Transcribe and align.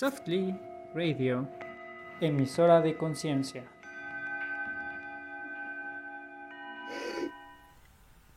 Softly 0.00 0.58
Radio, 0.94 1.46
emisora 2.22 2.80
de 2.80 2.96
conciencia. 2.96 3.64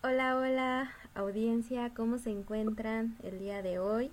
Hola, 0.02 0.36
hola, 0.36 0.91
audiencia, 1.15 1.94
¿cómo 1.96 2.18
se 2.18 2.31
encuentran 2.31 3.15
el 3.23 3.39
día 3.39 3.62
de 3.62 3.79
hoy? 3.79 4.12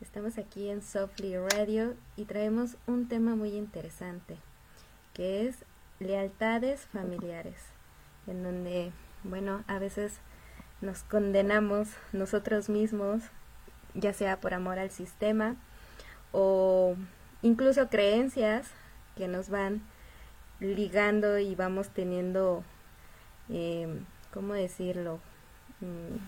Estamos 0.00 0.38
aquí 0.38 0.70
en 0.70 0.80
Softly 0.80 1.36
Radio 1.36 1.96
y 2.16 2.24
traemos 2.24 2.78
un 2.86 3.08
tema 3.08 3.36
muy 3.36 3.50
interesante, 3.50 4.38
que 5.12 5.48
es 5.48 5.66
lealtades 5.98 6.86
familiares, 6.86 7.58
en 8.26 8.42
donde, 8.42 8.90
bueno, 9.22 9.64
a 9.66 9.78
veces 9.78 10.18
nos 10.80 11.02
condenamos 11.02 11.88
nosotros 12.14 12.70
mismos, 12.70 13.24
ya 13.92 14.14
sea 14.14 14.40
por 14.40 14.54
amor 14.54 14.78
al 14.78 14.90
sistema, 14.90 15.56
o 16.32 16.96
incluso 17.42 17.88
creencias 17.88 18.66
que 19.16 19.28
nos 19.28 19.48
van 19.48 19.82
ligando 20.60 21.38
y 21.38 21.54
vamos 21.54 21.88
teniendo, 21.88 22.62
eh, 23.48 24.00
¿cómo 24.32 24.54
decirlo? 24.54 25.18
Mm, 25.80 26.18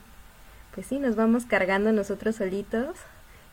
pues 0.75 0.87
sí, 0.87 0.99
nos 0.99 1.17
vamos 1.17 1.45
cargando 1.45 1.93
nosotros 1.93 2.37
solitos 2.37 2.97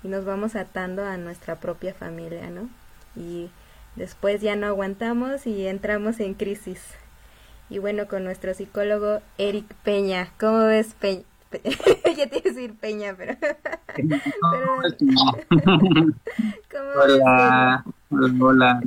y 0.04 0.08
nos 0.08 0.26
vamos 0.26 0.56
atando 0.56 1.06
a 1.06 1.18
nuestra 1.18 1.56
propia 1.56 1.94
familia, 1.94 2.50
¿no? 2.50 2.70
Y 3.16 3.50
después 3.96 4.42
ya 4.42 4.56
no 4.56 4.68
aguantamos 4.68 5.46
y 5.46 5.68
entramos 5.68 6.20
en 6.20 6.34
crisis. 6.34 6.82
Y 7.70 7.80
bueno, 7.80 8.08
con 8.08 8.24
nuestro 8.24 8.54
psicólogo 8.54 9.22
Eric 9.38 9.66
Peña. 9.84 10.32
¿Cómo 10.40 10.66
ves, 10.66 10.96
Peña? 11.00 11.24
ya 12.18 12.30
te 12.30 12.38
iba 12.38 12.50
a 12.50 12.54
decir 12.54 12.74
Peña, 12.76 13.16
pero... 13.18 13.36
hola, 16.96 17.84
hola, 18.40 18.82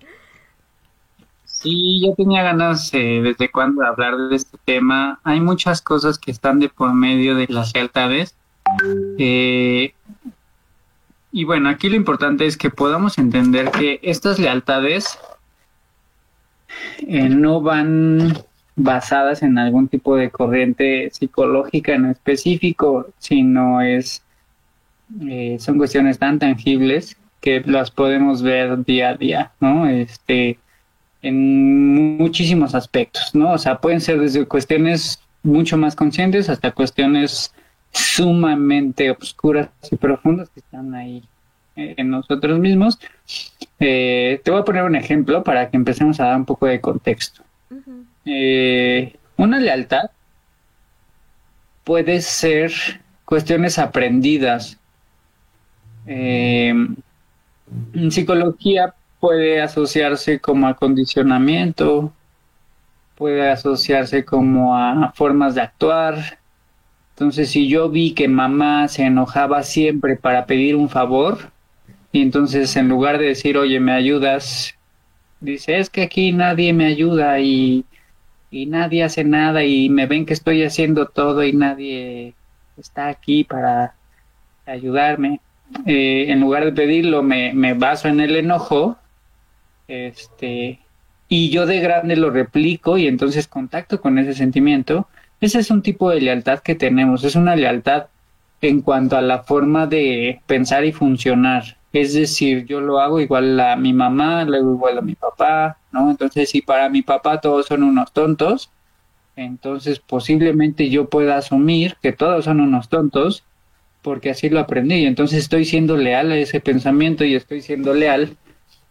Sí, 1.44 2.00
yo 2.04 2.14
tenía 2.16 2.42
ganas 2.42 2.92
eh, 2.92 3.20
desde 3.22 3.50
cuando 3.50 3.84
hablar 3.84 4.16
de 4.16 4.34
este 4.34 4.58
tema. 4.64 5.20
Hay 5.22 5.41
muchas 5.41 5.80
cosas 5.80 6.19
que 6.19 6.32
están 6.32 6.58
de 6.58 6.69
por 6.69 6.92
medio 6.92 7.36
de 7.36 7.46
las 7.48 7.72
lealtades. 7.72 8.34
Eh, 9.19 9.94
y 11.30 11.44
bueno, 11.44 11.69
aquí 11.69 11.88
lo 11.88 11.94
importante 11.94 12.47
es 12.47 12.56
que 12.56 12.70
podamos 12.70 13.16
entender 13.19 13.70
que 13.70 14.00
estas 14.02 14.41
lealtades 14.41 15.19
eh, 16.98 17.28
no 17.28 17.60
van 17.60 18.42
basadas 18.77 19.42
en 19.42 19.59
algún 19.59 19.89
tipo 19.89 20.17
de 20.17 20.31
corriente 20.31 21.11
psicológica 21.12 21.95
en 21.95 22.06
específico, 22.06 23.09
sino 23.19 23.81
es 23.81 24.23
eh, 25.28 25.56
son 25.59 25.78
cuestiones 25.78 26.19
tan 26.19 26.39
tangibles 26.39 27.17
que 27.41 27.61
las 27.67 27.91
podemos 27.91 28.43
ver 28.43 28.84
día 28.84 29.11
a 29.11 29.15
día, 29.17 29.53
¿no? 29.61 29.87
Este, 29.87 30.59
en 31.23 32.17
muchísimos 32.17 32.75
aspectos, 32.75 33.34
¿no? 33.34 33.53
O 33.53 33.59
sea, 33.59 33.81
pueden 33.81 34.00
ser 34.00 34.20
desde 34.20 34.47
cuestiones 34.47 35.20
mucho 35.43 35.77
más 35.77 35.97
conscientes 35.97 36.48
hasta 36.48 36.70
cuestiones 36.70 37.53
sumamente 37.93 39.11
oscuras 39.11 39.69
y 39.91 39.97
profundas 39.97 40.48
que 40.50 40.61
están 40.61 40.95
ahí 40.95 41.23
eh, 41.77 41.95
en 41.97 42.11
nosotros 42.11 42.59
mismos. 42.59 42.98
Eh, 43.81 44.41
te 44.45 44.50
voy 44.50 44.61
a 44.61 44.65
poner 44.65 44.84
un 44.84 44.97
ejemplo 44.97 45.43
para 45.43 45.69
que 45.69 45.77
empecemos 45.77 46.20
a 46.20 46.27
dar 46.27 46.37
un 46.37 46.45
poco 46.45 46.67
de 46.67 46.81
contexto. 46.81 47.43
Eh, 48.25 49.17
una 49.37 49.59
lealtad 49.59 50.11
puede 51.84 52.20
ser 52.20 52.73
cuestiones 53.25 53.78
aprendidas. 53.78 54.78
en 56.06 56.97
psicología 58.11 58.95
puede 59.20 59.61
asociarse 59.61 60.41
como 60.41 60.67
a 60.67 60.75
condicionamiento, 60.75 62.12
puede 63.17 63.48
asociarse 63.50 64.25
como 64.25 64.77
a 64.77 65.12
formas 65.15 65.55
de 65.55 65.62
actuar. 65.62 66.38
Entonces, 67.15 67.50
si 67.50 67.69
yo 67.69 67.88
vi 67.88 68.15
que 68.15 68.27
mamá 68.28 68.88
se 68.88 69.05
enojaba 69.05 69.62
siempre 69.62 70.16
para 70.16 70.47
pedir 70.47 70.75
un 70.77 70.88
favor, 70.88 71.53
y 72.11 72.21
entonces 72.21 72.77
en 72.77 72.88
lugar 72.88 73.19
de 73.19 73.27
decir, 73.27 73.56
oye, 73.56 73.81
me 73.81 73.93
ayudas, 73.93 74.75
dice, 75.41 75.78
es 75.78 75.88
que 75.88 76.03
aquí 76.03 76.32
nadie 76.32 76.72
me 76.72 76.87
ayuda 76.87 77.38
y, 77.41 77.84
nadie 78.66 79.02
hace 79.02 79.24
nada 79.24 79.64
y 79.64 79.88
me 79.88 80.06
ven 80.06 80.26
que 80.26 80.34
estoy 80.34 80.62
haciendo 80.62 81.06
todo 81.06 81.42
y 81.42 81.52
nadie 81.52 82.34
está 82.76 83.08
aquí 83.08 83.44
para 83.44 83.94
ayudarme. 84.66 85.40
Eh, 85.86 86.26
en 86.28 86.40
lugar 86.40 86.66
de 86.66 86.72
pedirlo, 86.72 87.22
me, 87.22 87.54
me 87.54 87.72
baso 87.72 88.08
en 88.08 88.20
el 88.20 88.36
enojo, 88.36 88.98
este, 89.88 90.80
y 91.28 91.48
yo 91.48 91.64
de 91.64 91.80
grande 91.80 92.16
lo 92.16 92.30
replico 92.30 92.98
y 92.98 93.06
entonces 93.06 93.48
contacto 93.48 94.00
con 94.00 94.18
ese 94.18 94.34
sentimiento. 94.34 95.08
Ese 95.40 95.60
es 95.60 95.70
un 95.70 95.82
tipo 95.82 96.10
de 96.10 96.20
lealtad 96.20 96.58
que 96.58 96.74
tenemos, 96.74 97.24
es 97.24 97.36
una 97.36 97.56
lealtad 97.56 98.08
en 98.60 98.82
cuanto 98.82 99.16
a 99.16 99.22
la 99.22 99.42
forma 99.42 99.86
de 99.86 100.40
pensar 100.46 100.84
y 100.84 100.92
funcionar. 100.92 101.76
Es 101.92 102.14
decir, 102.14 102.64
yo 102.66 102.80
lo 102.80 103.00
hago 103.00 103.20
igual 103.20 103.58
a 103.60 103.76
mi 103.76 103.92
mamá, 103.92 104.44
luego 104.44 104.72
igual 104.75 104.98
a 104.98 105.03
mi 105.03 105.14
papá, 105.14 105.78
¿no? 105.92 106.10
Entonces, 106.10 106.50
si 106.50 106.62
para 106.62 106.88
mi 106.88 107.03
papá 107.03 107.41
todos 107.41 107.66
son 107.66 107.82
unos 107.82 108.12
tontos, 108.12 108.70
entonces 109.36 109.98
posiblemente 109.98 110.91
yo 110.91 111.08
pueda 111.08 111.36
asumir 111.36 111.97
que 112.02 112.12
todos 112.12 112.44
son 112.44 112.60
unos 112.60 112.88
tontos 112.88 113.44
porque 114.02 114.31
así 114.31 114.48
lo 114.50 114.60
aprendí. 114.60 115.06
Entonces 115.06 115.38
estoy 115.41 115.64
siendo 115.64 115.97
leal 115.97 116.32
a 116.32 116.36
ese 116.36 116.60
pensamiento 116.60 117.25
y 117.25 117.34
estoy 117.34 117.62
siendo 117.62 117.94
leal 117.94 118.36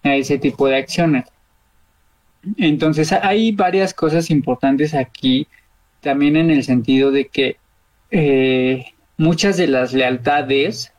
a 0.03 0.15
ese 0.15 0.37
tipo 0.37 0.67
de 0.67 0.77
acciones. 0.77 1.25
Entonces 2.57 3.11
hay 3.11 3.51
varias 3.51 3.93
cosas 3.93 4.31
importantes 4.31 4.95
aquí, 4.95 5.47
también 5.99 6.35
en 6.35 6.49
el 6.49 6.63
sentido 6.63 7.11
de 7.11 7.27
que 7.27 7.57
eh, 8.09 8.85
muchas 9.17 9.57
de 9.57 9.67
las 9.67 9.93
lealtades 9.93 10.91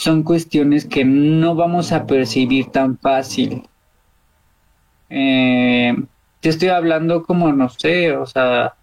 son 0.00 0.22
cuestiones 0.22 0.86
que 0.86 1.04
no 1.04 1.54
vamos 1.54 1.92
a 1.92 2.06
percibir 2.06 2.70
tan 2.70 2.96
fácil. 2.96 3.64
Eh, 5.10 5.94
te 6.40 6.48
estoy 6.48 6.70
hablando 6.70 7.22
como, 7.22 7.52
no 7.52 7.68
sé, 7.68 8.16
o 8.16 8.24
sea, 8.24 8.76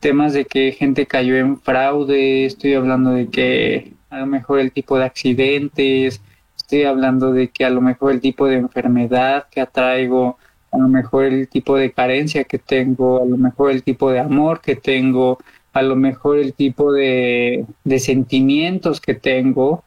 temas 0.00 0.32
de 0.32 0.46
que 0.46 0.72
gente 0.72 1.04
cayó 1.04 1.36
en 1.36 1.60
fraude, 1.60 2.46
estoy 2.46 2.72
hablando 2.72 3.10
de 3.10 3.28
que 3.28 3.92
a 4.08 4.20
lo 4.20 4.26
mejor 4.26 4.60
el 4.60 4.72
tipo 4.72 4.96
de 4.96 5.04
accidentes, 5.04 6.22
estoy 6.56 6.84
hablando 6.84 7.34
de 7.34 7.48
que 7.48 7.66
a 7.66 7.70
lo 7.70 7.82
mejor 7.82 8.12
el 8.12 8.22
tipo 8.22 8.46
de 8.46 8.56
enfermedad 8.56 9.48
que 9.50 9.60
atraigo, 9.60 10.38
a 10.72 10.78
lo 10.78 10.88
mejor 10.88 11.26
el 11.26 11.48
tipo 11.48 11.76
de 11.76 11.92
carencia 11.92 12.44
que 12.44 12.58
tengo, 12.58 13.20
a 13.22 13.26
lo 13.26 13.36
mejor 13.36 13.72
el 13.72 13.82
tipo 13.82 14.10
de 14.10 14.20
amor 14.20 14.62
que 14.62 14.74
tengo, 14.76 15.38
a 15.74 15.82
lo 15.82 15.96
mejor 15.96 16.38
el 16.38 16.54
tipo 16.54 16.94
de, 16.94 17.66
de 17.84 17.98
sentimientos 17.98 19.02
que 19.02 19.12
tengo, 19.12 19.84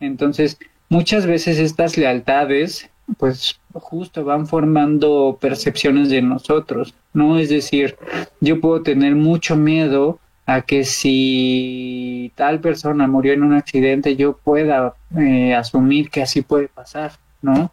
entonces, 0.00 0.58
muchas 0.88 1.26
veces 1.26 1.58
estas 1.58 1.96
lealtades, 1.96 2.88
pues 3.18 3.60
justo 3.72 4.24
van 4.24 4.46
formando 4.46 5.38
percepciones 5.40 6.08
de 6.08 6.22
nosotros, 6.22 6.94
¿no? 7.12 7.38
Es 7.38 7.48
decir, 7.48 7.96
yo 8.40 8.60
puedo 8.60 8.82
tener 8.82 9.14
mucho 9.14 9.56
miedo 9.56 10.18
a 10.46 10.62
que 10.62 10.84
si 10.84 12.32
tal 12.36 12.60
persona 12.60 13.06
murió 13.08 13.32
en 13.32 13.42
un 13.42 13.54
accidente, 13.54 14.16
yo 14.16 14.36
pueda 14.36 14.94
eh, 15.16 15.54
asumir 15.54 16.08
que 16.08 16.22
así 16.22 16.42
puede 16.42 16.68
pasar, 16.68 17.12
¿no? 17.42 17.72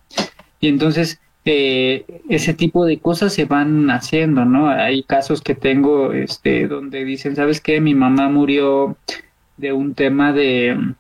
Y 0.60 0.70
entonces 0.70 1.20
eh, 1.46 2.06
ese 2.30 2.54
tipo 2.54 2.86
de 2.86 3.00
cosas 3.00 3.34
se 3.34 3.46
van 3.46 3.92
haciendo, 3.92 4.46
¿no? 4.46 4.70
Hay 4.70 5.04
casos 5.04 5.42
que 5.42 5.56
tengo, 5.56 6.14
este, 6.14 6.68
donde 6.68 7.06
dicen, 7.06 7.36
¿sabes 7.36 7.62
qué? 7.62 7.80
Mi 7.82 7.94
mamá 7.94 8.30
murió 8.30 8.98
de 9.58 9.74
un 9.74 9.94
tema 9.94 10.34
de 10.34 10.96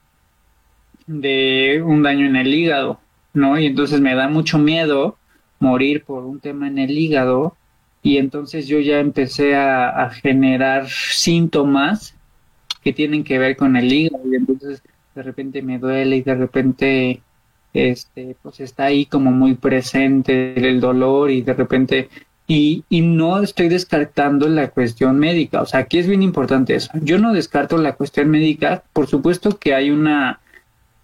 de 1.08 1.81
un 1.86 2.03
daño 2.03 2.25
en 2.25 2.36
el 2.36 2.53
hígado, 2.53 3.00
¿no? 3.34 3.59
Y 3.59 3.66
entonces 3.66 4.02
me 4.02 4.16
da 4.16 4.28
mucho 4.28 4.60
miedo 4.60 5.18
morir 5.60 6.04
por 6.04 6.25
un 6.25 6.39
tema 6.39 6.68
en 6.68 6.78
el 6.78 6.98
hígado 6.98 7.56
y 8.01 8.18
entonces 8.18 8.68
yo 8.68 8.80
ya 8.80 9.00
empecé 9.00 9.56
a, 9.56 10.10
generar 10.10 10.89
síntomas 10.89 12.16
que 12.83 12.92
tienen 12.92 13.24
que 13.24 13.39
ver 13.39 13.56
con 13.56 13.78
el 13.78 13.92
hígado 13.92 14.24
y 14.30 14.36
entonces 14.36 14.83
de 15.16 15.24
repente 15.24 15.62
me 15.62 15.80
duele 15.80 16.18
y 16.18 16.22
de 16.22 16.36
repente 16.36 17.22
este 17.74 18.36
pues 18.42 18.60
está 18.60 18.86
ahí 18.86 19.06
como 19.06 19.31
muy 19.31 19.56
presente 19.56 20.54
el 20.69 20.81
dolor 20.81 21.31
y 21.31 21.42
de 21.42 21.54
repente 21.54 22.10
y, 22.45 22.83
y 22.89 23.01
no 23.01 23.42
estoy 23.42 23.69
descartando 23.69 24.50
la 24.50 24.69
cuestión 24.69 25.18
médica, 25.18 25.62
o 25.62 25.66
sea, 25.66 25.80
aquí 25.80 25.98
es 25.98 26.07
bien 26.07 26.22
importante 26.22 26.75
eso. 26.75 26.92
Yo 27.01 27.18
no 27.18 27.31
descarto 27.31 27.78
la 27.78 27.94
cuestión 27.94 28.30
médica, 28.30 28.83
por 28.92 29.07
supuesto 29.07 29.57
que 29.57 29.74
hay 29.74 29.92
una 29.92 30.42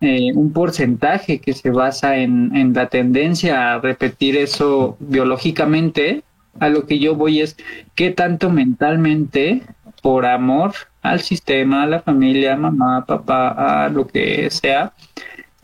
eh, 0.02 0.32
un 0.34 0.54
porcentaje 0.54 1.40
que 1.40 1.54
se 1.54 1.72
basa 1.72 2.18
en, 2.18 2.56
en 2.56 2.74
la 2.74 2.88
tendencia 2.88 3.74
a 3.74 3.80
repetir 3.80 4.38
eso 4.38 4.98
biológicamente, 5.00 6.24
a 6.60 6.70
lo 6.70 6.86
que 6.86 7.00
yo 7.00 7.16
voy 7.16 7.42
es 7.42 7.58
qué 7.96 8.12
tanto 8.12 8.50
mentalmente, 8.50 9.64
por 10.02 10.26
amor 10.26 10.74
al 11.02 11.22
sistema, 11.22 11.84
a 11.84 11.88
la 11.88 12.02
familia, 12.02 12.56
mamá, 12.56 13.06
papá, 13.06 13.86
a 13.86 13.90
lo 13.90 14.08
que 14.08 14.50
sea, 14.50 14.94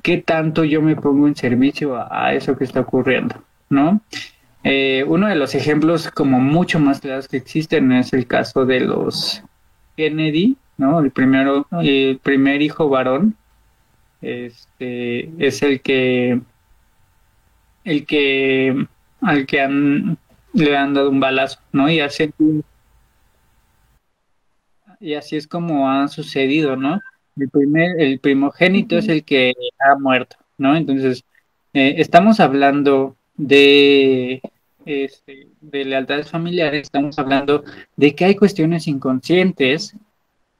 qué 0.01 0.17
tanto 0.17 0.63
yo 0.63 0.81
me 0.81 0.95
pongo 0.95 1.27
en 1.27 1.35
servicio 1.35 1.95
a, 1.95 2.33
eso 2.33 2.57
que 2.57 2.63
está 2.63 2.81
ocurriendo, 2.81 3.35
¿no? 3.69 4.01
Eh, 4.63 5.03
uno 5.07 5.27
de 5.27 5.35
los 5.35 5.53
ejemplos 5.53 6.09
como 6.09 6.39
mucho 6.39 6.79
más 6.79 6.99
claros 6.99 7.27
que 7.27 7.37
existen 7.37 7.91
es 7.91 8.13
el 8.13 8.25
caso 8.25 8.65
de 8.65 8.79
los 8.79 9.43
Kennedy, 9.95 10.57
¿no? 10.77 10.99
El 10.99 11.11
primero, 11.11 11.67
el 11.81 12.19
primer 12.21 12.61
hijo 12.61 12.89
varón, 12.89 13.35
este, 14.21 15.29
es 15.45 15.61
el 15.61 15.81
que, 15.81 16.41
el 17.83 18.05
que, 18.05 18.87
al 19.21 19.45
que 19.45 19.61
han, 19.61 20.17
le 20.53 20.77
han 20.77 20.93
dado 20.93 21.09
un 21.09 21.19
balazo, 21.19 21.59
¿no? 21.71 21.89
Y 21.89 21.99
así, 21.99 22.31
y 24.99 25.13
así 25.13 25.35
es 25.35 25.47
como 25.47 25.89
ha 25.89 26.07
sucedido, 26.07 26.75
¿no? 26.75 26.99
El 27.37 27.49
primer, 27.49 27.99
el 27.99 28.19
primogénito 28.19 28.97
es 28.97 29.07
el 29.09 29.23
que 29.23 29.53
ha 29.79 29.95
muerto, 29.99 30.37
¿no? 30.57 30.75
Entonces, 30.75 31.23
eh, 31.73 31.95
estamos 31.97 32.39
hablando 32.39 33.17
de, 33.35 34.41
este, 34.85 35.47
de 35.61 35.85
lealtades 35.85 36.29
familiares, 36.29 36.83
estamos 36.83 37.19
hablando 37.19 37.63
de 37.97 38.15
que 38.15 38.25
hay 38.25 38.35
cuestiones 38.35 38.87
inconscientes 38.87 39.95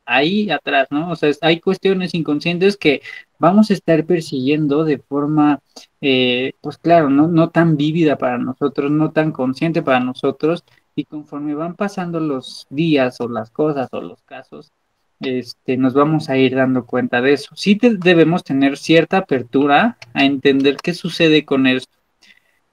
ahí 0.05 0.49
atrás, 0.51 0.87
¿no? 0.91 1.11
O 1.11 1.15
sea, 1.15 1.31
hay 1.41 1.59
cuestiones 1.59 2.13
inconscientes 2.13 2.77
que 2.77 3.01
vamos 3.39 3.69
a 3.71 3.73
estar 3.73 4.05
persiguiendo 4.05 4.83
de 4.85 4.99
forma, 4.99 5.61
eh, 6.01 6.53
pues 6.61 6.77
claro, 6.77 7.09
¿no? 7.09 7.49
tan 7.49 7.77
vívida 7.77 8.17
para 8.17 8.37
nosotros, 8.37 8.91
no 8.91 9.11
tan 9.11 9.31
consciente 9.31 9.81
para 9.81 9.99
nosotros, 9.99 10.63
y 10.95 11.05
conforme 11.05 11.55
van 11.55 11.75
pasando 11.75 12.19
los 12.19 12.67
días 12.69 13.19
o 13.21 13.27
las 13.27 13.49
cosas 13.51 13.89
o 13.91 14.01
los 14.01 14.21
casos, 14.23 14.71
este, 15.19 15.77
nos 15.77 15.93
vamos 15.93 16.29
a 16.29 16.37
ir 16.37 16.55
dando 16.55 16.85
cuenta 16.85 17.21
de 17.21 17.33
eso. 17.33 17.55
Sí 17.55 17.77
debemos 17.81 18.43
tener 18.43 18.77
cierta 18.77 19.17
apertura 19.17 19.97
a 20.13 20.25
entender 20.25 20.77
qué 20.77 20.93
sucede 20.93 21.45
con 21.45 21.67
esto. 21.67 21.97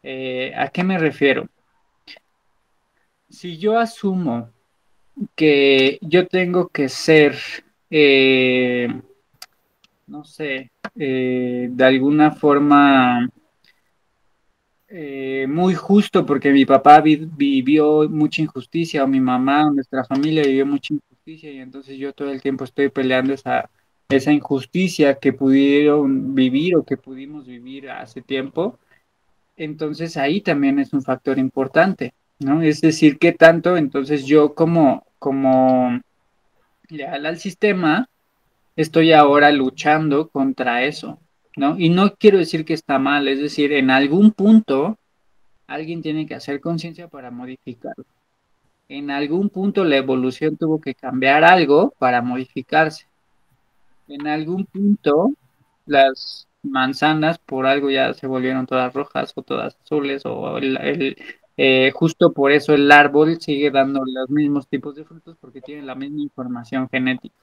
Eh, 0.03 0.53
¿A 0.57 0.69
qué 0.69 0.85
me 0.85 0.99
refiero? 0.99 1.49
Si 3.29 3.59
yo 3.59 3.79
asumo 3.79 4.52
que 5.35 5.99
yo 6.03 6.27
tengo 6.27 6.69
que 6.69 6.89
ser, 6.89 7.37
eh, 7.91 8.89
no 10.07 10.25
sé, 10.25 10.71
eh, 10.97 11.69
de 11.71 11.85
alguna 11.85 12.33
forma 12.33 13.29
eh, 14.89 15.47
muy 15.49 15.75
justo 15.75 16.27
porque 16.27 16.53
mi 16.53 16.67
papá 16.67 17.01
vivió 17.01 18.09
mucha 18.11 18.43
injusticia 18.43 19.05
o 19.05 19.09
mi 19.09 19.21
mamá 19.21 19.67
o 19.67 19.73
nuestra 19.73 20.05
familia 20.05 20.43
vivió 20.43 20.67
mucha 20.67 20.93
injusticia 20.95 21.51
y 21.51 21.59
entonces 21.61 21.97
yo 21.99 22.13
todo 22.13 22.31
el 22.31 22.43
tiempo 22.43 22.65
estoy 22.65 22.91
peleando 22.91 23.33
esa, 23.33 23.71
esa 24.11 24.33
injusticia 24.33 25.19
que 25.19 25.33
pudieron 25.33 26.35
vivir 26.35 26.77
o 26.77 26.85
que 26.85 26.97
pudimos 26.97 27.47
vivir 27.47 27.89
hace 27.91 28.21
tiempo. 28.21 28.79
Entonces 29.57 30.17
ahí 30.17 30.41
también 30.41 30.79
es 30.79 30.93
un 30.93 31.03
factor 31.03 31.39
importante, 31.39 32.13
¿no? 32.45 32.63
Es 32.63 32.81
decir, 32.81 33.19
que 33.19 33.33
tanto 33.33 33.77
entonces 33.77 34.27
yo 34.27 34.55
como, 34.55 35.07
como 35.19 36.01
leal 36.89 37.27
al 37.27 37.39
sistema 37.39 38.09
estoy 38.77 39.13
ahora 39.13 39.51
luchando 39.53 40.29
contra 40.29 40.83
eso, 40.85 41.19
¿no? 41.57 41.79
Y 41.79 41.89
no 41.91 42.15
quiero 42.15 42.39
decir 42.39 42.65
que 42.65 42.75
está 42.75 42.99
mal, 42.99 43.29
es 43.29 43.41
decir, 43.41 43.73
en 43.73 43.91
algún 43.91 44.33
punto 44.33 44.99
alguien 45.67 46.03
tiene 46.03 46.27
que 46.27 46.35
hacer 46.35 46.61
conciencia 46.61 47.09
para 47.09 47.31
modificarlo. 47.31 48.05
En 48.89 49.11
algún 49.11 49.49
punto 49.49 49.85
la 49.85 49.97
evolución 49.97 50.57
tuvo 50.57 50.81
que 50.81 50.95
cambiar 50.95 51.45
algo 51.45 51.95
para 51.99 52.21
modificarse. 52.21 53.07
En 54.09 54.27
algún 54.27 54.67
punto 54.67 55.33
las 55.87 56.47
manzanas 56.63 57.39
por 57.39 57.67
algo 57.67 57.91
ya 57.91 58.15
se 58.15 58.27
volvieron 58.27 58.67
todas 58.67 58.93
rojas 58.93 59.33
o 59.35 59.43
todas 59.43 59.77
azules 59.83 60.23
o 60.25 60.59
el, 60.59 61.17
eh, 61.57 61.91
justo 61.95 62.33
por 62.33 62.53
eso 62.53 62.75
el 62.75 62.91
árbol 62.91 63.41
sigue 63.41 63.71
dando 63.71 64.03
los 64.05 64.31
mismos 64.31 64.67
tipos 64.69 64.95
de 64.97 65.05
frutos 65.05 65.37
porque 65.41 65.61
tiene 65.61 65.83
la 65.83 65.95
misma 65.95 66.23
información 66.23 66.89
genética, 66.89 67.35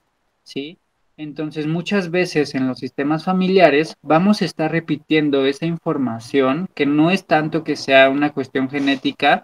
¿sí? 0.44 0.78
Entonces, 1.18 1.68
muchas 1.68 2.12
veces 2.12 2.56
en 2.56 2.68
los 2.68 2.80
sistemas 2.80 3.26
familiares 3.26 3.98
vamos 4.02 4.42
a 4.42 4.46
estar 4.46 4.72
repitiendo 4.72 5.46
esa 5.46 5.66
información 5.66 6.70
que 6.74 6.86
no 6.86 7.12
es 7.12 7.26
tanto 7.26 7.64
que 7.64 7.76
sea 7.76 8.10
una 8.10 8.32
cuestión 8.32 8.70
genética, 8.70 9.44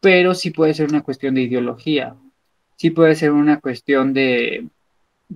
pero 0.00 0.34
sí 0.34 0.50
puede 0.50 0.74
ser 0.74 0.88
una 0.88 1.02
cuestión 1.02 1.34
de 1.34 1.42
ideología, 1.42 2.14
sí 2.76 2.90
puede 2.90 3.16
ser 3.16 3.32
una 3.32 3.60
cuestión 3.60 4.14
de 4.14 4.68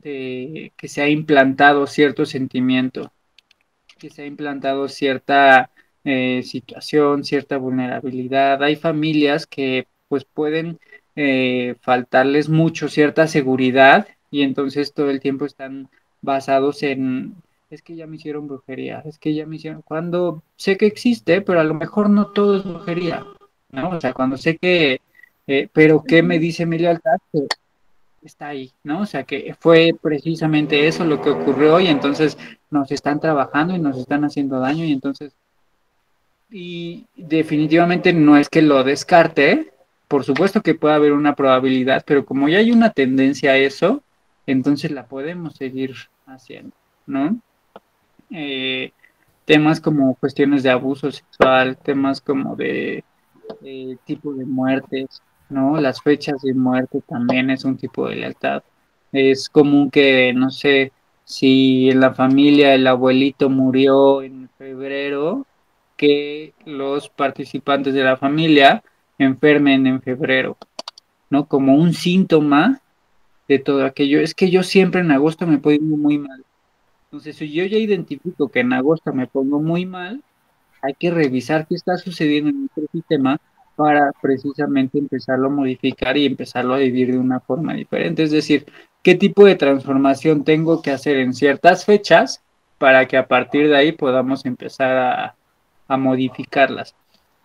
que 0.00 0.88
se 0.88 1.02
ha 1.02 1.08
implantado 1.08 1.86
cierto 1.86 2.24
sentimiento, 2.26 3.12
que 3.98 4.08
se 4.08 4.22
ha 4.22 4.26
implantado 4.26 4.88
cierta 4.88 5.71
eh, 6.04 6.42
situación, 6.44 7.24
cierta 7.24 7.58
vulnerabilidad. 7.58 8.62
Hay 8.62 8.76
familias 8.76 9.46
que 9.46 9.86
pues 10.08 10.24
pueden 10.24 10.78
eh, 11.16 11.76
faltarles 11.80 12.48
mucho 12.48 12.88
cierta 12.88 13.26
seguridad 13.26 14.08
y 14.30 14.42
entonces 14.42 14.92
todo 14.92 15.10
el 15.10 15.20
tiempo 15.20 15.44
están 15.44 15.88
basados 16.22 16.82
en 16.82 17.34
es 17.74 17.82
que 17.82 17.96
ya 17.96 18.06
me 18.06 18.16
hicieron 18.16 18.48
brujería, 18.48 19.02
es 19.06 19.18
que 19.18 19.34
ya 19.34 19.46
me 19.46 19.56
hicieron, 19.56 19.82
cuando 19.82 20.42
sé 20.56 20.76
que 20.76 20.86
existe, 20.86 21.40
pero 21.40 21.60
a 21.60 21.64
lo 21.64 21.74
mejor 21.74 22.10
no 22.10 22.26
todo 22.26 22.56
es 22.56 22.64
brujería, 22.64 23.24
¿no? 23.70 23.90
O 23.90 24.00
sea, 24.00 24.12
cuando 24.12 24.36
sé 24.36 24.58
que, 24.58 25.00
eh, 25.46 25.68
pero 25.72 26.02
¿qué 26.06 26.22
me 26.22 26.38
dice 26.38 26.66
mi 26.66 26.78
lealtad? 26.78 27.16
Que 27.32 27.46
está 28.22 28.48
ahí, 28.48 28.72
¿no? 28.84 29.00
O 29.00 29.06
sea, 29.06 29.24
que 29.24 29.56
fue 29.58 29.92
precisamente 30.00 30.86
eso 30.86 31.04
lo 31.04 31.22
que 31.22 31.30
ocurrió 31.30 31.80
y 31.80 31.86
entonces 31.86 32.36
nos 32.70 32.92
están 32.92 33.20
trabajando 33.20 33.74
y 33.74 33.78
nos 33.78 33.96
están 33.96 34.24
haciendo 34.24 34.60
daño 34.60 34.84
y 34.84 34.92
entonces, 34.92 35.34
y 36.52 37.06
definitivamente 37.16 38.12
no 38.12 38.36
es 38.36 38.48
que 38.48 38.60
lo 38.60 38.84
descarte, 38.84 39.72
por 40.06 40.24
supuesto 40.24 40.60
que 40.60 40.74
puede 40.74 40.94
haber 40.94 41.12
una 41.12 41.34
probabilidad, 41.34 42.04
pero 42.06 42.26
como 42.26 42.48
ya 42.48 42.58
hay 42.58 42.70
una 42.70 42.90
tendencia 42.90 43.52
a 43.52 43.56
eso, 43.56 44.02
entonces 44.46 44.90
la 44.90 45.06
podemos 45.06 45.54
seguir 45.56 45.94
haciendo, 46.26 46.74
¿no? 47.06 47.40
Eh, 48.30 48.92
temas 49.46 49.80
como 49.80 50.14
cuestiones 50.16 50.62
de 50.62 50.70
abuso 50.70 51.10
sexual, 51.10 51.78
temas 51.78 52.20
como 52.20 52.54
de, 52.54 53.02
tipo 54.04 54.34
de 54.34 54.44
muertes, 54.44 55.22
¿no? 55.48 55.80
Las 55.80 56.02
fechas 56.02 56.42
de 56.42 56.52
muerte 56.52 57.02
también 57.08 57.50
es 57.50 57.64
un 57.64 57.76
tipo 57.76 58.08
de 58.08 58.16
lealtad. 58.16 58.62
Es 59.10 59.48
común 59.48 59.90
que, 59.90 60.32
no 60.34 60.50
sé, 60.50 60.92
si 61.24 61.90
en 61.90 62.00
la 62.00 62.14
familia 62.14 62.74
el 62.74 62.86
abuelito 62.86 63.50
murió 63.50 64.22
en 64.22 64.48
febrero, 64.58 65.46
que 66.02 66.52
los 66.66 67.10
participantes 67.10 67.94
de 67.94 68.02
la 68.02 68.16
familia 68.16 68.82
enfermen 69.18 69.86
en 69.86 70.02
febrero, 70.02 70.58
¿no? 71.30 71.46
Como 71.46 71.76
un 71.76 71.94
síntoma 71.94 72.80
de 73.46 73.60
todo 73.60 73.84
aquello. 73.86 74.18
Es 74.18 74.34
que 74.34 74.50
yo 74.50 74.64
siempre 74.64 75.00
en 75.00 75.12
agosto 75.12 75.46
me 75.46 75.58
pongo 75.58 75.96
muy 75.96 76.18
mal. 76.18 76.44
Entonces, 77.04 77.36
si 77.36 77.52
yo 77.52 77.64
ya 77.66 77.78
identifico 77.78 78.48
que 78.48 78.58
en 78.58 78.72
agosto 78.72 79.12
me 79.12 79.28
pongo 79.28 79.60
muy 79.60 79.86
mal, 79.86 80.24
hay 80.82 80.94
que 80.94 81.12
revisar 81.12 81.68
qué 81.68 81.76
está 81.76 81.96
sucediendo 81.98 82.50
en 82.50 82.62
nuestro 82.62 82.82
sistema 82.90 83.38
para 83.76 84.10
precisamente 84.20 84.98
empezarlo 84.98 85.46
a 85.46 85.50
modificar 85.50 86.16
y 86.16 86.26
empezarlo 86.26 86.74
a 86.74 86.78
vivir 86.78 87.12
de 87.12 87.18
una 87.18 87.38
forma 87.38 87.74
diferente. 87.74 88.24
Es 88.24 88.32
decir, 88.32 88.66
qué 89.04 89.14
tipo 89.14 89.44
de 89.44 89.54
transformación 89.54 90.42
tengo 90.42 90.82
que 90.82 90.90
hacer 90.90 91.18
en 91.18 91.32
ciertas 91.32 91.84
fechas 91.84 92.42
para 92.78 93.06
que 93.06 93.16
a 93.16 93.28
partir 93.28 93.68
de 93.68 93.76
ahí 93.76 93.92
podamos 93.92 94.44
empezar 94.44 94.98
a, 94.98 95.36
a 95.92 95.96
modificarlas. 95.96 96.94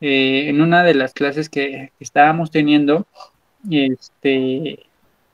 Eh, 0.01 0.49
en 0.49 0.61
una 0.61 0.83
de 0.83 0.93
las 0.93 1.13
clases 1.13 1.49
que, 1.49 1.91
estábamos 1.99 2.51
teniendo, 2.51 3.07
este, 3.69 4.79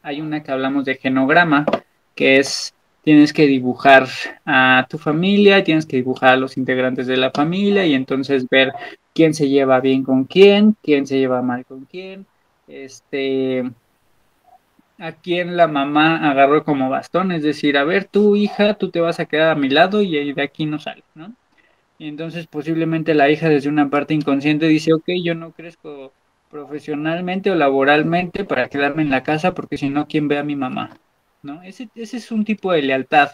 hay 0.01 0.22
una 0.22 0.43
que 0.43 0.51
hablamos 0.51 0.86
de 0.86 0.96
genograma, 0.96 1.65
que 2.15 2.39
es 2.39 2.74
tienes 3.03 3.34
que 3.34 3.48
dibujar 3.48 4.08
a 4.46 4.88
tu 4.89 4.98
familia, 4.98 5.63
tienes 5.63 5.86
que 5.86 5.98
dibujar 5.98 6.29
a 6.29 6.38
los 6.38 6.58
integrantes 6.58 7.05
de 7.05 7.17
la 7.17 7.32
familia 7.32 7.86
y 7.86 7.93
entonces 7.93 8.48
ver 8.50 8.72
quién 9.13 9.34
se 9.34 9.50
lleva 9.50 9.82
bien 9.82 10.03
con 10.03 10.24
quién, 10.24 10.77
quién 10.82 11.05
se 11.05 11.20
lleva 11.20 11.41
mal 11.41 11.65
con 11.65 11.84
quién, 11.84 12.25
este, 12.67 13.70
a 14.98 15.12
quién 15.12 15.58
la 15.58 15.67
mamá 15.67 16.29
agarró 16.29 16.63
como 16.63 16.89
bastón, 16.89 17.34
es 17.34 17.43
decir, 17.43 17.77
a 17.77 17.84
ver, 17.84 18.05
tu 18.05 18.38
hija, 18.38 18.75
tú 18.75 18.89
te 18.89 19.01
vas 19.01 19.20
a 19.20 19.25
quedar 19.25 19.50
a 19.50 19.55
mi 19.55 19.70
lado 19.70 20.01
y 20.01 20.34
de 20.34 20.41
aquí 20.41 20.65
no 20.65 20.79
sales, 20.79 21.03
¿no? 21.13 21.34
Y 22.04 22.10
entonces 22.10 22.48
posiblemente 22.48 23.14
la 23.14 23.30
hija 23.30 23.48
desde 23.48 23.70
una 23.70 23.90
parte 23.90 24.14
inconsciente 24.14 24.68
dice, 24.68 24.92
ok, 24.92 25.06
yo 25.24 25.36
no 25.36 25.54
crezco 25.54 26.12
profesionalmente 26.52 27.50
o 27.50 27.56
laboralmente 27.56 28.44
para 28.44 28.68
quedarme 28.68 29.04
en 29.04 29.10
la 29.10 29.24
casa 29.24 29.54
porque 29.54 29.78
si 29.78 29.90
no, 29.90 30.06
¿quién 30.06 30.28
ve 30.28 30.38
a 30.38 30.44
mi 30.44 30.58
mamá? 30.58 30.98
¿No? 31.44 31.64
Ese, 31.64 31.88
ese 31.96 32.18
es 32.18 32.30
un 32.30 32.44
tipo 32.44 32.74
de 32.74 32.82
lealtad. 32.82 33.32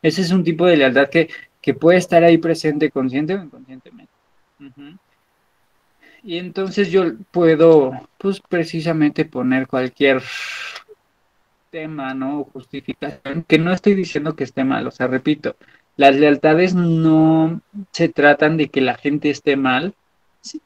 Ese 0.00 0.22
es 0.22 0.30
un 0.30 0.42
tipo 0.42 0.64
de 0.64 0.78
lealtad 0.78 1.10
que, 1.10 1.28
que 1.60 1.74
puede 1.74 1.98
estar 1.98 2.24
ahí 2.24 2.38
presente 2.38 2.90
consciente 2.90 3.34
o 3.34 3.42
inconscientemente. 3.42 4.12
Y 6.22 6.38
entonces 6.38 6.90
yo 6.90 7.12
puedo, 7.30 7.92
pues 8.16 8.40
precisamente 8.40 9.26
poner 9.26 9.66
cualquier 9.66 10.22
tema, 11.68 12.14
¿no? 12.14 12.40
O 12.40 12.44
justificación, 12.44 13.44
que 13.46 13.58
no 13.58 13.70
estoy 13.70 13.92
diciendo 13.92 14.34
que 14.34 14.44
esté 14.44 14.64
mal, 14.64 14.86
o 14.86 14.90
sea, 14.90 15.08
repito, 15.08 15.56
las 15.98 16.14
lealtades 16.14 16.76
no 16.76 17.60
se 17.90 18.08
tratan 18.08 18.56
de 18.56 18.68
que 18.68 18.80
la 18.80 18.94
gente 18.94 19.30
esté 19.30 19.56
mal, 19.56 19.94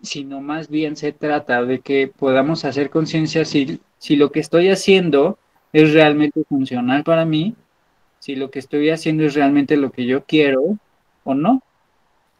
sino 0.03 0.43
más 0.43 0.69
bien 0.69 0.95
se 0.95 1.13
trata 1.13 1.65
de 1.65 1.81
que 1.81 2.07
podamos 2.07 2.67
hacer 2.67 2.91
conciencia 2.91 3.47
si, 3.47 3.81
si 3.97 4.17
lo 4.17 4.31
que 4.31 4.41
estoy 4.41 4.69
haciendo 4.69 5.39
es 5.73 5.95
realmente 5.95 6.45
funcional 6.45 7.03
para 7.03 7.25
mí, 7.25 7.57
si 8.19 8.37
lo 8.37 8.51
que 8.51 8.59
estoy 8.59 8.91
haciendo 8.91 9.25
es 9.25 9.33
realmente 9.33 9.79
lo 9.79 9.91
que 9.91 10.05
yo 10.05 10.23
quiero 10.27 10.77
o 11.25 11.33
no. 11.33 11.63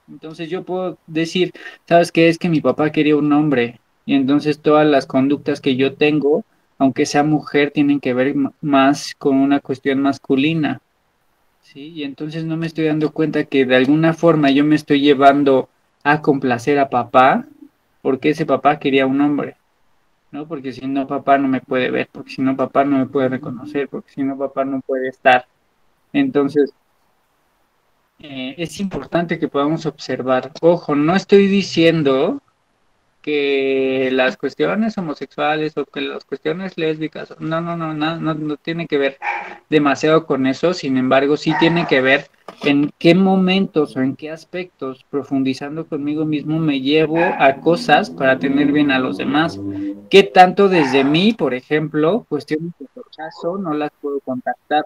Entonces 0.07 0.51
yo 0.51 0.63
puedo 0.63 0.99
decir, 1.07 1.53
¿sabes 1.89 2.13
qué? 2.13 2.29
Es 2.29 2.37
que 2.37 2.51
mi 2.51 2.61
papá 2.61 2.93
quería 2.93 3.17
un 3.17 3.33
hombre 3.33 3.81
y 4.05 4.15
entonces 4.15 4.61
todas 4.61 4.87
las 4.87 5.07
conductas 5.07 5.63
que 5.63 5.77
yo 5.77 5.95
tengo, 5.95 6.45
aunque 6.77 7.07
sea 7.07 7.23
mujer, 7.25 7.71
tienen 7.71 8.01
que 8.01 8.13
ver 8.13 8.35
más 8.61 9.15
con 9.15 9.39
una 9.39 9.61
cuestión 9.61 10.03
masculina. 10.03 10.83
¿Sí? 11.73 11.89
Y 11.89 12.05
entonces 12.05 12.45
no 12.45 12.57
me 12.57 12.67
estoy 12.67 12.87
dando 12.87 13.13
cuenta 13.13 13.45
que 13.45 13.65
de 13.65 13.77
alguna 13.77 14.15
forma 14.15 14.51
yo 14.51 14.65
me 14.65 14.77
estoy 14.77 15.01
llevando 15.01 15.69
a 16.05 16.21
complacer 16.21 16.79
a 16.79 16.91
papá 16.91 17.47
porque 18.03 18.31
ese 18.31 18.47
papá 18.47 18.79
quería 18.79 19.07
un 19.07 19.21
hombre. 19.21 19.57
¿no? 20.33 20.47
Porque 20.49 20.73
si 20.73 20.87
no, 20.87 21.07
papá 21.07 21.39
no 21.39 21.47
me 21.49 21.61
puede 21.61 21.91
ver, 21.91 22.09
porque 22.11 22.31
si 22.31 22.43
no, 22.43 22.57
papá 22.57 22.85
no 22.85 22.99
me 22.99 23.07
puede 23.07 23.29
reconocer, 23.29 23.89
porque 23.89 24.11
si 24.13 24.23
no, 24.23 24.37
papá 24.37 24.65
no 24.65 24.81
puede 24.81 25.09
estar. 25.09 25.47
Entonces, 26.13 26.73
eh, 28.19 28.55
es 28.57 28.81
importante 28.81 29.39
que 29.39 29.49
podamos 29.49 29.85
observar. 29.87 30.53
Ojo, 30.63 30.95
no 30.95 31.15
estoy 31.15 31.47
diciendo 31.49 32.41
que 33.23 34.11
las 34.13 34.37
cuestiones 34.37 34.99
homosexuales 34.99 35.77
o 35.77 35.85
que 35.85 36.01
las 36.01 36.25
cuestiones 36.25 36.77
lésbicas, 36.77 37.35
no, 37.39 37.61
no, 37.61 37.77
no, 37.77 37.95
no, 37.95 38.17
no, 38.17 38.35
no 38.35 38.57
tiene 38.57 38.87
que 38.87 38.99
ver 38.99 39.19
demasiado 39.71 40.27
con 40.27 40.47
eso, 40.47 40.75
sin 40.75 40.97
embargo, 40.97 41.37
sí 41.37 41.55
tiene 41.59 41.87
que 41.87 42.01
ver 42.01 42.29
en 42.65 42.93
qué 42.99 43.15
momentos 43.15 43.97
o 43.97 44.01
en 44.01 44.17
qué 44.17 44.31
aspectos, 44.31 45.07
profundizando 45.09 45.87
conmigo 45.87 46.25
mismo, 46.25 46.59
me 46.59 46.81
llevo 46.81 47.19
a 47.19 47.55
cosas 47.61 48.11
para 48.11 48.39
tener 48.39 48.73
bien 48.73 48.91
a 48.91 48.99
los 48.99 49.17
demás. 49.17 49.59
¿Qué 50.11 50.25
tanto 50.25 50.69
desde 50.69 51.05
mí, 51.05 51.33
por 51.33 51.55
ejemplo, 51.55 52.27
cuestiones 52.29 52.73
de 52.79 52.87
rechazo 52.95 53.57
no 53.57 53.73
las 53.73 53.91
puedo 54.01 54.21
contactar? 54.21 54.85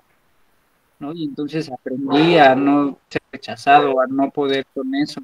¿no? 0.99 1.13
Y 1.13 1.25
entonces 1.25 1.71
aprendí 1.71 2.39
a 2.39 2.55
no 2.55 2.99
ser 3.09 3.23
rechazado, 3.33 4.01
a 4.01 4.07
no 4.07 4.31
poder 4.31 4.67
con 4.75 4.95
eso. 4.95 5.21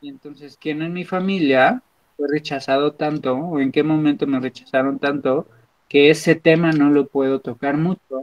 Y 0.00 0.08
entonces, 0.08 0.56
¿quién 0.60 0.82
en 0.82 0.92
mi 0.92 1.04
familia 1.04 1.82
fue 2.20 2.28
rechazado 2.28 2.92
tanto 2.92 3.34
o 3.34 3.60
en 3.60 3.72
qué 3.72 3.82
momento 3.82 4.26
me 4.26 4.40
rechazaron 4.40 4.98
tanto 4.98 5.46
que 5.88 6.10
ese 6.10 6.34
tema 6.34 6.70
no 6.72 6.90
lo 6.90 7.06
puedo 7.06 7.40
tocar 7.40 7.78
mucho 7.78 8.22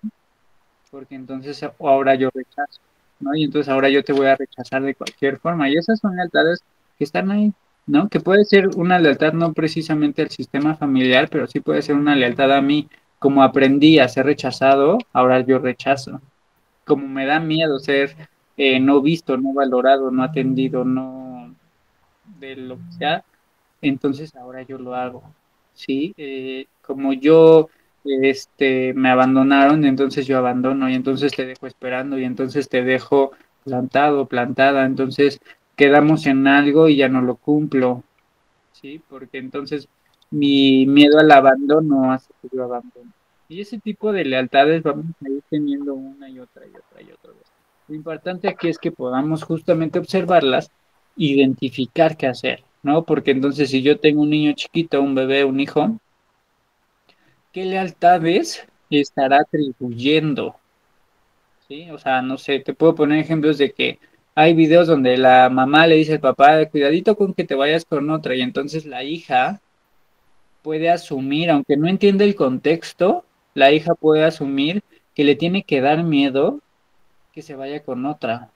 porque 0.92 1.16
entonces 1.16 1.66
ahora 1.80 2.14
yo 2.14 2.30
rechazo, 2.34 2.80
¿no? 3.20 3.36
Y 3.36 3.44
entonces 3.44 3.70
ahora 3.70 3.90
yo 3.90 4.04
te 4.04 4.14
voy 4.14 4.28
a 4.28 4.36
rechazar 4.36 4.84
de 4.84 4.96
cualquier 4.96 5.40
forma. 5.40 5.70
Y 5.70 5.76
esas 5.76 6.00
son 6.00 6.16
lealtades 6.16 6.64
que 6.98 7.04
están 7.04 7.32
ahí, 7.32 7.52
¿no? 7.88 8.08
Que 8.08 8.20
puede 8.20 8.46
ser 8.46 8.70
una 8.76 9.00
lealtad 9.00 9.34
no 9.34 9.54
precisamente 9.54 10.22
al 10.22 10.30
sistema 10.30 10.76
familiar, 10.76 11.28
pero 11.30 11.48
sí 11.48 11.60
puede 11.60 11.82
ser 11.82 11.96
una 11.96 12.16
lealtad 12.16 12.52
a 12.54 12.62
mí. 12.62 12.88
Como 13.20 13.44
aprendí 13.44 14.00
a 14.00 14.08
ser 14.08 14.28
rechazado, 14.28 15.00
ahora 15.12 15.42
yo 15.42 15.60
rechazo. 15.60 16.22
Como 16.86 17.08
me 17.08 17.26
da 17.26 17.40
miedo 17.40 17.80
ser 17.80 18.16
eh, 18.56 18.80
no 18.80 19.02
visto, 19.02 19.38
no 19.38 19.54
valorado, 19.54 20.12
no 20.12 20.24
atendido, 20.24 20.86
no 20.86 21.54
de 22.40 22.56
lo 22.56 22.78
que 22.78 22.92
sea, 23.00 23.24
entonces 23.82 24.36
ahora 24.36 24.62
yo 24.64 24.78
lo 24.78 24.96
hago, 24.96 25.24
¿sí? 25.74 26.14
Eh, 26.18 26.68
como 26.82 27.14
yo 27.14 27.70
este, 28.06 28.94
me 28.94 29.10
abandonaron, 29.10 29.86
entonces 29.86 30.26
yo 30.28 30.38
abandono 30.38 30.90
y 30.90 30.96
entonces 30.96 31.34
te 31.34 31.46
dejo 31.46 31.68
esperando 31.68 32.18
y 32.18 32.24
entonces 32.24 32.70
te 32.70 32.84
dejo 32.84 33.32
plantado, 33.64 34.26
plantada, 34.26 34.86
entonces 34.86 35.40
quedamos 35.76 36.26
en 36.26 36.48
algo 36.48 36.90
y 36.90 36.98
ya 36.98 37.10
no 37.10 37.22
lo 37.22 37.36
cumplo, 37.36 38.04
¿sí? 38.74 39.02
Porque 39.10 39.38
entonces 39.38 39.88
mi 40.32 40.86
miedo 40.86 41.20
al 41.20 41.32
abandono 41.32 42.12
hace 42.12 42.34
que 42.42 42.50
yo 42.56 42.64
abandono. 42.64 43.12
Y 43.50 43.62
ese 43.62 43.80
tipo 43.80 44.12
de 44.12 44.26
lealtades 44.26 44.84
vamos 44.84 45.06
a 45.24 45.30
ir 45.30 45.42
teniendo 45.50 45.94
una 45.94 46.30
y 46.30 46.40
otra 46.40 46.66
y 46.66 46.70
otra 46.70 47.02
y 47.02 47.12
otra 47.12 47.32
vez. 47.32 47.44
Lo 47.88 47.96
importante 47.96 48.50
aquí 48.50 48.68
es 48.68 48.78
que 48.78 48.92
podamos 48.92 49.44
justamente 49.44 50.00
observarlas, 50.00 50.70
identificar 51.18 52.16
qué 52.16 52.28
hacer. 52.28 52.64
¿no? 52.84 53.04
Porque 53.04 53.32
entonces 53.32 53.70
si 53.70 53.82
yo 53.82 54.00
tengo 54.00 54.22
un 54.22 54.30
niño 54.30 54.54
chiquito, 54.54 55.02
un 55.02 55.14
bebé, 55.14 55.44
un 55.44 55.60
hijo, 55.60 56.00
¿qué 57.52 57.66
lealtades 57.66 58.66
estará 58.90 59.42
atribuyendo? 59.42 60.56
¿Sí? 61.68 61.92
O 61.92 61.98
sea, 61.98 62.22
no 62.22 62.38
sé, 62.38 62.60
te 62.60 62.74
puedo 62.74 62.96
poner 62.96 63.20
ejemplos 63.20 63.58
de 63.58 63.72
que 63.74 64.00
hay 64.36 64.54
videos 64.54 64.88
donde 64.88 65.18
la 65.18 65.50
mamá 65.50 65.88
le 65.88 65.96
dice 65.96 66.14
al 66.14 66.20
papá, 66.22 66.66
cuidadito 66.68 67.18
con 67.18 67.34
que 67.34 67.44
te 67.44 67.56
vayas 67.56 67.84
con 67.86 68.10
otra, 68.10 68.36
y 68.36 68.42
entonces 68.42 68.86
la 68.86 69.04
hija 69.04 69.60
puede 70.62 70.90
asumir, 70.90 71.50
aunque 71.50 71.76
no 71.76 71.88
entiende 71.88 72.24
el 72.24 72.36
contexto, 72.36 73.26
la 73.54 73.72
hija 73.72 73.96
puede 73.96 74.24
asumir 74.24 74.84
que 75.16 75.24
le 75.24 75.36
tiene 75.36 75.64
que 75.64 75.82
dar 75.82 76.04
miedo 76.04 76.62
que 77.34 77.42
se 77.42 77.56
vaya 77.56 77.84
con 77.84 78.06
otra. 78.06 78.50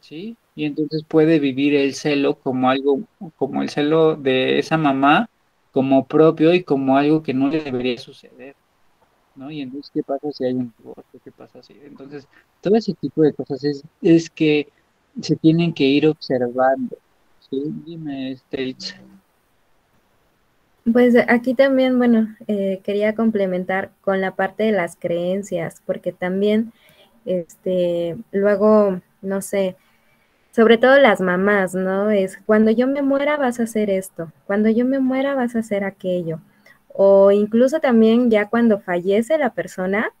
¿Sí? 0.00 0.36
Y 0.54 0.64
entonces 0.64 1.04
puede 1.04 1.38
vivir 1.38 1.74
el 1.74 1.94
celo 1.94 2.38
como 2.38 2.68
algo, 2.68 3.00
como 3.36 3.62
el 3.62 3.70
celo 3.70 4.16
de 4.16 4.58
esa 4.58 4.76
mamá, 4.76 5.28
como 5.72 6.06
propio 6.06 6.52
y 6.52 6.62
como 6.62 6.96
algo 6.96 7.22
que 7.22 7.32
no 7.32 7.48
le 7.48 7.60
debería 7.60 7.98
suceder. 7.98 8.54
¿no? 9.34 9.50
Y 9.50 9.62
entonces, 9.62 9.90
¿qué 9.92 10.02
pasa 10.02 10.30
si 10.30 10.44
hay 10.44 10.52
un 10.52 10.72
divorcio? 10.78 11.20
¿Qué 11.24 11.30
pasa 11.30 11.62
si? 11.62 11.74
Entonces, 11.82 12.28
todo 12.60 12.76
ese 12.76 12.92
tipo 12.94 13.22
de 13.22 13.32
cosas 13.32 13.64
es, 13.64 13.82
es 14.02 14.28
que 14.28 14.68
se 15.20 15.36
tienen 15.36 15.72
que 15.72 15.84
ir 15.84 16.06
observando. 16.06 16.96
¿sí? 17.50 17.62
Dime, 17.86 18.32
States. 18.32 18.94
Pues 20.92 21.14
aquí 21.28 21.54
también, 21.54 21.96
bueno, 21.96 22.34
eh, 22.48 22.80
quería 22.82 23.14
complementar 23.14 23.92
con 24.00 24.20
la 24.20 24.34
parte 24.34 24.64
de 24.64 24.72
las 24.72 24.96
creencias, 24.96 25.80
porque 25.86 26.12
también, 26.12 26.72
este, 27.24 28.16
luego, 28.32 29.00
no 29.22 29.40
sé, 29.42 29.76
sobre 30.52 30.78
todo 30.78 30.98
las 30.98 31.20
mamás, 31.20 31.74
¿no? 31.74 32.10
Es 32.10 32.38
cuando 32.46 32.70
yo 32.70 32.86
me 32.86 33.02
muera 33.02 33.36
vas 33.36 33.58
a 33.60 33.64
hacer 33.64 33.90
esto, 33.90 34.32
cuando 34.46 34.68
yo 34.70 34.84
me 34.84 35.00
muera 35.00 35.34
vas 35.34 35.56
a 35.56 35.60
hacer 35.60 35.84
aquello. 35.84 36.40
O 36.88 37.32
incluso 37.32 37.80
también 37.80 38.30
ya 38.30 38.48
cuando 38.48 38.78
fallece 38.80 39.38
la 39.38 39.54
persona, 39.54 40.12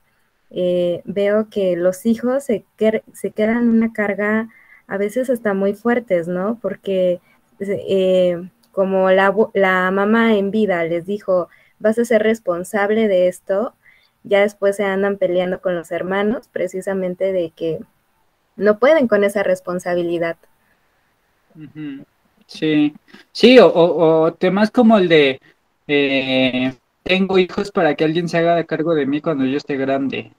eh, 0.50 1.02
veo 1.04 1.48
que 1.50 1.76
los 1.76 2.06
hijos 2.06 2.44
se, 2.44 2.64
se 3.12 3.30
quedan 3.32 3.68
una 3.68 3.92
carga 3.92 4.48
a 4.86 4.96
veces 4.98 5.30
hasta 5.30 5.54
muy 5.54 5.74
fuertes, 5.74 6.28
¿no? 6.28 6.58
Porque 6.62 7.20
eh, 7.60 8.50
como 8.72 9.10
la, 9.10 9.34
la 9.54 9.90
mamá 9.90 10.34
en 10.36 10.50
vida 10.50 10.84
les 10.84 11.06
dijo, 11.06 11.48
vas 11.78 11.98
a 11.98 12.04
ser 12.04 12.22
responsable 12.22 13.08
de 13.08 13.28
esto, 13.28 13.74
ya 14.24 14.40
después 14.40 14.76
se 14.76 14.84
andan 14.84 15.18
peleando 15.18 15.60
con 15.60 15.74
los 15.74 15.90
hermanos 15.92 16.48
precisamente 16.48 17.32
de 17.32 17.50
que 17.50 17.80
no 18.56 18.78
pueden 18.78 19.08
con 19.08 19.24
esa 19.24 19.42
responsabilidad. 19.42 20.36
Sí, 22.46 22.94
sí, 23.32 23.58
o, 23.60 24.34
temas 24.38 24.70
como 24.70 24.98
el 24.98 25.08
de 25.08 25.40
eh, 25.86 26.74
tengo 27.02 27.38
hijos 27.38 27.70
para 27.70 27.94
que 27.94 28.04
alguien 28.04 28.28
se 28.28 28.38
haga 28.38 28.64
cargo 28.64 28.94
de 28.94 29.06
mí 29.06 29.20
cuando 29.20 29.44
yo 29.44 29.56
esté 29.56 29.76
grande. 29.76 30.32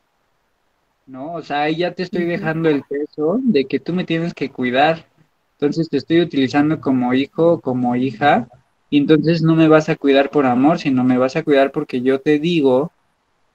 ¿No? 1.06 1.34
O 1.34 1.42
sea, 1.42 1.64
ahí 1.64 1.78
ya 1.78 1.94
te 1.94 2.04
estoy 2.04 2.24
dejando 2.24 2.70
el 2.70 2.84
peso 2.84 3.40
de 3.44 3.66
que 3.66 3.80
tú 3.80 3.94
me 3.94 4.06
tienes 4.06 4.34
que 4.34 4.50
cuidar. 4.50 5.06
Entonces 5.54 5.90
te 5.90 5.98
estoy 5.98 6.22
utilizando 6.22 6.80
como 6.80 7.14
hijo, 7.14 7.60
como 7.60 7.96
hija, 7.96 8.48
y 8.90 9.00
entonces 9.00 9.42
no 9.42 9.56
me 9.56 9.68
vas 9.68 9.90
a 9.90 9.96
cuidar 9.96 10.30
por 10.30 10.46
amor, 10.46 10.80
sino 10.80 11.04
me 11.04 11.18
vas 11.18 11.36
a 11.36 11.44
cuidar 11.44 11.72
porque 11.72 12.02
yo 12.02 12.22
te 12.22 12.40
digo 12.40 12.92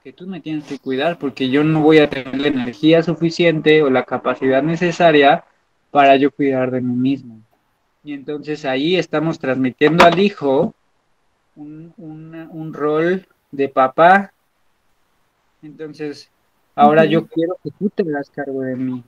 que 0.08 0.14
tú 0.14 0.26
me 0.26 0.40
tienes 0.40 0.64
que 0.64 0.78
cuidar 0.78 1.18
porque 1.18 1.50
yo 1.50 1.62
no 1.62 1.82
voy 1.82 1.98
a 1.98 2.08
tener 2.08 2.34
la 2.40 2.48
energía 2.48 3.02
suficiente 3.02 3.82
o 3.82 3.90
la 3.90 4.04
capacidad 4.04 4.62
necesaria 4.62 5.44
para 5.90 6.16
yo 6.16 6.30
cuidar 6.30 6.70
de 6.70 6.80
mí 6.80 6.94
mismo. 6.94 7.42
Y 8.02 8.14
entonces 8.14 8.64
ahí 8.64 8.96
estamos 8.96 9.38
transmitiendo 9.38 10.06
al 10.06 10.18
hijo 10.18 10.72
un, 11.56 11.92
un 11.98 12.72
rol 12.72 13.28
de 13.50 13.68
papá. 13.68 14.32
Entonces, 15.60 16.30
ahora 16.74 17.04
yo 17.04 17.26
quiero 17.26 17.58
que 17.62 17.70
tú 17.78 17.90
te 17.90 18.02
hagas 18.04 18.30
cargo 18.30 18.62
de 18.62 18.76
mí. 18.76 19.04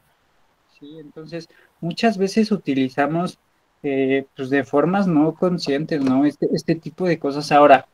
¿Sí? 0.79 0.99
Entonces, 0.99 1.49
muchas 1.81 2.19
veces 2.19 2.53
utilizamos 2.53 3.39
eh, 3.83 4.27
pues 4.37 4.51
de 4.51 4.65
formas 4.65 5.07
no 5.07 5.33
conscientes, 5.33 6.05
¿no? 6.05 6.27
Este, 6.27 6.47
este 6.53 6.75
tipo 6.75 7.07
de 7.07 7.19
cosas. 7.19 7.51
Ahora, 7.53 7.87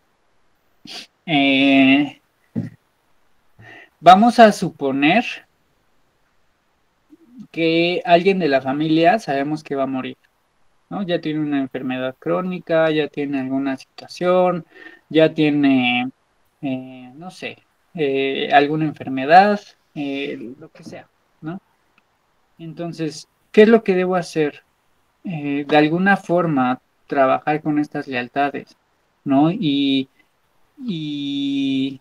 eh, 1.24 2.20
Vamos 4.00 4.38
a 4.38 4.52
suponer 4.52 5.24
que 7.50 8.02
alguien 8.04 8.38
de 8.38 8.48
la 8.48 8.60
familia 8.60 9.18
sabemos 9.18 9.62
que 9.64 9.74
va 9.74 9.84
a 9.84 9.86
morir, 9.86 10.16
¿no? 10.90 11.02
Ya 11.02 11.20
tiene 11.20 11.40
una 11.40 11.60
enfermedad 11.60 12.14
crónica, 12.18 12.90
ya 12.90 13.08
tiene 13.08 13.40
alguna 13.40 13.76
situación, 13.76 14.66
ya 15.08 15.32
tiene, 15.32 16.10
eh, 16.62 17.10
no 17.14 17.30
sé, 17.30 17.58
eh, 17.94 18.50
alguna 18.52 18.84
enfermedad, 18.84 19.60
eh, 19.94 20.54
lo 20.60 20.68
que 20.70 20.84
sea, 20.84 21.08
¿no? 21.40 21.58
Entonces, 22.58 23.28
¿qué 23.52 23.62
es 23.62 23.68
lo 23.68 23.82
que 23.82 23.94
debo 23.94 24.16
hacer? 24.16 24.62
De 25.24 25.76
alguna 25.76 26.16
forma, 26.16 26.80
trabajar 27.08 27.62
con 27.62 27.78
estas 27.80 28.06
lealtades, 28.06 28.76
¿no? 29.24 29.50
Y, 29.50 30.08
y 30.86 32.00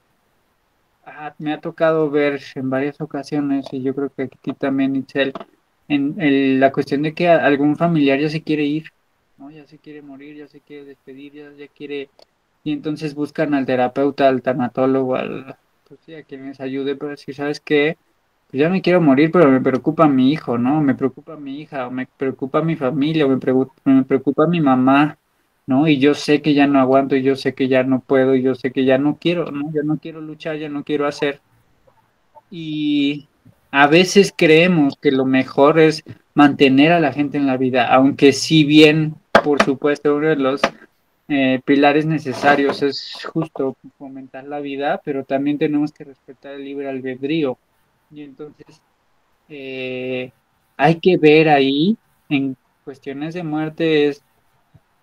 ah, 1.06 1.34
me 1.40 1.54
ha 1.54 1.62
tocado 1.62 2.10
ver 2.10 2.42
en 2.56 2.70
varias 2.70 3.00
ocasiones, 3.02 3.66
y 3.72 3.82
yo 3.82 3.94
creo 3.96 4.10
que 4.10 4.24
aquí 4.24 4.54
también, 4.54 4.96
Itzel, 4.96 5.34
en, 5.88 6.20
en 6.20 6.60
la 6.60 6.72
cuestión 6.72 7.04
de 7.04 7.14
que 7.14 7.30
algún 7.30 7.76
familiar 7.76 8.20
ya 8.20 8.30
se 8.30 8.42
quiere 8.42 8.64
ir, 8.64 8.86
¿no? 9.38 9.52
Ya 9.52 9.66
se 9.68 9.78
quiere 9.78 10.02
morir, 10.02 10.36
ya 10.38 10.48
se 10.48 10.62
quiere 10.62 10.86
despedir, 10.86 11.34
ya, 11.34 11.52
ya 11.58 11.68
quiere... 11.68 12.10
Y 12.64 12.72
entonces 12.72 13.14
buscan 13.14 13.54
al 13.54 13.66
terapeuta, 13.66 14.28
al 14.28 14.42
tanatólogo, 14.42 15.16
al, 15.16 15.56
pues 15.88 16.00
sí, 16.06 16.16
a 16.16 16.24
quien 16.24 16.48
les 16.48 16.60
ayude 16.60 16.96
para 16.96 17.12
decir, 17.12 17.36
¿sabes 17.36 17.60
qué? 17.60 17.98
Pues 18.50 18.60
ya 18.60 18.70
me 18.70 18.82
quiero 18.82 19.02
morir, 19.02 19.30
pero 19.32 19.52
me 19.52 19.62
preocupa 19.62 20.08
mi 20.08 20.32
hijo, 20.32 20.58
¿no? 20.58 20.82
Me 20.82 20.96
preocupa 20.96 21.36
mi 21.36 21.62
hija, 21.62 21.88
o 21.88 21.92
me 21.92 22.08
preocupa 22.08 22.62
mi 22.64 22.76
familia, 22.76 23.26
o 23.26 23.30
me, 23.30 23.38
me 23.86 24.04
preocupa 24.04 24.48
mi 24.48 24.62
mamá, 24.62 25.18
¿no? 25.68 25.88
Y 25.88 26.00
yo 26.00 26.14
sé 26.14 26.42
que 26.42 26.54
ya 26.54 26.68
no 26.68 26.80
aguanto, 26.80 27.16
y 27.16 27.24
yo 27.24 27.36
sé 27.36 27.54
que 27.54 27.68
ya 27.68 27.84
no 27.84 28.00
puedo, 28.00 28.36
y 28.36 28.42
yo 28.42 28.56
sé 28.56 28.72
que 28.72 28.86
ya 28.86 28.98
no 28.98 29.18
quiero, 29.20 29.52
¿no? 29.52 29.72
Ya 29.74 29.82
no 29.84 29.98
quiero 29.98 30.22
luchar, 30.22 30.58
ya 30.58 30.70
no 30.70 30.84
quiero 30.84 31.08
hacer. 31.08 31.42
Y 32.52 33.28
a 33.72 33.88
veces 33.88 34.34
creemos 34.36 34.98
que 35.02 35.12
lo 35.12 35.26
mejor 35.26 35.80
es 35.80 36.04
mantener 36.34 36.92
a 36.92 37.00
la 37.00 37.14
gente 37.14 37.38
en 37.38 37.48
la 37.48 37.58
vida, 37.58 37.88
aunque 37.94 38.34
si 38.34 38.64
bien, 38.64 39.16
por 39.44 39.62
supuesto, 39.64 40.16
uno 40.16 40.30
de 40.30 40.36
los 40.36 40.62
eh, 41.28 41.60
pilares 41.66 42.06
necesarios 42.06 42.84
es 42.84 43.26
justo 43.34 43.76
fomentar 43.98 44.46
la 44.46 44.60
vida, 44.60 45.02
pero 45.04 45.24
también 45.24 45.58
tenemos 45.58 45.92
que 45.92 46.04
respetar 46.04 46.54
el 46.54 46.66
libre 46.66 46.88
albedrío. 46.88 47.58
Y 48.12 48.22
entonces 48.22 48.82
eh, 49.50 50.32
hay 50.78 50.96
que 51.00 51.18
ver 51.18 51.50
ahí 51.50 51.98
en 52.30 52.56
cuestiones 52.84 53.34
de 53.34 53.44
muerte 53.44 54.08
es 54.08 54.24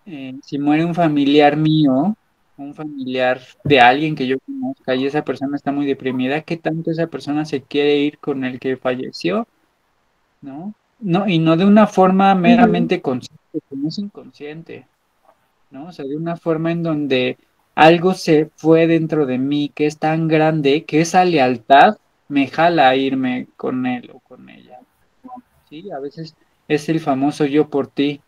eh, 0.06 0.34
si 0.42 0.58
muere 0.58 0.84
un 0.84 0.94
familiar 0.94 1.56
mío, 1.56 2.16
un 2.56 2.74
familiar 2.74 3.40
de 3.64 3.80
alguien 3.80 4.14
que 4.14 4.26
yo 4.26 4.38
conozca 4.40 4.94
y 4.94 5.06
esa 5.06 5.24
persona 5.24 5.56
está 5.56 5.72
muy 5.72 5.86
deprimida, 5.86 6.42
¿qué 6.42 6.56
tanto 6.56 6.90
esa 6.90 7.06
persona 7.06 7.44
se 7.44 7.62
quiere 7.62 7.98
ir 7.98 8.18
con 8.18 8.44
el 8.44 8.60
que 8.60 8.76
falleció? 8.76 9.46
¿No? 10.40 10.74
No, 11.00 11.28
y 11.28 11.38
no 11.38 11.56
de 11.56 11.64
una 11.64 11.86
forma 11.86 12.34
meramente 12.34 13.00
consciente, 13.00 13.42
no 13.70 13.88
es 13.88 13.98
inconsciente, 13.98 14.86
¿no? 15.70 15.86
O 15.88 15.92
sea, 15.92 16.04
de 16.04 16.16
una 16.16 16.36
forma 16.36 16.70
en 16.70 16.84
donde 16.84 17.38
algo 17.74 18.14
se 18.14 18.50
fue 18.56 18.86
dentro 18.86 19.26
de 19.26 19.38
mí 19.38 19.70
que 19.74 19.86
es 19.86 19.98
tan 19.98 20.28
grande 20.28 20.84
que 20.84 21.00
esa 21.00 21.24
lealtad 21.24 21.96
me 22.28 22.46
jala 22.46 22.88
a 22.88 22.96
irme 22.96 23.48
con 23.56 23.86
él 23.86 24.10
o 24.14 24.20
con 24.20 24.48
ella. 24.48 24.78
Sí, 25.68 25.90
a 25.90 25.98
veces 25.98 26.34
es 26.68 26.88
el 26.88 27.00
famoso 27.00 27.46
yo 27.46 27.68
por 27.68 27.88
ti. 27.88 28.20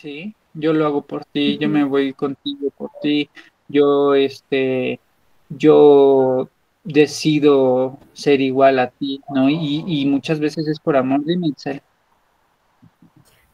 Sí, 0.00 0.34
yo 0.54 0.72
lo 0.72 0.86
hago 0.86 1.02
por 1.02 1.26
ti, 1.26 1.58
yo 1.58 1.68
me 1.68 1.84
voy 1.84 2.14
contigo 2.14 2.70
por 2.70 2.90
ti, 3.02 3.28
yo 3.68 4.14
este, 4.14 4.98
yo 5.50 6.48
decido 6.84 7.98
ser 8.14 8.40
igual 8.40 8.78
a 8.78 8.88
ti, 8.88 9.20
¿no? 9.28 9.50
Y, 9.50 9.84
y 9.86 10.06
muchas 10.06 10.40
veces 10.40 10.66
es 10.68 10.80
por 10.80 10.96
amor 10.96 11.22
de 11.24 11.36
mi 11.36 11.52
ser. 11.54 11.82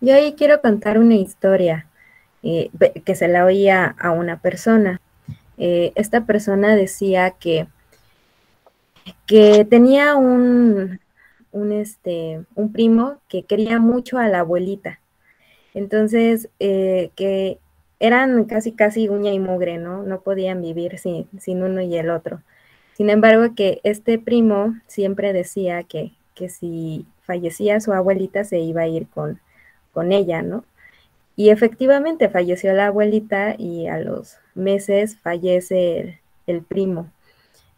Yo 0.01 0.15
ahí 0.15 0.35
quiero 0.35 0.61
contar 0.61 1.01
una 1.01 1.17
historia 1.17 1.89
eh, 2.45 2.71
que 3.05 3.17
se 3.17 3.27
la 3.27 3.45
oía 3.45 3.97
a 3.99 4.13
una 4.13 4.41
persona. 4.41 5.01
Eh, 5.59 5.91
esta 5.97 6.27
persona 6.27 6.77
decía 6.77 7.33
que, 7.33 7.67
que 9.27 9.65
tenía 9.65 10.15
un, 10.15 11.01
un, 11.51 11.73
este, 11.73 12.45
un 12.55 12.71
primo 12.73 13.21
que 13.29 13.43
quería 13.43 13.81
mucho 13.81 14.19
a 14.19 14.29
la 14.29 14.41
abuelita 14.41 15.01
entonces, 15.77 16.49
eh, 16.59 17.11
que 17.17 17.59
eran 18.01 18.45
casi, 18.45 18.73
casi 18.73 19.11
uña 19.11 19.35
y 19.35 19.39
mugre, 19.39 19.77
¿no? 19.77 20.05
No 20.05 20.23
podían 20.23 20.63
vivir 20.63 20.99
sin, 20.99 21.29
sin 21.39 21.63
uno 21.63 21.83
y 21.83 21.95
el 21.99 22.09
otro. 22.09 22.41
Sin 22.95 23.11
embargo, 23.11 23.55
que 23.55 23.81
este 23.85 24.19
primo 24.19 24.75
siempre 24.87 25.35
decía 25.35 25.83
que, 25.83 26.13
que 26.35 26.49
si 26.49 27.05
fallecía 27.25 27.79
su 27.81 27.93
abuelita 27.93 28.43
se 28.45 28.59
iba 28.59 28.81
a 28.81 28.89
ir 28.89 29.07
con, 29.09 29.39
con 29.93 30.13
ella, 30.13 30.41
¿no? 30.41 30.65
Y 31.37 31.51
efectivamente 31.51 32.31
falleció 32.31 32.73
la 32.73 32.87
abuelita 32.87 33.55
y 33.59 33.87
a 33.87 33.99
los 33.99 34.39
meses 34.55 35.19
fallece 35.19 36.01
el, 36.01 36.19
el 36.47 36.63
primo. 36.63 37.11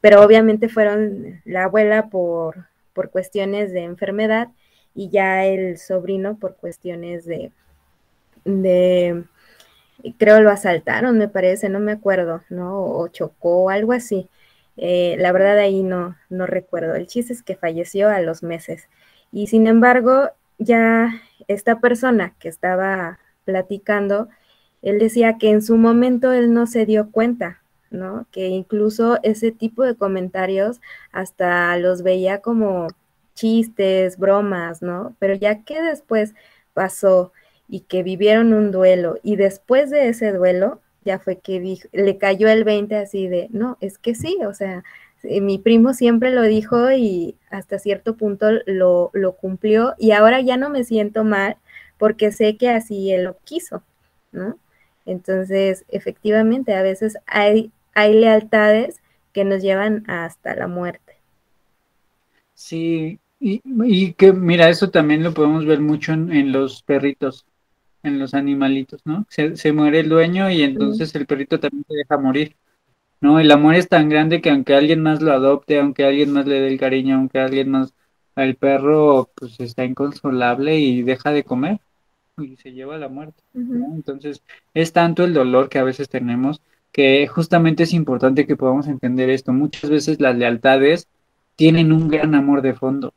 Pero 0.00 0.22
obviamente 0.22 0.68
fueron 0.68 1.40
la 1.44 1.64
abuela 1.64 2.11
por, 2.11 2.68
por 2.92 3.11
cuestiones 3.11 3.72
de 3.72 3.82
enfermedad 3.82 4.50
y 4.94 5.11
ya 5.11 5.44
el 5.46 5.78
sobrino 5.78 6.37
por 6.37 6.54
cuestiones 6.54 7.24
de, 7.24 7.50
de, 8.44 9.24
creo 10.18 10.40
lo 10.40 10.51
asaltaron, 10.51 11.18
me 11.18 11.29
parece, 11.29 11.68
no 11.68 11.81
me 11.81 11.92
acuerdo, 11.92 12.42
¿no? 12.51 12.85
O 12.85 13.09
chocó, 13.09 13.70
algo 13.70 13.92
así. 13.92 14.29
Eh, 14.77 15.16
la 15.18 15.33
verdad 15.33 15.59
ahí 15.59 15.83
no, 15.83 16.16
no 16.31 16.46
recuerdo. 16.46 16.94
El 16.94 17.07
chiste 17.07 17.33
es 17.33 17.42
que 17.42 17.57
falleció 17.57 18.09
a 18.09 18.20
los 18.20 18.42
meses. 18.42 18.88
Y 19.33 19.48
sin 19.48 19.66
embargo, 19.66 20.31
ya 20.59 21.20
esta 21.48 21.81
persona 21.81 22.35
que 22.38 22.48
estaba 22.48 23.18
platicando, 23.44 24.29
él 24.83 24.98
decía 24.98 25.38
que 25.38 25.51
en 25.51 25.62
su 25.62 25.77
momento 25.77 26.33
él 26.33 26.53
no 26.53 26.66
se 26.66 26.87
dio 26.87 27.11
cuenta, 27.11 27.62
¿no? 27.90 28.27
Que 28.31 28.48
incluso 28.48 29.18
ese 29.22 29.51
tipo 29.53 29.83
de 29.85 29.96
comentarios 29.96 30.81
hasta 31.12 31.77
los 31.79 32.03
veía 32.03 32.40
como 32.40 32.88
chistes, 33.35 34.18
bromas, 34.18 34.83
¿no? 34.83 35.16
Pero 35.18 35.35
ya 35.35 35.62
que 35.64 35.83
después 35.83 36.35
pasó 36.74 37.33
y 37.68 37.81
que 37.81 38.02
vivieron 38.02 38.52
un 38.52 38.70
duelo 38.70 39.18
y 39.22 39.37
después 39.37 39.90
de 39.90 40.09
ese 40.09 40.33
duelo 40.33 40.81
ya 41.04 41.18
fue 41.18 41.38
que 41.38 41.61
dijo, 41.61 41.88
le 41.92 42.18
cayó 42.18 42.48
el 42.48 42.64
20 42.64 42.96
así 42.96 43.28
de, 43.28 43.48
no, 43.50 43.78
es 43.81 43.98
que 43.98 44.14
sí, 44.14 44.38
o 44.46 44.54
sea, 44.54 44.85
eh, 45.22 45.40
mi 45.40 45.59
primo 45.59 45.94
siempre 45.94 46.31
lo 46.33 46.42
dijo 46.42 46.90
y 46.92 47.37
hasta 47.50 47.78
cierto 47.78 48.16
punto 48.16 48.48
lo, 48.66 49.11
lo 49.14 49.37
cumplió 49.37 49.94
y 49.98 50.12
ahora 50.12 50.40
ya 50.40 50.57
no 50.57 50.70
me 50.70 50.85
siento 50.85 51.24
mal 51.24 51.57
porque 51.98 52.33
sé 52.33 52.57
que 52.57 52.70
así 52.70 53.12
él 53.12 53.24
lo 53.24 53.37
quiso, 53.44 53.83
¿no? 54.33 54.59
Entonces, 55.07 55.85
efectivamente, 55.88 56.74
a 56.74 56.83
veces 56.83 57.16
hay, 57.26 57.72
hay 57.94 58.14
lealtades 58.14 59.00
que 59.33 59.44
nos 59.44 59.62
llevan 59.62 60.04
hasta 60.09 60.54
la 60.54 60.68
muerte. 60.68 61.14
Sí, 62.54 63.20
y, 63.40 63.62
y 63.64 64.12
que 64.14 64.33
mira, 64.33 64.68
eso 64.68 64.90
también 64.90 65.22
lo 65.22 65.33
podemos 65.35 65.64
ver 65.64 65.81
mucho 65.81 66.12
en, 66.12 66.33
en 66.33 66.52
los 66.52 66.83
perritos 66.83 67.46
en 68.02 68.18
los 68.18 68.34
animalitos, 68.34 69.04
¿no? 69.04 69.26
Se, 69.28 69.56
se 69.56 69.72
muere 69.72 70.00
el 70.00 70.08
dueño 70.08 70.50
y 70.50 70.62
entonces 70.62 71.14
el 71.14 71.26
perrito 71.26 71.61
también 71.61 71.84
se 71.88 71.94
deja 71.94 72.18
morir, 72.18 72.56
¿no? 73.20 73.40
El 73.40 73.50
amor 73.50 73.74
es 73.74 73.88
tan 73.88 74.08
grande 74.08 74.40
que 74.40 74.50
aunque 74.50 74.74
alguien 74.74 75.02
más 75.02 75.22
lo 75.22 75.32
adopte, 75.32 75.78
aunque 75.78 76.04
alguien 76.04 76.32
más 76.32 76.46
le 76.46 76.61
dé 76.61 76.68
el 76.68 76.78
cariño, 76.78 77.16
aunque 77.16 77.38
alguien 77.38 77.70
más, 77.70 77.94
el 78.37 78.56
perro 78.56 79.30
pues 79.34 79.58
está 79.61 79.84
inconsolable 79.84 80.78
y 80.78 81.02
deja 81.02 81.32
de 81.32 81.44
comer 81.44 81.80
y 82.38 82.56
se 82.56 82.72
lleva 82.72 82.94
a 82.94 82.98
la 82.98 83.08
muerte, 83.08 83.42
¿no? 83.52 83.94
Entonces 83.94 84.42
es 84.74 84.92
tanto 84.92 85.24
el 85.24 85.34
dolor 85.34 85.68
que 85.68 85.78
a 85.78 85.84
veces 85.84 86.08
tenemos 86.08 86.61
que 86.92 87.26
justamente 87.26 87.82
es 87.82 87.92
importante 87.92 88.46
que 88.46 88.56
podamos 88.56 88.88
entender 88.88 89.30
esto. 89.30 89.52
Muchas 89.52 89.90
veces 89.90 90.20
las 90.20 90.37
lealtades 90.37 91.08
tienen 91.56 91.92
un 91.92 92.08
gran 92.08 92.34
amor 92.34 92.62
de 92.62 92.74
fondo. 92.74 93.12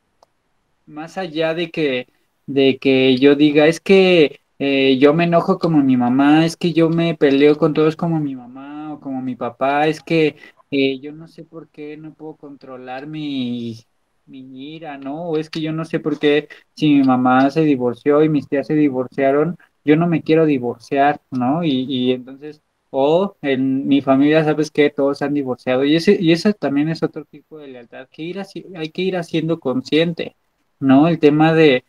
Más 0.85 1.17
allá 1.17 1.53
de 1.53 1.71
que, 1.71 2.07
de 2.47 2.77
que 2.77 3.17
yo 3.17 3.35
diga, 3.35 3.67
es 3.67 3.79
que 3.79 4.41
eh, 4.63 4.97
yo 4.99 5.13
me 5.15 5.23
enojo 5.25 5.57
como 5.57 5.81
mi 5.83 5.97
mamá, 5.97 6.45
es 6.45 6.55
que 6.55 6.71
yo 6.73 6.89
me 6.89 7.15
peleo 7.15 7.57
con 7.57 7.73
todos 7.73 7.95
como 7.95 8.19
mi 8.19 8.35
mamá 8.35 8.93
o 8.93 8.99
como 8.99 9.19
mi 9.21 9.35
papá, 9.35 9.87
es 9.87 10.01
que 10.03 10.35
eh, 10.69 10.99
yo 10.99 11.11
no 11.13 11.27
sé 11.27 11.43
por 11.43 11.69
qué 11.69 11.97
no 11.97 12.13
puedo 12.13 12.35
controlar 12.35 13.07
mi, 13.07 13.79
mi 14.27 14.75
ira, 14.75 14.97
¿no? 14.99 15.23
O 15.29 15.37
es 15.37 15.49
que 15.49 15.61
yo 15.61 15.71
no 15.71 15.83
sé 15.85 15.99
por 15.99 16.19
qué 16.19 16.47
si 16.75 16.89
mi 16.93 17.03
mamá 17.03 17.49
se 17.49 17.61
divorció 17.61 18.23
y 18.23 18.29
mis 18.29 18.47
tías 18.47 18.67
se 18.67 18.75
divorciaron, 18.75 19.57
yo 19.83 19.95
no 19.95 20.05
me 20.07 20.21
quiero 20.21 20.45
divorciar, 20.45 21.21
¿no? 21.31 21.63
Y, 21.63 21.85
y 21.89 22.11
entonces, 22.11 22.61
o 22.91 23.35
en 23.41 23.87
mi 23.87 24.01
familia, 24.01 24.43
¿sabes 24.43 24.69
qué? 24.71 24.91
Todos 24.91 25.23
han 25.23 25.33
divorciado. 25.33 25.85
Y 25.85 25.95
ese, 25.95 26.17
y 26.21 26.33
ese 26.33 26.53
también 26.53 26.89
es 26.89 27.01
otro 27.01 27.25
tipo 27.25 27.57
de 27.57 27.67
lealtad 27.67 28.07
que 28.09 28.21
ir 28.23 28.39
hay 28.75 28.89
que 28.91 29.01
ir 29.01 29.17
haciendo 29.17 29.59
consciente, 29.59 30.35
¿no? 30.79 31.07
El 31.07 31.17
tema 31.19 31.51
de 31.53 31.83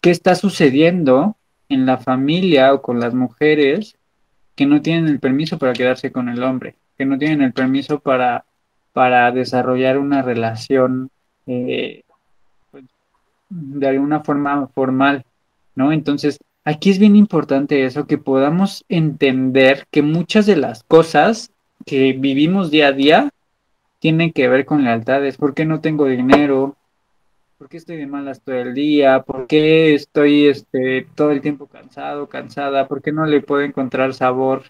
qué 0.00 0.10
está 0.10 0.34
sucediendo 0.36 1.36
en 1.68 1.86
la 1.86 1.98
familia 1.98 2.72
o 2.74 2.82
con 2.82 3.00
las 3.00 3.14
mujeres 3.14 3.96
que 4.54 4.66
no 4.66 4.80
tienen 4.82 5.08
el 5.08 5.20
permiso 5.20 5.58
para 5.58 5.74
quedarse 5.74 6.10
con 6.12 6.28
el 6.28 6.42
hombre, 6.42 6.74
que 6.96 7.04
no 7.04 7.18
tienen 7.18 7.42
el 7.42 7.52
permiso 7.52 8.00
para, 8.00 8.44
para 8.92 9.30
desarrollar 9.32 9.98
una 9.98 10.22
relación 10.22 11.10
eh, 11.46 12.02
pues, 12.70 12.84
de 13.50 13.88
alguna 13.88 14.20
forma 14.20 14.66
formal, 14.68 15.24
¿no? 15.74 15.92
Entonces, 15.92 16.38
aquí 16.64 16.90
es 16.90 16.98
bien 16.98 17.16
importante 17.16 17.84
eso, 17.84 18.06
que 18.06 18.18
podamos 18.18 18.84
entender 18.88 19.86
que 19.90 20.02
muchas 20.02 20.46
de 20.46 20.56
las 20.56 20.82
cosas 20.84 21.50
que 21.84 22.12
vivimos 22.14 22.70
día 22.70 22.88
a 22.88 22.92
día 22.92 23.30
tienen 24.00 24.32
que 24.32 24.48
ver 24.48 24.64
con 24.64 24.84
lealtades. 24.84 25.36
¿Por 25.36 25.54
qué 25.54 25.64
no 25.64 25.80
tengo 25.80 26.06
dinero? 26.06 26.76
¿Por 27.58 27.70
qué 27.70 27.78
estoy 27.78 27.96
de 27.96 28.06
malas 28.06 28.42
todo 28.42 28.56
el 28.56 28.74
día? 28.74 29.22
¿Por 29.22 29.46
qué 29.46 29.94
estoy 29.94 30.46
este, 30.46 31.08
todo 31.14 31.30
el 31.30 31.40
tiempo 31.40 31.66
cansado, 31.66 32.28
cansada? 32.28 32.86
¿Por 32.86 33.00
qué 33.00 33.12
no 33.12 33.24
le 33.24 33.40
puedo 33.40 33.62
encontrar 33.62 34.12
sabor 34.12 34.64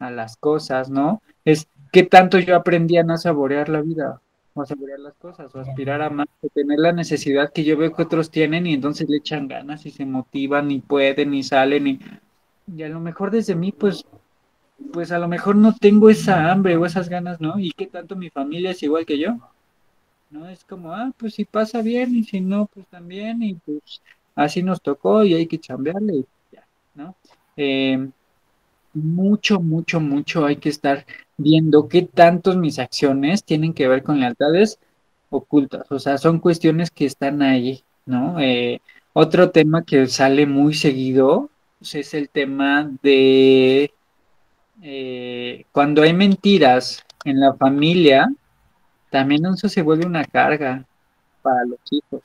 a 0.00 0.10
las 0.10 0.36
cosas, 0.36 0.90
no? 0.90 1.22
Es 1.44 1.68
qué 1.92 2.02
tanto 2.02 2.40
yo 2.40 2.56
aprendí 2.56 2.96
a 2.96 3.04
no 3.04 3.16
saborear 3.16 3.68
la 3.68 3.80
vida, 3.80 4.20
o 4.54 4.62
a 4.62 4.66
saborear 4.66 4.98
las 4.98 5.14
cosas, 5.14 5.54
o 5.54 5.60
aspirar 5.60 6.02
a 6.02 6.10
más, 6.10 6.26
o 6.42 6.48
tener 6.48 6.80
la 6.80 6.92
necesidad 6.92 7.52
que 7.52 7.62
yo 7.62 7.76
veo 7.76 7.94
que 7.94 8.02
otros 8.02 8.28
tienen 8.32 8.66
y 8.66 8.74
entonces 8.74 9.08
le 9.08 9.18
echan 9.18 9.46
ganas 9.46 9.86
y 9.86 9.92
se 9.92 10.04
motivan 10.04 10.72
y 10.72 10.80
pueden 10.80 11.32
y 11.32 11.44
salen 11.44 11.86
y, 11.86 12.00
y 12.76 12.82
a 12.82 12.88
lo 12.88 12.98
mejor 12.98 13.30
desde 13.30 13.54
mí, 13.54 13.70
pues, 13.70 14.04
pues 14.92 15.12
a 15.12 15.20
lo 15.20 15.28
mejor 15.28 15.54
no 15.54 15.76
tengo 15.76 16.10
esa 16.10 16.50
hambre 16.50 16.76
o 16.76 16.86
esas 16.86 17.08
ganas, 17.08 17.40
¿no? 17.40 17.60
Y 17.60 17.70
qué 17.70 17.86
tanto 17.86 18.16
mi 18.16 18.30
familia 18.30 18.72
es 18.72 18.82
igual 18.82 19.06
que 19.06 19.16
yo. 19.16 19.38
¿No? 20.30 20.48
Es 20.48 20.64
como, 20.64 20.92
ah, 20.92 21.12
pues 21.16 21.34
si 21.34 21.44
pasa 21.44 21.82
bien 21.82 22.14
y 22.14 22.24
si 22.24 22.40
no, 22.40 22.66
pues 22.66 22.86
también, 22.88 23.42
y 23.42 23.54
pues 23.54 24.02
así 24.34 24.62
nos 24.62 24.82
tocó 24.82 25.24
y 25.24 25.34
hay 25.34 25.46
que 25.46 25.58
chambearle 25.58 26.14
y 26.14 26.26
ya, 26.52 26.66
¿no? 26.94 27.14
Eh, 27.56 28.08
mucho, 28.94 29.60
mucho, 29.60 30.00
mucho 30.00 30.46
hay 30.46 30.56
que 30.56 30.70
estar 30.70 31.06
viendo 31.36 31.88
qué 31.88 32.02
tantos 32.02 32.56
mis 32.56 32.78
acciones 32.78 33.44
tienen 33.44 33.74
que 33.74 33.88
ver 33.88 34.02
con 34.02 34.20
lealtades 34.20 34.78
ocultas, 35.30 35.90
o 35.90 35.98
sea, 35.98 36.18
son 36.18 36.38
cuestiones 36.38 36.90
que 36.90 37.06
están 37.06 37.42
ahí, 37.42 37.82
¿no? 38.06 38.40
Eh, 38.40 38.80
otro 39.12 39.50
tema 39.50 39.82
que 39.84 40.06
sale 40.06 40.46
muy 40.46 40.74
seguido 40.74 41.50
pues, 41.78 41.94
es 41.94 42.14
el 42.14 42.28
tema 42.28 42.90
de 43.02 43.92
eh, 44.82 45.64
cuando 45.72 46.02
hay 46.02 46.12
mentiras 46.12 47.04
en 47.24 47.40
la 47.40 47.54
familia, 47.54 48.28
también 49.10 49.46
eso 49.46 49.68
se 49.68 49.82
vuelve 49.82 50.06
una 50.06 50.24
carga 50.24 50.84
para 51.42 51.64
los 51.64 51.78
hijos. 51.90 52.22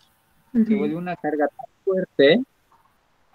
Se 0.54 0.76
vuelve 0.76 0.96
una 0.96 1.16
carga 1.16 1.48
tan 1.48 1.68
fuerte 1.86 2.44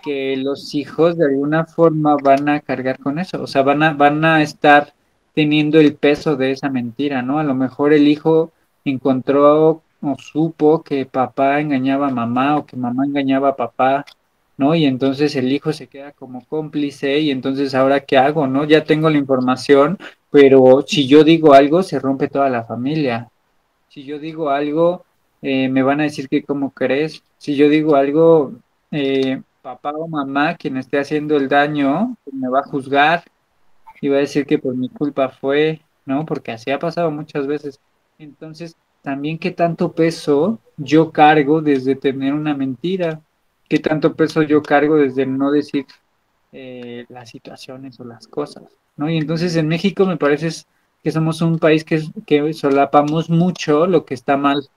que 0.02 0.36
los 0.36 0.74
hijos 0.74 1.16
de 1.16 1.26
alguna 1.26 1.64
forma 1.64 2.16
van 2.22 2.48
a 2.48 2.60
cargar 2.60 2.98
con 2.98 3.18
eso, 3.18 3.42
o 3.42 3.46
sea, 3.46 3.62
van 3.62 3.82
a, 3.82 3.92
van 3.92 4.24
a 4.24 4.42
estar 4.42 4.92
teniendo 5.34 5.80
el 5.80 5.94
peso 5.94 6.36
de 6.36 6.52
esa 6.52 6.68
mentira, 6.68 7.22
¿no? 7.22 7.38
A 7.38 7.44
lo 7.44 7.54
mejor 7.54 7.92
el 7.92 8.06
hijo 8.08 8.52
encontró 8.84 9.82
o 10.00 10.16
supo 10.18 10.82
que 10.82 11.06
papá 11.06 11.60
engañaba 11.60 12.08
a 12.08 12.10
mamá 12.10 12.56
o 12.58 12.66
que 12.66 12.76
mamá 12.76 13.04
engañaba 13.04 13.50
a 13.50 13.56
papá, 13.56 14.04
¿no? 14.56 14.74
Y 14.74 14.84
entonces 14.84 15.34
el 15.36 15.50
hijo 15.52 15.72
se 15.72 15.88
queda 15.88 16.12
como 16.12 16.44
cómplice 16.46 17.18
y 17.18 17.30
entonces 17.30 17.74
ahora 17.74 18.00
qué 18.00 18.16
hago, 18.18 18.46
¿no? 18.46 18.64
Ya 18.64 18.84
tengo 18.84 19.10
la 19.10 19.18
información, 19.18 19.98
pero 20.30 20.84
si 20.86 21.06
yo 21.06 21.24
digo 21.24 21.54
algo 21.54 21.82
se 21.82 21.98
rompe 21.98 22.28
toda 22.28 22.48
la 22.50 22.64
familia 22.64 23.30
si 23.96 24.04
yo 24.04 24.18
digo 24.18 24.50
algo, 24.50 25.06
eh, 25.40 25.70
me 25.70 25.82
van 25.82 26.00
a 26.00 26.02
decir 26.02 26.28
que 26.28 26.42
cómo 26.42 26.70
crees. 26.70 27.22
Si 27.38 27.56
yo 27.56 27.70
digo 27.70 27.96
algo, 27.96 28.52
eh, 28.90 29.40
papá 29.62 29.92
o 29.92 30.06
mamá, 30.06 30.54
quien 30.56 30.76
esté 30.76 30.98
haciendo 30.98 31.34
el 31.38 31.48
daño, 31.48 32.14
pues 32.22 32.34
me 32.34 32.50
va 32.50 32.60
a 32.60 32.64
juzgar 32.64 33.24
y 34.02 34.08
va 34.10 34.16
a 34.16 34.20
decir 34.20 34.44
que 34.44 34.58
por 34.58 34.76
mi 34.76 34.90
culpa 34.90 35.30
fue, 35.30 35.80
¿no? 36.04 36.26
Porque 36.26 36.52
así 36.52 36.70
ha 36.70 36.78
pasado 36.78 37.10
muchas 37.10 37.46
veces. 37.46 37.80
Entonces, 38.18 38.76
también 39.00 39.38
qué 39.38 39.50
tanto 39.50 39.92
peso 39.92 40.58
yo 40.76 41.10
cargo 41.10 41.62
desde 41.62 41.96
tener 41.96 42.34
una 42.34 42.54
mentira, 42.54 43.22
qué 43.66 43.78
tanto 43.78 44.14
peso 44.14 44.42
yo 44.42 44.62
cargo 44.62 44.96
desde 44.96 45.24
no 45.24 45.50
decir 45.50 45.86
eh, 46.52 47.06
las 47.08 47.30
situaciones 47.30 47.98
o 47.98 48.04
las 48.04 48.28
cosas, 48.28 48.76
¿no? 48.98 49.08
Y 49.08 49.16
entonces 49.16 49.56
en 49.56 49.68
México 49.68 50.04
me 50.04 50.18
parece 50.18 50.50
que 51.06 51.12
somos 51.12 51.40
un 51.40 51.60
país 51.60 51.84
que, 51.84 52.02
que 52.26 52.52
solapamos 52.52 53.30
mucho 53.30 53.86
lo 53.86 54.04
que 54.04 54.14
está 54.14 54.36
mal. 54.36 54.68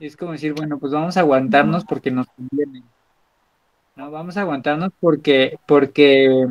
es 0.00 0.16
como 0.16 0.32
decir, 0.32 0.54
bueno, 0.54 0.78
pues 0.78 0.90
vamos 0.90 1.18
a 1.18 1.20
aguantarnos 1.20 1.84
porque 1.84 2.10
nos 2.10 2.28
conviene. 2.28 2.82
No, 3.94 4.10
vamos 4.10 4.38
a 4.38 4.40
aguantarnos 4.40 4.90
porque, 4.98 5.58
porque, 5.66 6.46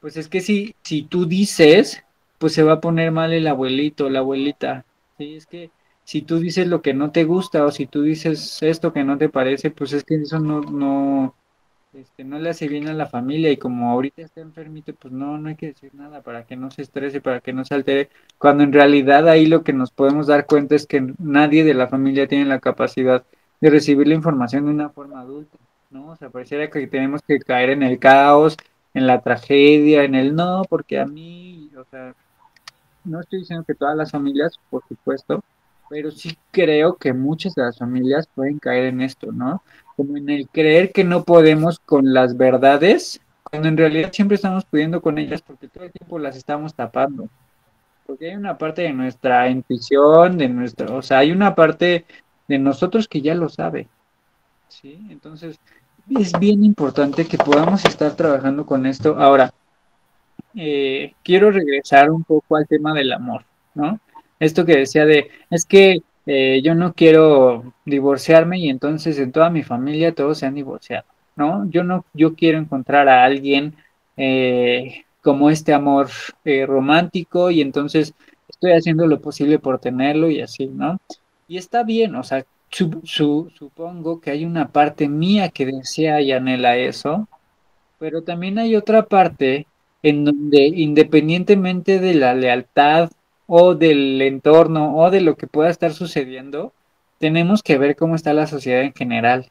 pues 0.00 0.16
es 0.16 0.26
que 0.26 0.40
si, 0.40 0.74
si 0.82 1.04
tú 1.04 1.26
dices, 1.26 2.02
pues 2.38 2.52
se 2.52 2.64
va 2.64 2.72
a 2.72 2.80
poner 2.80 3.12
mal 3.12 3.32
el 3.32 3.46
abuelito, 3.46 4.10
la 4.10 4.18
abuelita. 4.18 4.84
Sí, 5.16 5.36
es 5.36 5.46
que 5.46 5.70
si 6.02 6.22
tú 6.22 6.40
dices 6.40 6.66
lo 6.66 6.82
que 6.82 6.94
no 6.94 7.12
te 7.12 7.22
gusta 7.22 7.64
o 7.64 7.70
si 7.70 7.86
tú 7.86 8.02
dices 8.02 8.60
esto 8.60 8.92
que 8.92 9.04
no 9.04 9.18
te 9.18 9.28
parece, 9.28 9.70
pues 9.70 9.92
es 9.92 10.02
que 10.02 10.16
eso 10.16 10.40
no, 10.40 10.62
no, 10.62 11.36
este, 11.94 12.22
no 12.22 12.38
le 12.38 12.50
hace 12.50 12.68
bien 12.68 12.86
a 12.88 12.92
la 12.92 13.06
familia 13.06 13.50
y 13.50 13.56
como 13.56 13.90
ahorita 13.90 14.22
está 14.22 14.40
enfermito, 14.40 14.92
pues 14.94 15.12
no, 15.12 15.38
no 15.38 15.48
hay 15.48 15.56
que 15.56 15.68
decir 15.68 15.94
nada 15.94 16.20
para 16.20 16.44
que 16.44 16.56
no 16.56 16.70
se 16.70 16.82
estrese, 16.82 17.20
para 17.20 17.40
que 17.40 17.52
no 17.52 17.64
se 17.64 17.74
altere, 17.74 18.10
cuando 18.36 18.62
en 18.62 18.72
realidad 18.72 19.28
ahí 19.28 19.46
lo 19.46 19.62
que 19.64 19.72
nos 19.72 19.90
podemos 19.90 20.26
dar 20.26 20.46
cuenta 20.46 20.74
es 20.74 20.86
que 20.86 21.14
nadie 21.18 21.64
de 21.64 21.74
la 21.74 21.88
familia 21.88 22.28
tiene 22.28 22.44
la 22.44 22.60
capacidad 22.60 23.24
de 23.60 23.70
recibir 23.70 24.06
la 24.06 24.14
información 24.14 24.66
de 24.66 24.70
una 24.70 24.90
forma 24.90 25.20
adulta, 25.20 25.56
¿no? 25.90 26.10
O 26.10 26.16
sea, 26.16 26.30
pareciera 26.30 26.70
que 26.70 26.86
tenemos 26.86 27.22
que 27.22 27.38
caer 27.38 27.70
en 27.70 27.82
el 27.82 27.98
caos, 27.98 28.56
en 28.94 29.06
la 29.06 29.20
tragedia, 29.22 30.04
en 30.04 30.14
el 30.14 30.34
no, 30.34 30.62
porque 30.68 30.98
a 30.98 31.06
mí, 31.06 31.70
o 31.76 31.84
sea, 31.90 32.14
no 33.04 33.20
estoy 33.20 33.40
diciendo 33.40 33.64
que 33.66 33.74
todas 33.74 33.96
las 33.96 34.10
familias, 34.10 34.58
por 34.70 34.82
supuesto, 34.86 35.42
pero 35.88 36.10
sí 36.10 36.36
creo 36.50 36.96
que 36.96 37.12
muchas 37.14 37.54
de 37.54 37.62
las 37.62 37.78
familias 37.78 38.28
pueden 38.34 38.58
caer 38.58 38.84
en 38.84 39.00
esto, 39.00 39.32
¿no? 39.32 39.62
Como 39.98 40.16
en 40.16 40.30
el 40.30 40.48
creer 40.48 40.92
que 40.92 41.02
no 41.02 41.24
podemos 41.24 41.80
con 41.80 42.14
las 42.14 42.36
verdades, 42.36 43.20
cuando 43.42 43.66
en 43.66 43.76
realidad 43.76 44.12
siempre 44.12 44.36
estamos 44.36 44.64
pudiendo 44.64 45.02
con 45.02 45.18
ellas 45.18 45.42
porque 45.42 45.66
todo 45.66 45.82
el 45.82 45.90
tiempo 45.90 46.20
las 46.20 46.36
estamos 46.36 46.72
tapando. 46.72 47.28
Porque 48.06 48.30
hay 48.30 48.36
una 48.36 48.56
parte 48.56 48.82
de 48.82 48.92
nuestra 48.92 49.48
intuición, 49.48 50.38
de 50.38 50.48
nuestro, 50.48 50.96
o 50.96 51.02
sea, 51.02 51.18
hay 51.18 51.32
una 51.32 51.56
parte 51.56 52.04
de 52.46 52.58
nosotros 52.60 53.08
que 53.08 53.20
ya 53.20 53.34
lo 53.34 53.48
sabe. 53.48 53.88
¿Sí? 54.68 55.04
Entonces, 55.10 55.58
es 56.08 56.38
bien 56.38 56.64
importante 56.64 57.26
que 57.26 57.36
podamos 57.36 57.84
estar 57.84 58.14
trabajando 58.14 58.64
con 58.64 58.86
esto. 58.86 59.16
Ahora, 59.18 59.52
eh, 60.54 61.12
quiero 61.24 61.50
regresar 61.50 62.10
un 62.12 62.22
poco 62.22 62.54
al 62.54 62.68
tema 62.68 62.94
del 62.94 63.12
amor, 63.12 63.44
¿no? 63.74 63.98
Esto 64.38 64.64
que 64.64 64.76
decía 64.76 65.04
de, 65.04 65.30
es 65.50 65.64
que 65.64 66.02
eh, 66.30 66.60
yo 66.62 66.74
no 66.74 66.92
quiero 66.92 67.72
divorciarme 67.86 68.58
y 68.58 68.68
entonces 68.68 69.18
en 69.18 69.32
toda 69.32 69.48
mi 69.48 69.62
familia 69.62 70.14
todos 70.14 70.36
se 70.36 70.44
han 70.44 70.54
divorciado, 70.54 71.06
¿no? 71.36 71.66
Yo 71.70 71.84
no, 71.84 72.04
yo 72.12 72.34
quiero 72.34 72.58
encontrar 72.58 73.08
a 73.08 73.24
alguien 73.24 73.76
eh, 74.18 75.06
como 75.22 75.48
este 75.48 75.72
amor 75.72 76.10
eh, 76.44 76.66
romántico 76.66 77.50
y 77.50 77.62
entonces 77.62 78.12
estoy 78.46 78.72
haciendo 78.72 79.06
lo 79.06 79.22
posible 79.22 79.58
por 79.58 79.78
tenerlo 79.78 80.28
y 80.28 80.42
así, 80.42 80.66
¿no? 80.66 80.98
Y 81.48 81.56
está 81.56 81.82
bien, 81.82 82.14
o 82.14 82.22
sea, 82.22 82.44
su, 82.70 83.50
supongo 83.54 84.20
que 84.20 84.30
hay 84.30 84.44
una 84.44 84.68
parte 84.68 85.08
mía 85.08 85.48
que 85.48 85.64
desea 85.64 86.20
y 86.20 86.32
anhela 86.32 86.76
eso, 86.76 87.26
pero 87.98 88.22
también 88.22 88.58
hay 88.58 88.76
otra 88.76 89.06
parte 89.06 89.66
en 90.02 90.26
donde 90.26 90.66
independientemente 90.66 92.00
de 92.00 92.12
la 92.12 92.34
lealtad 92.34 93.10
o 93.48 93.74
del 93.74 94.20
entorno 94.20 94.96
o 94.98 95.10
de 95.10 95.22
lo 95.22 95.36
que 95.36 95.46
pueda 95.46 95.70
estar 95.70 95.94
sucediendo, 95.94 96.74
tenemos 97.18 97.62
que 97.62 97.78
ver 97.78 97.96
cómo 97.96 98.14
está 98.14 98.34
la 98.34 98.46
sociedad 98.46 98.82
en 98.82 98.92
general. 98.92 99.50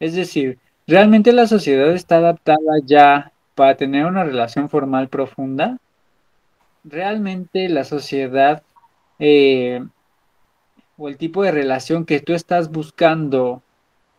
Es 0.00 0.14
decir, 0.14 0.58
¿realmente 0.86 1.32
la 1.32 1.46
sociedad 1.46 1.92
está 1.92 2.16
adaptada 2.16 2.80
ya 2.84 3.32
para 3.54 3.76
tener 3.76 4.06
una 4.06 4.24
relación 4.24 4.70
formal 4.70 5.08
profunda? 5.08 5.78
¿Realmente 6.84 7.68
la 7.68 7.84
sociedad 7.84 8.62
eh, 9.18 9.84
o 10.96 11.08
el 11.08 11.18
tipo 11.18 11.42
de 11.42 11.52
relación 11.52 12.06
que 12.06 12.20
tú 12.20 12.32
estás 12.32 12.70
buscando 12.72 13.62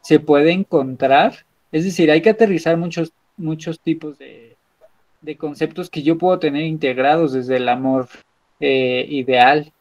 se 0.01 0.19
puede 0.19 0.51
encontrar? 0.51 1.45
Es 1.71 1.83
decir, 1.83 2.11
hay 2.11 2.21
que 2.21 2.29
aterrizar 2.29 2.77
muchos, 2.77 3.11
muchos 3.37 3.79
tipos 3.79 4.19
de, 4.19 4.55
de 5.21 5.35
conceptos 5.35 5.89
que 5.89 6.03
yo 6.03 6.19
puedo 6.19 6.37
tener 6.37 6.63
integrados 6.63 7.33
desde 7.33 7.57
el 7.57 7.67
amor 7.67 8.07
eh, 8.65 9.05
ideal, 9.09 9.73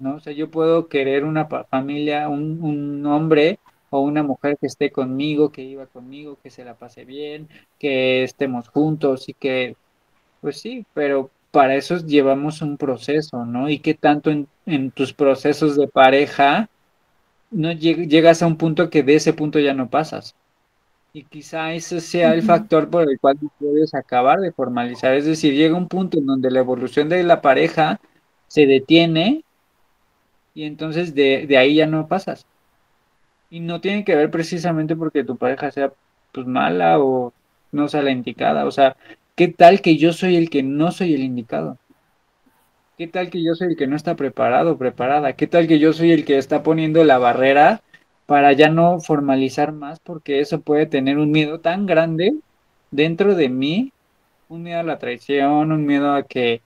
¿no? 0.00 0.16
O 0.16 0.20
sea, 0.20 0.32
yo 0.32 0.50
puedo 0.50 0.88
querer 0.88 1.24
una 1.24 1.46
familia, 1.46 2.28
un, 2.28 2.60
un, 2.62 3.06
hombre 3.06 3.60
o 3.90 4.00
una 4.00 4.24
mujer 4.24 4.58
que 4.60 4.66
esté 4.66 4.90
conmigo, 4.90 5.52
que 5.52 5.62
iba 5.62 5.86
conmigo, 5.86 6.36
que 6.42 6.50
se 6.50 6.64
la 6.64 6.74
pase 6.74 7.04
bien, 7.04 7.48
que 7.78 8.24
estemos 8.24 8.68
juntos 8.68 9.28
y 9.28 9.34
que, 9.34 9.76
pues 10.40 10.60
sí, 10.60 10.84
pero 10.94 11.30
para 11.52 11.76
eso 11.76 11.98
llevamos 11.98 12.60
un 12.60 12.76
proceso, 12.76 13.44
¿no? 13.46 13.70
Y 13.70 13.78
que 13.78 13.94
tanto 13.94 14.30
en, 14.30 14.48
en 14.66 14.90
tus 14.90 15.12
procesos 15.12 15.76
de 15.76 15.86
pareja 15.86 16.68
no 17.52 17.70
llegas 17.70 18.42
a 18.42 18.48
un 18.48 18.56
punto 18.56 18.90
que 18.90 19.04
de 19.04 19.14
ese 19.14 19.32
punto 19.32 19.60
ya 19.60 19.74
no 19.74 19.88
pasas. 19.88 20.34
Y 21.12 21.24
quizá 21.24 21.72
ese 21.72 22.00
sea 22.00 22.34
el 22.34 22.42
factor 22.42 22.90
por 22.90 23.10
el 23.10 23.18
cual 23.18 23.38
puedes 23.58 23.94
acabar 23.94 24.40
de 24.40 24.52
formalizar. 24.52 25.14
Es 25.14 25.24
decir, 25.24 25.54
llega 25.54 25.76
un 25.76 25.88
punto 25.88 26.18
en 26.18 26.26
donde 26.26 26.50
la 26.50 26.58
evolución 26.58 27.08
de 27.08 27.22
la 27.22 27.40
pareja 27.40 28.00
se 28.48 28.66
detiene 28.66 29.44
y 30.54 30.64
entonces 30.64 31.14
de, 31.14 31.46
de 31.46 31.56
ahí 31.56 31.76
ya 31.76 31.86
no 31.86 32.08
pasas. 32.08 32.46
Y 33.50 33.60
no 33.60 33.80
tiene 33.80 34.04
que 34.04 34.14
ver 34.16 34.30
precisamente 34.30 34.96
porque 34.96 35.24
tu 35.24 35.36
pareja 35.36 35.70
sea 35.70 35.92
pues 36.32 36.46
mala 36.46 36.98
o 36.98 37.32
no 37.72 37.88
sea 37.88 38.02
la 38.02 38.10
indicada. 38.10 38.66
O 38.66 38.70
sea, 38.70 38.96
¿qué 39.36 39.48
tal 39.48 39.80
que 39.80 39.96
yo 39.96 40.12
soy 40.12 40.36
el 40.36 40.50
que 40.50 40.62
no 40.62 40.90
soy 40.92 41.14
el 41.14 41.22
indicado? 41.22 41.78
¿Qué 42.98 43.06
tal 43.06 43.30
que 43.30 43.42
yo 43.42 43.54
soy 43.54 43.68
el 43.68 43.76
que 43.76 43.86
no 43.86 43.96
está 43.96 44.16
preparado, 44.16 44.76
preparada? 44.76 45.34
¿Qué 45.34 45.46
tal 45.46 45.68
que 45.68 45.78
yo 45.78 45.92
soy 45.92 46.10
el 46.10 46.24
que 46.24 46.36
está 46.36 46.64
poniendo 46.64 47.04
la 47.04 47.18
barrera 47.18 47.82
para 48.28 48.52
ya 48.52 48.68
no 48.68 49.00
formalizar 49.00 49.72
más, 49.72 50.00
porque 50.00 50.40
eso 50.40 50.60
puede 50.60 50.84
tener 50.84 51.16
un 51.16 51.30
miedo 51.30 51.60
tan 51.60 51.86
grande 51.86 52.34
dentro 52.90 53.34
de 53.34 53.48
mí, 53.48 53.92
un 54.50 54.64
miedo 54.64 54.80
a 54.80 54.82
la 54.82 54.98
traición, 54.98 55.72
un 55.72 55.86
miedo 55.86 56.12
a 56.12 56.24
que 56.24 56.60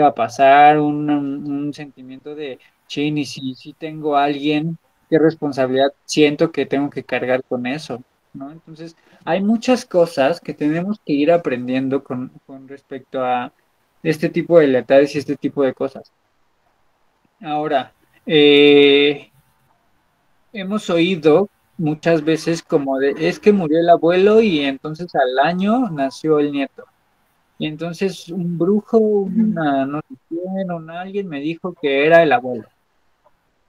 va 0.00 0.08
a 0.08 0.14
pasar, 0.14 0.78
un, 0.78 1.72
sentimiento 1.74 2.34
de, 2.34 2.58
chin, 2.86 3.18
y 3.18 3.24
si, 3.24 3.54
si 3.54 3.72
tengo 3.72 4.16
alguien, 4.16 4.78
qué 5.10 5.18
responsabilidad 5.18 5.92
siento 6.04 6.52
que 6.52 6.66
tengo 6.66 6.90
que 6.90 7.04
cargar 7.04 7.42
con 7.44 7.66
eso, 7.66 8.02
¿no? 8.34 8.50
Entonces, 8.52 8.96
hay 9.24 9.42
muchas 9.42 9.84
cosas 9.84 10.40
que 10.40 10.54
tenemos 10.54 11.00
que 11.04 11.12
ir 11.12 11.32
aprendiendo 11.32 12.04
con, 12.04 12.30
con 12.46 12.68
respecto 12.68 13.24
a 13.24 13.52
este 14.02 14.28
tipo 14.28 14.58
de 14.58 14.68
lealtades 14.68 15.14
y 15.14 15.18
este 15.18 15.36
tipo 15.36 15.62
de 15.64 15.74
cosas. 15.74 16.12
Ahora, 17.40 17.92
eh, 18.24 19.30
hemos 20.52 20.88
oído 20.90 21.48
muchas 21.78 22.24
veces 22.24 22.62
como 22.62 22.98
de, 22.98 23.14
es 23.18 23.38
que 23.38 23.52
murió 23.52 23.78
el 23.78 23.88
abuelo 23.88 24.40
y 24.40 24.60
entonces 24.60 25.14
al 25.14 25.38
año 25.38 25.90
nació 25.90 26.38
el 26.38 26.52
nieto. 26.52 26.84
Y 27.58 27.66
entonces 27.66 28.28
un 28.28 28.58
brujo, 28.58 28.98
una, 28.98 29.86
no 29.86 30.00
sé 30.00 30.14
quién, 30.28 30.70
un 30.70 30.90
alguien 30.90 31.28
me 31.28 31.40
dijo 31.40 31.74
que 31.74 32.06
era 32.06 32.22
el 32.22 32.32
abuelo, 32.32 32.68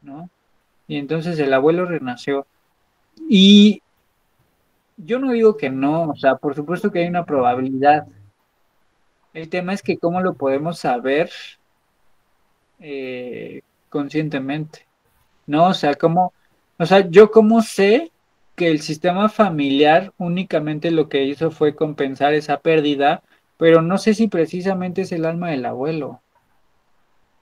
¿no? 0.01 0.29
Y 0.87 0.97
entonces 0.97 1.39
el 1.39 1.53
abuelo 1.53 1.85
renació. 1.85 2.45
Y 3.29 3.81
yo 4.97 5.19
no 5.19 5.31
digo 5.31 5.57
que 5.57 5.69
no, 5.69 6.09
o 6.09 6.15
sea, 6.15 6.35
por 6.35 6.55
supuesto 6.55 6.91
que 6.91 6.99
hay 6.99 7.07
una 7.07 7.25
probabilidad. 7.25 8.07
El 9.33 9.49
tema 9.49 9.73
es 9.73 9.83
que 9.83 9.97
cómo 9.97 10.21
lo 10.21 10.33
podemos 10.33 10.79
saber 10.79 11.29
eh, 12.79 13.61
conscientemente, 13.89 14.85
¿no? 15.45 15.67
O 15.67 15.73
sea, 15.73 15.95
cómo, 15.95 16.33
o 16.77 16.85
sea, 16.85 17.07
yo 17.09 17.31
cómo 17.31 17.61
sé 17.61 18.11
que 18.55 18.69
el 18.69 18.81
sistema 18.81 19.29
familiar 19.29 20.13
únicamente 20.17 20.89
lo 20.91 21.09
que 21.09 21.23
hizo 21.23 21.51
fue 21.51 21.75
compensar 21.75 22.33
esa 22.33 22.59
pérdida, 22.59 23.21
pero 23.57 23.81
no 23.81 23.97
sé 23.97 24.13
si 24.13 24.27
precisamente 24.27 25.01
es 25.01 25.11
el 25.11 25.25
alma 25.25 25.49
del 25.49 25.65
abuelo, 25.65 26.21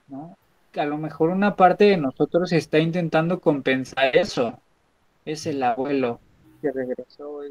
¿no? 0.08 0.36
A 0.76 0.84
lo 0.84 0.98
mejor 0.98 1.30
una 1.30 1.56
parte 1.56 1.84
de 1.84 1.96
nosotros 1.96 2.52
está 2.52 2.78
intentando 2.78 3.40
compensar 3.40 4.14
eso, 4.16 4.58
es 5.24 5.46
el 5.46 5.62
abuelo 5.62 6.20
que 6.60 6.70
regresó, 6.72 7.42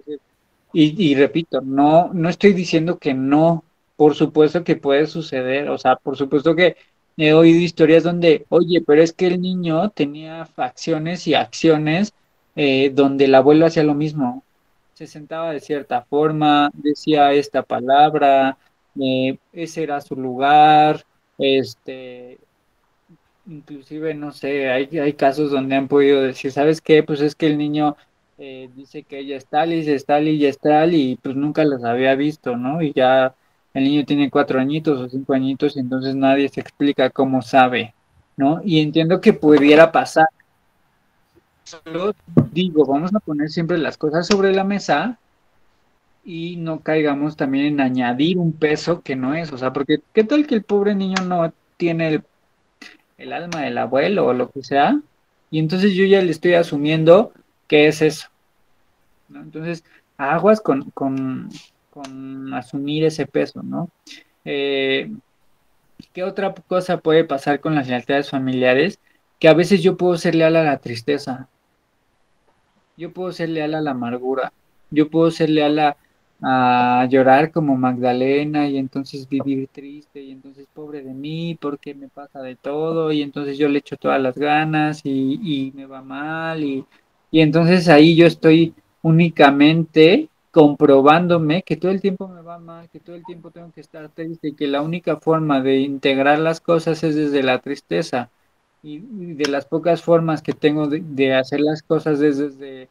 y, 0.77 1.15
repito, 1.15 1.61
no, 1.61 2.11
no 2.13 2.27
estoy 2.27 2.51
diciendo 2.51 2.99
que 2.99 3.13
no, 3.13 3.63
por 3.95 4.13
supuesto 4.13 4.65
que 4.65 4.75
puede 4.75 5.07
suceder, 5.07 5.69
o 5.69 5.77
sea, 5.77 5.95
por 5.95 6.17
supuesto 6.17 6.53
que 6.53 6.75
he 7.15 7.33
oído 7.33 7.59
historias 7.59 8.03
donde, 8.03 8.45
oye, 8.49 8.81
pero 8.85 9.01
es 9.01 9.13
que 9.13 9.27
el 9.27 9.39
niño 9.39 9.89
tenía 9.91 10.45
facciones 10.45 11.27
y 11.27 11.33
acciones 11.33 12.13
eh, 12.57 12.91
donde 12.93 13.25
el 13.25 13.35
abuelo 13.35 13.65
hacía 13.65 13.83
lo 13.83 13.93
mismo. 13.93 14.43
Se 14.95 15.05
sentaba 15.07 15.51
de 15.51 15.59
cierta 15.59 16.01
forma, 16.01 16.71
decía 16.73 17.31
esta 17.33 17.61
palabra, 17.61 18.57
eh, 18.99 19.37
ese 19.53 19.83
era 19.83 20.01
su 20.01 20.15
lugar, 20.15 21.05
este, 21.37 22.39
inclusive, 23.45 24.13
no 24.13 24.31
sé, 24.31 24.69
hay, 24.69 24.97
hay 24.97 25.13
casos 25.13 25.51
donde 25.51 25.75
han 25.75 25.87
podido 25.87 26.21
decir, 26.21 26.51
¿sabes 26.51 26.81
qué? 26.81 27.03
Pues 27.03 27.21
es 27.21 27.35
que 27.35 27.47
el 27.47 27.57
niño 27.57 27.95
eh, 28.37 28.69
dice 28.75 29.03
que 29.03 29.19
ella 29.19 29.37
es 29.37 29.45
tal 29.47 29.73
y 29.73 29.89
es 29.89 30.05
tal 30.05 30.27
y 30.27 30.45
es 30.45 30.59
tal 30.59 30.93
y 30.93 31.17
pues 31.17 31.35
nunca 31.35 31.63
los 31.65 31.83
había 31.83 32.15
visto, 32.15 32.57
¿no? 32.57 32.81
Y 32.81 32.93
ya 32.93 33.35
el 33.73 33.83
niño 33.83 34.05
tiene 34.05 34.29
cuatro 34.29 34.59
añitos 34.59 34.99
o 34.99 35.09
cinco 35.09 35.33
añitos 35.33 35.75
y 35.75 35.79
entonces 35.79 36.15
nadie 36.15 36.49
se 36.49 36.61
explica 36.61 37.09
cómo 37.09 37.41
sabe, 37.41 37.93
¿no? 38.37 38.61
Y 38.63 38.79
entiendo 38.81 39.21
que 39.21 39.33
pudiera 39.33 39.91
pasar. 39.91 40.27
Solo 41.65 42.15
digo, 42.51 42.85
vamos 42.85 43.13
a 43.13 43.19
poner 43.19 43.49
siempre 43.49 43.77
las 43.77 43.97
cosas 43.97 44.27
sobre 44.27 44.53
la 44.53 44.63
mesa 44.63 45.17
y 46.23 46.57
no 46.57 46.81
caigamos 46.81 47.35
también 47.35 47.65
en 47.65 47.81
añadir 47.81 48.37
un 48.37 48.53
peso 48.53 49.01
que 49.01 49.15
no 49.15 49.33
es, 49.33 49.51
o 49.51 49.57
sea, 49.57 49.73
porque 49.73 49.99
¿qué 50.13 50.23
tal 50.23 50.45
que 50.45 50.55
el 50.55 50.63
pobre 50.63 50.95
niño 50.95 51.23
no 51.23 51.51
tiene 51.77 52.07
el, 52.07 52.23
el 53.17 53.33
alma 53.33 53.61
del 53.61 53.77
abuelo 53.79 54.27
o 54.27 54.33
lo 54.33 54.49
que 54.51 54.63
sea? 54.63 54.99
Y 55.49 55.59
entonces 55.59 55.93
yo 55.93 56.05
ya 56.05 56.21
le 56.21 56.31
estoy 56.31 56.53
asumiendo 56.53 57.31
que 57.67 57.87
es 57.87 58.01
eso. 58.01 58.27
Entonces, 59.33 59.83
aguas 60.17 60.61
con, 60.61 60.91
con, 60.91 61.49
con 61.89 62.53
asumir 62.53 63.05
ese 63.05 63.25
peso, 63.25 63.63
¿no? 63.63 63.89
Eh, 64.43 65.11
¿Qué 66.13 66.23
otra 66.23 66.53
cosa 66.53 66.97
puede 66.97 67.23
pasar 67.23 67.59
con 67.59 67.75
las 67.75 67.87
lealtades 67.87 68.29
familiares? 68.29 68.99
Que 69.39 69.47
a 69.47 69.53
veces 69.53 69.81
yo 69.81 69.97
puedo 69.97 70.17
ser 70.17 70.35
leal 70.35 70.55
a 70.55 70.63
la 70.63 70.77
tristeza, 70.77 71.49
yo 72.97 73.11
puedo 73.11 73.31
ser 73.31 73.49
leal 73.49 73.75
a 73.75 73.81
la 73.81 73.91
amargura, 73.91 74.53
yo 74.91 75.09
puedo 75.09 75.31
ser 75.31 75.49
leal 75.49 75.79
a, 75.79 75.97
llorar 77.09 77.51
como 77.51 77.75
Magdalena 77.77 78.67
y 78.67 78.77
entonces 78.77 79.27
vivir 79.27 79.67
triste 79.71 80.21
y 80.21 80.31
entonces 80.31 80.67
pobre 80.73 81.01
de 81.01 81.13
mí 81.13 81.57
porque 81.59 81.95
me 81.95 82.09
pasa 82.09 82.41
de 82.41 82.55
todo 82.55 83.11
y 83.11 83.21
entonces 83.21 83.57
yo 83.57 83.67
le 83.69 83.79
echo 83.79 83.95
todas 83.95 84.21
las 84.21 84.37
ganas 84.37 85.01
y, 85.05 85.39
y 85.41 85.71
me 85.71 85.85
va 85.85 86.01
mal 86.01 86.63
y, 86.63 86.85
y 87.31 87.39
entonces 87.41 87.87
ahí 87.87 88.15
yo 88.15 88.27
estoy 88.27 88.73
únicamente 89.01 90.29
comprobándome 90.51 91.63
que 91.63 91.75
todo 91.75 91.91
el 91.91 91.99
tiempo 91.99 92.29
me 92.29 92.41
va 92.41 92.59
mal, 92.59 92.89
que 92.89 93.01
todo 93.01 93.15
el 93.15 93.25
tiempo 93.25 93.51
tengo 93.51 93.71
que 93.73 93.81
estar 93.81 94.07
triste 94.09 94.49
y 94.49 94.53
que 94.53 94.67
la 94.67 94.81
única 94.81 95.17
forma 95.17 95.61
de 95.61 95.79
integrar 95.79 96.39
las 96.39 96.61
cosas 96.61 97.03
es 97.03 97.15
desde 97.15 97.43
la 97.43 97.59
tristeza 97.59 98.29
y, 98.85 98.99
de 99.33 99.49
las 99.49 99.65
pocas 99.65 100.03
formas 100.03 100.43
que 100.43 100.53
tengo 100.53 100.87
de, 100.87 101.33
hacer 101.33 101.59
las 101.59 101.81
cosas 101.81 102.21
es 102.21 102.37
desde, 102.37 102.87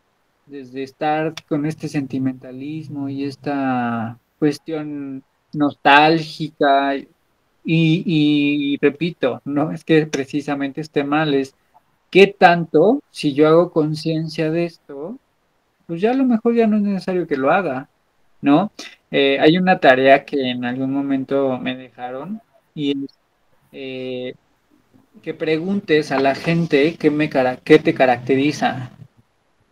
desde 0.46 0.82
estar 0.82 1.34
con 1.48 1.66
este 1.66 1.88
sentimentalismo 1.88 3.08
y 3.08 3.24
esta 3.24 4.18
cuestión 4.40 5.22
nostálgica 5.52 6.96
y, 6.96 7.06
y, 7.64 8.76
repito, 8.82 9.40
no 9.44 9.70
es 9.70 9.84
que 9.84 10.06
precisamente 10.06 10.80
esté 10.80 11.04
mal, 11.04 11.32
es 11.32 11.54
qué 12.10 12.26
tanto, 12.26 13.00
si 13.10 13.32
yo 13.32 13.46
hago 13.48 13.70
conciencia 13.70 14.50
de 14.50 14.64
esto, 14.64 15.18
pues 15.86 16.00
ya 16.00 16.10
a 16.10 16.14
lo 16.14 16.24
mejor 16.24 16.54
ya 16.54 16.66
no 16.66 16.76
es 16.76 16.82
necesario 16.82 17.26
que 17.26 17.36
lo 17.36 17.52
haga, 17.52 17.88
¿no? 18.42 18.72
Eh, 19.10 19.38
hay 19.40 19.58
una 19.58 19.78
tarea 19.78 20.24
que 20.24 20.50
en 20.50 20.64
algún 20.64 20.92
momento 20.92 21.58
me 21.58 21.76
dejaron 21.76 22.40
y 22.74 23.04
es 23.04 23.10
eh, 23.72 24.34
que 25.24 25.32
preguntes 25.32 26.12
a 26.12 26.20
la 26.20 26.34
gente 26.34 26.96
qué, 26.96 27.10
me, 27.10 27.30
qué 27.30 27.78
te 27.78 27.94
caracteriza, 27.94 28.90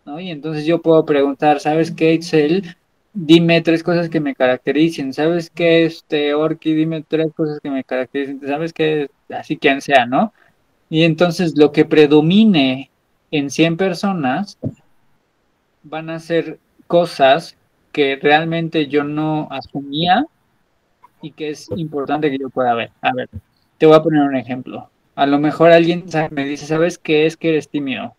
¿no? 0.06 0.18
Y 0.18 0.30
entonces 0.30 0.64
yo 0.64 0.80
puedo 0.80 1.04
preguntar, 1.04 1.60
¿sabes 1.60 1.90
qué, 1.90 2.14
Excel? 2.14 2.74
Dime 3.12 3.60
tres 3.60 3.82
cosas 3.82 4.08
que 4.08 4.18
me 4.18 4.34
caractericen, 4.34 5.12
¿sabes 5.12 5.50
qué, 5.50 5.84
este, 5.84 6.32
Orki? 6.32 6.72
Dime 6.72 7.04
tres 7.06 7.34
cosas 7.36 7.60
que 7.60 7.68
me 7.68 7.84
caractericen, 7.84 8.40
¿sabes 8.40 8.72
qué? 8.72 9.10
Así 9.28 9.58
quien 9.58 9.82
sea, 9.82 10.06
¿no? 10.06 10.32
Y 10.88 11.02
entonces 11.04 11.54
lo 11.54 11.70
que 11.70 11.84
predomine 11.84 12.90
en 13.30 13.50
100 13.50 13.76
personas 13.76 14.56
van 15.82 16.08
a 16.08 16.18
ser 16.18 16.60
cosas 16.86 17.58
que 17.92 18.16
realmente 18.16 18.86
yo 18.86 19.04
no 19.04 19.48
asumía 19.50 20.24
y 21.20 21.32
que 21.32 21.50
es 21.50 21.68
importante 21.76 22.30
que 22.30 22.38
yo 22.38 22.48
pueda 22.48 22.74
ver. 22.74 22.90
A 23.02 23.12
ver, 23.12 23.28
te 23.76 23.84
voy 23.84 23.96
a 23.96 24.02
poner 24.02 24.22
un 24.22 24.36
ejemplo. 24.36 24.88
A 25.14 25.26
lo 25.26 25.38
mejor 25.38 25.70
alguien 25.70 26.04
me 26.30 26.44
dice, 26.44 26.66
¿sabes 26.66 26.98
qué 26.98 27.26
es 27.26 27.36
que 27.36 27.50
eres 27.50 27.68
tímido? 27.68 28.14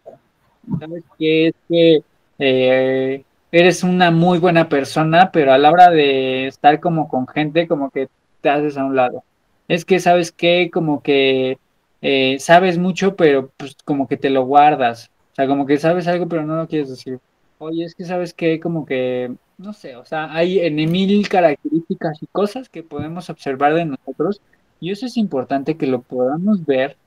¿Sabes 0.79 1.03
qué 1.17 1.47
es 1.47 1.55
que 1.67 2.03
eh, 2.39 3.23
eres 3.51 3.83
una 3.83 4.11
muy 4.11 4.39
buena 4.39 4.69
persona, 4.69 5.31
pero 5.31 5.53
a 5.53 5.57
la 5.57 5.71
hora 5.71 5.89
de 5.89 6.47
estar 6.47 6.79
como 6.79 7.07
con 7.07 7.27
gente, 7.27 7.67
como 7.67 7.89
que 7.89 8.09
te 8.41 8.49
haces 8.49 8.77
a 8.77 8.85
un 8.85 8.95
lado? 8.95 9.23
Es 9.67 9.85
que, 9.85 9.99
¿sabes 9.99 10.31
qué? 10.31 10.69
Como 10.71 11.01
que 11.01 11.57
eh, 12.01 12.37
sabes 12.39 12.77
mucho, 12.77 13.15
pero 13.15 13.49
pues 13.57 13.75
como 13.85 14.07
que 14.07 14.17
te 14.17 14.29
lo 14.29 14.45
guardas. 14.45 15.09
O 15.31 15.35
sea, 15.35 15.47
como 15.47 15.65
que 15.65 15.77
sabes 15.77 16.07
algo, 16.07 16.27
pero 16.27 16.45
no 16.45 16.57
lo 16.57 16.67
quieres 16.67 16.89
decir. 16.89 17.19
Oye, 17.57 17.85
es 17.85 17.95
que 17.95 18.03
sabes 18.03 18.33
que 18.33 18.59
como 18.59 18.85
que, 18.85 19.31
no 19.57 19.73
sé, 19.73 19.95
o 19.95 20.05
sea, 20.05 20.31
hay 20.33 20.59
en 20.59 20.75
mil 20.75 21.27
características 21.29 22.21
y 22.21 22.27
cosas 22.27 22.69
que 22.69 22.83
podemos 22.83 23.29
observar 23.29 23.73
de 23.73 23.85
nosotros 23.85 24.41
y 24.83 24.91
eso 24.91 25.05
es 25.05 25.15
importante 25.15 25.77
que 25.77 25.87
lo 25.87 26.01
podamos 26.01 26.65
ver 26.65 26.97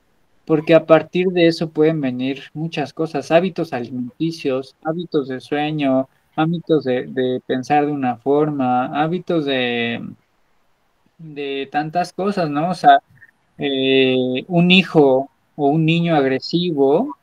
porque 0.45 0.73
a 0.73 0.85
partir 0.87 1.27
de 1.27 1.45
eso 1.47 1.69
pueden 1.69 2.01
venir 2.01 2.41
muchas 2.55 2.91
cosas, 2.91 3.29
hábitos 3.31 3.71
alimenticios, 3.71 4.75
hábitos 4.83 5.27
de 5.27 5.39
sueño, 5.41 6.09
hábitos 6.35 6.85
de, 6.85 7.39
pensar 7.45 7.85
de 7.85 7.91
una 7.91 8.15
forma, 8.15 8.85
hábitos 8.99 9.45
de, 9.45 10.01
de 11.19 11.69
tantas 11.71 12.13
cosas, 12.13 12.49
¿no? 12.49 12.71
O 12.71 12.73
sea, 12.73 12.99
eh, 13.59 14.43
un 14.47 14.71
hijo 14.71 15.29
o 15.55 15.67
un 15.67 15.85
niño 15.85 16.15
agresivo 16.15 17.16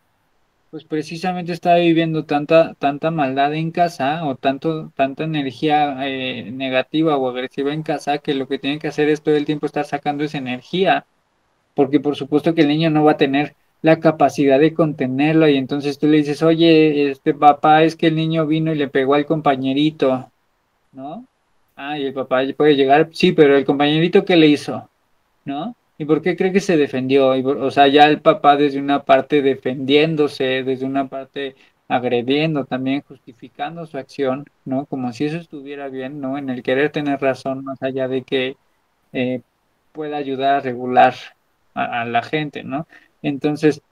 pues 0.75 0.85
precisamente 0.85 1.53
está 1.53 1.77
viviendo 1.77 2.25
tanta, 2.25 2.75
tanta 2.75 3.13
maldad 3.13 3.55
en 3.55 3.71
casa 3.71 4.27
o 4.27 4.35
tanto, 4.35 4.91
tanta 4.97 5.23
energía 5.23 6.05
eh, 6.05 6.51
negativa 6.51 7.17
o 7.17 7.29
agresiva 7.29 7.73
en 7.73 7.85
casa 7.85 8.19
que 8.19 8.35
lo 8.35 8.49
que 8.49 8.59
tiene 8.59 8.81
que 8.81 8.89
hacer 8.89 9.09
es 9.09 9.23
todo 9.23 9.37
el 9.37 9.45
tiempo 9.45 9.67
estar 9.67 9.85
sacando 9.85 10.25
esa 10.25 10.39
energía, 10.39 11.07
porque 11.77 12.01
por 12.01 12.17
supuesto 12.17 12.57
que 12.57 12.63
el 12.63 12.67
niño 12.67 12.91
no 12.91 13.05
va 13.05 13.13
a 13.13 13.17
tener 13.17 13.55
la 13.83 14.01
capacidad 14.01 14.59
de 14.59 14.75
contenerlo 14.75 15.49
y 15.49 15.59
entonces 15.59 15.97
tú 15.97 16.09
le 16.09 16.17
dices, 16.17 16.43
oye, 16.43 17.09
este 17.09 17.35
papá 17.35 17.85
es 17.85 17.95
que 17.95 18.09
el 18.09 18.17
niño 18.17 18.45
vino 18.45 18.73
y 18.73 18.77
le 18.77 18.89
pegó 18.89 19.15
al 19.15 19.27
compañerito, 19.27 20.29
¿no? 20.91 21.25
Ah, 21.77 21.97
y 22.01 22.07
el 22.07 22.15
papá 22.15 22.41
puede 22.57 22.75
llegar, 22.75 23.11
sí, 23.13 23.31
pero 23.31 23.57
el 23.57 23.65
compañerito, 23.65 24.25
¿qué 24.25 24.35
le 24.35 24.49
hizo? 24.49 24.89
¿No? 25.45 25.77
¿Y 25.99 26.05
por 26.07 26.23
qué 26.23 26.37
cree 26.37 26.53
que 26.53 26.61
se 26.61 26.77
defendió? 26.77 27.29
o 27.29 27.71
sea, 27.71 27.87
ya 27.89 28.07
el 28.07 28.21
papá 28.21 28.57
desde 28.57 28.81
una 28.81 29.05
parte 29.05 29.43
defendiéndose, 29.43 30.65
desde 30.65 30.87
una 30.87 31.09
parte 31.09 31.55
agrediendo, 31.89 32.65
también 32.65 33.03
justificando 33.03 33.87
su 33.87 33.99
acción, 33.99 34.47
¿no? 34.65 34.87
Como 34.87 35.13
si 35.13 35.27
eso 35.27 35.37
estuviera 35.37 35.89
bien, 35.89 36.21
¿no? 36.21 36.39
En 36.39 36.51
el 36.51 36.63
querer 36.63 36.91
tener 36.91 37.21
razón, 37.21 37.65
más 37.65 37.83
allá 37.83 38.09
de 38.09 38.23
que 38.23 38.57
eh, 39.13 39.43
pueda 39.93 40.17
ayudar 40.17 40.57
a 40.57 40.61
regular 40.61 41.15
a, 41.75 42.05
la 42.05 42.23
gente, 42.23 42.65
¿no? 42.65 42.87
Entonces, 43.23 43.83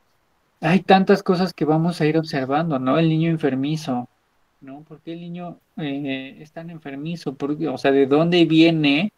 hay 0.61 0.81
tantas 0.81 1.23
cosas 1.23 1.53
que 1.55 1.65
vamos 1.65 2.01
a 2.01 2.07
ir 2.07 2.19
observando, 2.19 2.79
¿no? 2.79 2.99
El 2.99 3.09
niño 3.09 3.31
enfermizo, 3.31 4.09
¿no? 4.61 4.83
¿Por 4.83 5.01
qué 5.01 5.13
el 5.15 5.21
niño 5.21 5.59
eh, 5.77 6.39
es 6.41 6.53
tan 6.53 6.71
enfermizo? 6.71 7.35
Porque, 7.35 7.69
o 7.69 7.79
sea, 7.79 7.93
¿de 7.93 8.07
dónde 8.07 8.45
viene 8.47 9.13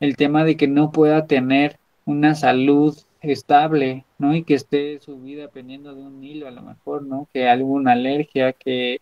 el 0.00 0.16
tema 0.16 0.44
de 0.44 0.56
que 0.56 0.68
no 0.68 0.90
pueda 0.92 1.26
tener 1.26 1.78
una 2.06 2.34
salud 2.34 2.96
estable, 3.20 4.04
¿no? 4.18 4.34
Y 4.34 4.44
que 4.44 4.54
esté 4.54 4.98
su 5.00 5.20
vida 5.20 5.48
pendiendo 5.48 5.94
de 5.94 6.02
un 6.02 6.22
hilo 6.24 6.48
a 6.48 6.52
lo 6.52 6.62
mejor, 6.62 7.02
¿no? 7.02 7.28
Que 7.32 7.48
alguna 7.48 7.92
alergia, 7.92 8.52
que 8.52 9.00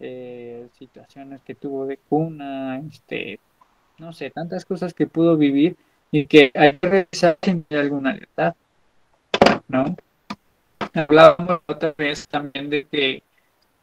eh, 0.00 0.68
situaciones 0.78 1.42
que 1.42 1.54
tuvo 1.54 1.86
de 1.86 1.96
cuna, 1.96 2.80
este, 2.90 3.40
no 3.98 4.12
sé, 4.12 4.30
tantas 4.30 4.64
cosas 4.64 4.94
que 4.94 5.06
pudo 5.06 5.36
vivir 5.36 5.76
y 6.10 6.26
que 6.26 6.50
hay 6.54 6.78
que 6.78 6.88
revisar 6.88 7.38
si 7.42 7.50
hay 7.50 7.78
alguna 7.78 8.10
alerta, 8.10 8.56
¿no? 9.68 9.94
Hablábamos 10.94 11.60
otra 11.66 11.94
vez 11.96 12.26
también 12.26 12.68
de 12.68 12.84
que 12.86 13.22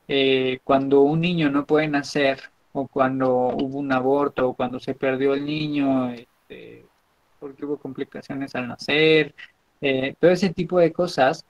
eh, 0.09 0.59
cuando 0.63 1.01
un 1.01 1.21
niño 1.21 1.49
no 1.49 1.65
puede 1.65 1.87
nacer 1.87 2.41
o 2.73 2.87
cuando 2.87 3.29
hubo 3.33 3.77
un 3.79 3.91
aborto 3.91 4.49
o 4.49 4.53
cuando 4.55 4.79
se 4.79 4.93
perdió 4.93 5.33
el 5.33 5.45
niño, 5.45 6.11
este, 6.11 6.86
porque 7.39 7.65
hubo 7.65 7.77
complicaciones 7.77 8.55
al 8.55 8.67
nacer, 8.67 9.35
eh, 9.81 10.15
todo 10.19 10.31
ese 10.31 10.49
tipo 10.49 10.79
de 10.79 10.91
cosas, 10.91 11.45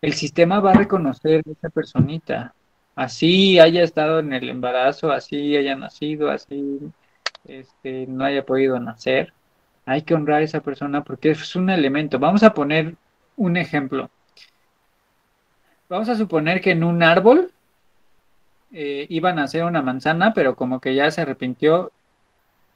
el 0.00 0.12
sistema 0.14 0.60
va 0.60 0.72
a 0.72 0.74
reconocer 0.74 1.42
a 1.46 1.50
esa 1.50 1.68
personita, 1.70 2.54
así 2.94 3.58
haya 3.58 3.82
estado 3.82 4.20
en 4.20 4.32
el 4.32 4.48
embarazo, 4.48 5.10
así 5.12 5.56
haya 5.56 5.76
nacido, 5.76 6.30
así 6.30 6.80
este, 7.46 8.06
no 8.06 8.24
haya 8.24 8.44
podido 8.44 8.78
nacer, 8.78 9.32
hay 9.86 10.02
que 10.02 10.14
honrar 10.14 10.40
a 10.40 10.44
esa 10.44 10.60
persona 10.60 11.04
porque 11.04 11.30
es 11.30 11.56
un 11.56 11.70
elemento. 11.70 12.18
Vamos 12.18 12.42
a 12.42 12.54
poner 12.54 12.94
un 13.36 13.56
ejemplo. 13.56 14.10
Vamos 15.88 16.08
a 16.08 16.16
suponer 16.16 16.60
que 16.60 16.70
en 16.70 16.84
un 16.84 17.02
árbol 17.02 17.52
eh, 18.72 19.06
iba 19.10 19.30
a 19.30 19.34
nacer 19.34 19.64
una 19.64 19.82
manzana, 19.82 20.32
pero 20.34 20.56
como 20.56 20.80
que 20.80 20.94
ya 20.94 21.10
se 21.10 21.20
arrepintió 21.20 21.92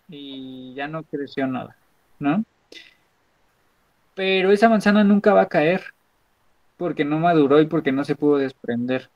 y 0.09 0.75
ya 0.75 0.87
no 0.89 1.03
creció 1.03 1.47
nada, 1.47 1.77
¿no? 2.19 2.45
pero 4.19 4.51
esa 4.51 4.69
manzana 4.69 5.05
nunca 5.05 5.33
va 5.33 5.43
a 5.43 5.49
caer 5.49 5.95
porque 6.77 7.05
no 7.05 7.21
maduró 7.21 7.61
y 7.61 7.67
porque 7.67 7.93
no 7.93 8.05
se 8.05 8.17
pudo 8.17 8.39
desprender. 8.39 9.11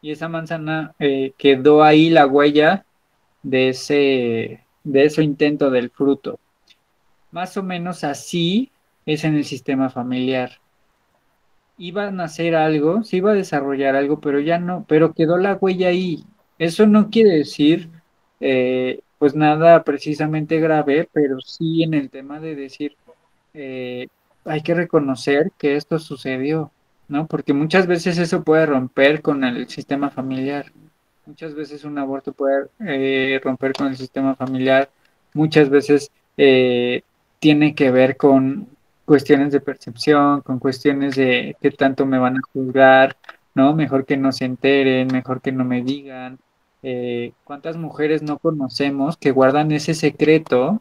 Y 0.00 0.12
esa 0.12 0.30
manzana 0.30 0.94
eh, 0.98 1.34
quedó 1.36 1.84
ahí 1.84 2.08
la 2.08 2.26
huella 2.26 2.86
de 3.42 3.68
ese, 3.68 4.64
de 4.82 5.12
intento 5.22 5.70
del 5.70 5.90
fruto. 5.90 6.40
Más 7.32 7.58
o 7.58 7.62
menos 7.62 8.02
así 8.02 8.70
es 9.04 9.24
en 9.24 9.34
el 9.34 9.44
sistema 9.44 9.90
familiar. 9.90 10.52
Iba 11.76 12.06
a 12.06 12.10
nacer 12.10 12.54
algo, 12.56 13.04
se 13.04 13.18
iba 13.18 13.32
a 13.32 13.34
desarrollar 13.34 13.94
algo, 13.94 14.22
pero 14.22 14.40
ya 14.40 14.58
no, 14.58 14.86
pero 14.88 15.12
quedó 15.12 15.36
la 15.36 15.52
huella 15.52 15.88
ahí. 15.88 16.24
Eso 16.58 16.86
no 16.86 17.10
quiere 17.10 17.32
decir, 17.32 17.90
eh, 18.40 19.00
pues 19.26 19.34
nada 19.34 19.82
precisamente 19.82 20.60
grave, 20.60 21.08
pero 21.12 21.40
sí 21.40 21.82
en 21.82 21.94
el 21.94 22.10
tema 22.10 22.38
de 22.38 22.54
decir, 22.54 22.94
eh, 23.54 24.06
hay 24.44 24.62
que 24.62 24.72
reconocer 24.72 25.50
que 25.58 25.74
esto 25.74 25.98
sucedió, 25.98 26.70
¿no? 27.08 27.26
Porque 27.26 27.52
muchas 27.52 27.88
veces 27.88 28.18
eso 28.18 28.44
puede 28.44 28.66
romper 28.66 29.22
con 29.22 29.42
el 29.42 29.68
sistema 29.68 30.10
familiar. 30.10 30.66
Muchas 31.26 31.56
veces 31.56 31.82
un 31.82 31.98
aborto 31.98 32.34
puede 32.34 32.68
eh, 32.86 33.40
romper 33.42 33.72
con 33.72 33.88
el 33.88 33.96
sistema 33.96 34.36
familiar. 34.36 34.90
Muchas 35.34 35.70
veces 35.70 36.12
eh, 36.36 37.02
tiene 37.40 37.74
que 37.74 37.90
ver 37.90 38.16
con 38.16 38.68
cuestiones 39.04 39.50
de 39.50 39.60
percepción, 39.60 40.40
con 40.42 40.60
cuestiones 40.60 41.16
de 41.16 41.56
qué 41.60 41.72
tanto 41.72 42.06
me 42.06 42.18
van 42.18 42.36
a 42.36 42.40
juzgar, 42.52 43.16
¿no? 43.56 43.74
Mejor 43.74 44.06
que 44.06 44.16
no 44.16 44.30
se 44.30 44.44
enteren, 44.44 45.08
mejor 45.08 45.40
que 45.40 45.50
no 45.50 45.64
me 45.64 45.82
digan. 45.82 46.38
¿Cuántas 47.44 47.76
mujeres 47.76 48.22
no 48.22 48.38
conocemos 48.38 49.16
que 49.16 49.32
guardan 49.32 49.72
ese 49.72 49.94
secreto, 49.94 50.80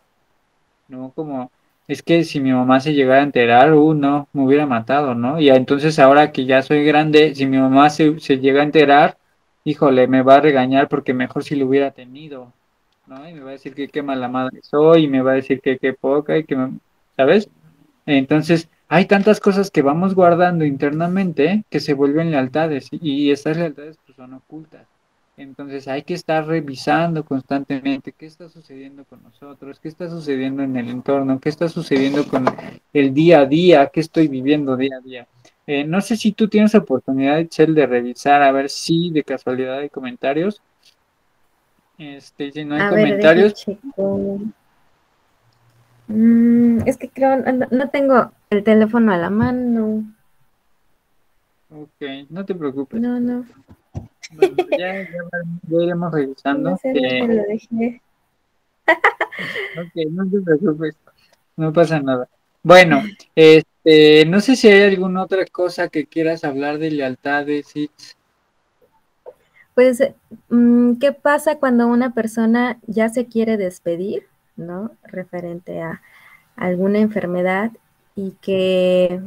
¿no? 0.88 1.12
Como 1.16 1.52
es 1.88 2.02
que 2.04 2.24
si 2.24 2.40
mi 2.40 2.52
mamá 2.52 2.80
se 2.80 2.94
llegara 2.94 3.22
a 3.22 3.24
enterar, 3.24 3.74
uh, 3.74 3.94
me 3.94 4.44
hubiera 4.44 4.66
matado, 4.66 5.14
¿no? 5.16 5.40
Y 5.40 5.50
entonces 5.50 6.00
ahora 6.00 6.32
que 6.32 6.46
ya 6.46 6.62
soy 6.62 6.84
grande, 6.84 7.36
si 7.36 7.46
mi 7.46 7.58
mamá 7.58 7.90
se, 7.90 8.20
se 8.20 8.40
llega 8.40 8.62
a 8.62 8.66
enterar, 8.66 9.18
híjole, 9.64 10.08
me 10.08 10.22
va 10.24 10.36
a 10.36 10.42
regañar 10.42 10.88
porque 10.90 11.14
mejor 11.14 11.44
si 11.44 11.56
lo 11.56 11.68
hubiera 11.68 11.92
tenido, 11.92 12.54
¿no? 13.08 13.28
Y 13.30 13.34
me 13.34 13.42
va 13.42 13.50
a 13.50 13.54
decir 13.54 13.76
que 13.76 13.88
qué 13.88 14.02
mala 14.04 14.28
madre 14.28 14.60
soy, 14.64 15.06
y 15.06 15.08
me 15.08 15.22
va 15.22 15.32
a 15.32 15.36
decir 15.36 15.62
que 15.62 15.78
qué 15.78 15.94
poca, 15.94 16.38
y 16.38 16.44
que, 16.46 16.56
me, 16.56 16.80
¿sabes? 17.16 17.50
Entonces, 18.06 18.70
hay 18.88 19.06
tantas 19.06 19.40
cosas 19.40 19.72
que 19.72 19.82
vamos 19.82 20.16
guardando 20.16 20.66
internamente 20.66 21.64
que 21.70 21.80
se 21.80 21.94
vuelven 21.94 22.32
lealtades, 22.32 22.90
y 22.92 23.32
estas 23.32 23.58
lealtades 23.58 23.98
pues, 24.06 24.16
son 24.16 24.34
ocultas. 24.34 24.88
Entonces 25.38 25.88
hay 25.90 26.04
que 26.04 26.14
estar 26.14 26.48
revisando 26.48 27.26
constantemente 27.26 28.14
qué 28.14 28.26
está 28.26 28.48
sucediendo 28.48 29.04
con 29.04 29.22
nosotros, 29.22 29.80
qué 29.82 29.90
está 29.90 30.10
sucediendo 30.10 30.64
en 30.64 30.78
el 30.78 30.90
entorno, 30.90 31.40
qué 31.42 31.50
está 31.50 31.68
sucediendo 31.68 32.26
con 32.26 32.46
el 32.94 33.14
día 33.14 33.42
a 33.42 33.46
día, 33.46 33.88
qué 33.88 34.00
estoy 34.00 34.30
viviendo 34.30 34.78
día 34.78 34.98
a 34.98 35.02
día. 35.02 35.28
Eh, 35.68 35.84
no 35.84 36.00
sé 36.00 36.16
si 36.16 36.32
tú 36.32 36.48
tienes 36.48 36.74
oportunidad, 36.76 37.46
Chel, 37.48 37.76
de 37.76 37.86
revisar, 37.86 38.44
a 38.44 38.52
ver 38.52 38.70
si 38.70 39.10
de 39.12 39.24
casualidad 39.24 39.80
hay 39.80 39.90
comentarios. 39.90 40.62
Este, 41.98 42.52
si 42.52 42.64
no 42.64 42.76
hay 42.76 42.90
comentarios. 42.90 43.66
Mm, 46.08 46.80
es 46.86 46.98
que 46.98 47.10
creo, 47.10 47.38
no, 47.38 47.68
no 47.72 47.90
tengo 47.90 48.32
el 48.50 48.64
teléfono 48.64 49.12
a 49.12 49.18
la 49.18 49.30
mano. 49.30 50.04
Ok, 51.72 52.30
no 52.30 52.46
te 52.46 52.56
preocupes. 52.56 53.02
No, 53.02 53.20
no. 53.20 53.46
Bueno, 54.32 54.56
ya, 54.78 55.02
ya, 55.04 55.84
iremos 55.84 56.14
revisando. 56.14 56.72
No 56.72 56.78
sé, 56.78 56.94
lo 56.94 57.44
dejé. 57.44 58.02
ok, 58.88 60.12
no 60.12 60.30
te 60.30 60.42
preocupes, 60.42 60.96
no 61.56 61.74
pasa 61.74 62.00
nada. 62.00 62.28
Bueno, 62.64 63.04
este, 63.36 64.26
no 64.26 64.40
sé 64.40 64.56
si 64.56 64.68
hay 64.68 64.84
alguna 64.84 65.24
otra 65.24 65.46
cosa 65.46 65.88
que 65.90 66.08
quieras 66.08 66.44
hablar 66.44 66.80
de 66.80 66.92
lealtades, 66.92 67.74
Pues, 69.76 70.02
mm, 70.50 70.94
¿qué 70.96 71.12
pasa 71.12 71.60
cuando 71.60 71.88
una 71.88 72.14
persona 72.14 72.80
ya 72.88 73.10
se 73.10 73.28
quiere 73.28 73.58
despedir, 73.58 74.28
¿no? 74.56 74.92
Referente 75.04 75.82
a 75.82 76.02
alguna 76.56 77.00
enfermedad 77.00 77.72
y 78.16 78.32
que 78.42 79.22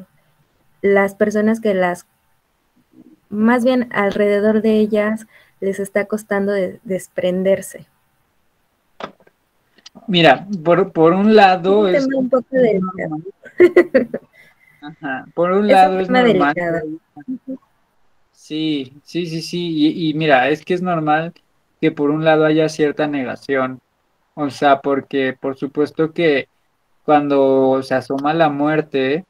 las 0.82 1.14
personas 1.14 1.60
que 1.60 1.74
las 1.74 2.06
más 3.28 3.64
bien 3.64 3.88
alrededor 3.92 4.62
de 4.62 4.78
ellas 4.78 5.26
les 5.60 5.80
está 5.80 6.06
costando 6.06 6.52
desprenderse. 6.84 7.86
Mira, 10.06 10.46
por, 10.64 10.92
por 10.92 11.12
un 11.12 11.34
lado 11.34 11.88
es, 11.88 12.06
un 12.14 12.28
poco 12.28 12.46
delicado. 12.50 13.18
Ajá. 14.80 15.26
Por 15.34 15.52
un 15.52 15.66
lado 15.66 15.98
es 15.98 16.08
normal. 16.08 16.54
Sí, 18.32 18.92
sí, 19.02 19.26
sí, 19.26 19.42
sí. 19.42 19.68
Y, 19.68 20.10
y, 20.10 20.14
mira, 20.14 20.48
es 20.48 20.64
que 20.64 20.74
es 20.74 20.82
normal 20.82 21.32
que 21.80 21.90
por 21.90 22.10
un 22.10 22.24
lado 22.24 22.44
haya 22.44 22.68
cierta 22.68 23.06
negación. 23.06 23.80
O 24.34 24.50
sea, 24.50 24.80
porque 24.80 25.36
por 25.38 25.56
supuesto 25.56 26.12
que 26.12 26.48
cuando 27.04 27.82
se 27.82 27.94
asoma 27.94 28.34
la 28.34 28.48
muerte, 28.48 29.24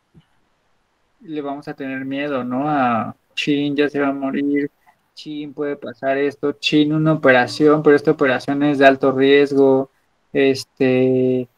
le 1.20 1.40
vamos 1.40 1.66
a 1.68 1.74
tener 1.74 2.04
miedo, 2.04 2.44
¿no? 2.44 2.68
A, 2.68 3.16
chin, 3.38 3.76
ya 3.76 3.88
se 3.88 4.00
va 4.00 4.08
a 4.08 4.12
morir, 4.12 4.70
chin, 5.14 5.54
puede 5.54 5.76
pasar 5.76 6.18
esto, 6.18 6.52
chin, 6.52 6.92
una 6.92 7.12
operación, 7.12 7.82
pero 7.82 7.94
esta 7.94 8.10
operación 8.10 8.62
es 8.64 8.78
de 8.78 8.86
alto 8.86 9.12
riesgo, 9.12 9.90
este, 10.32 11.48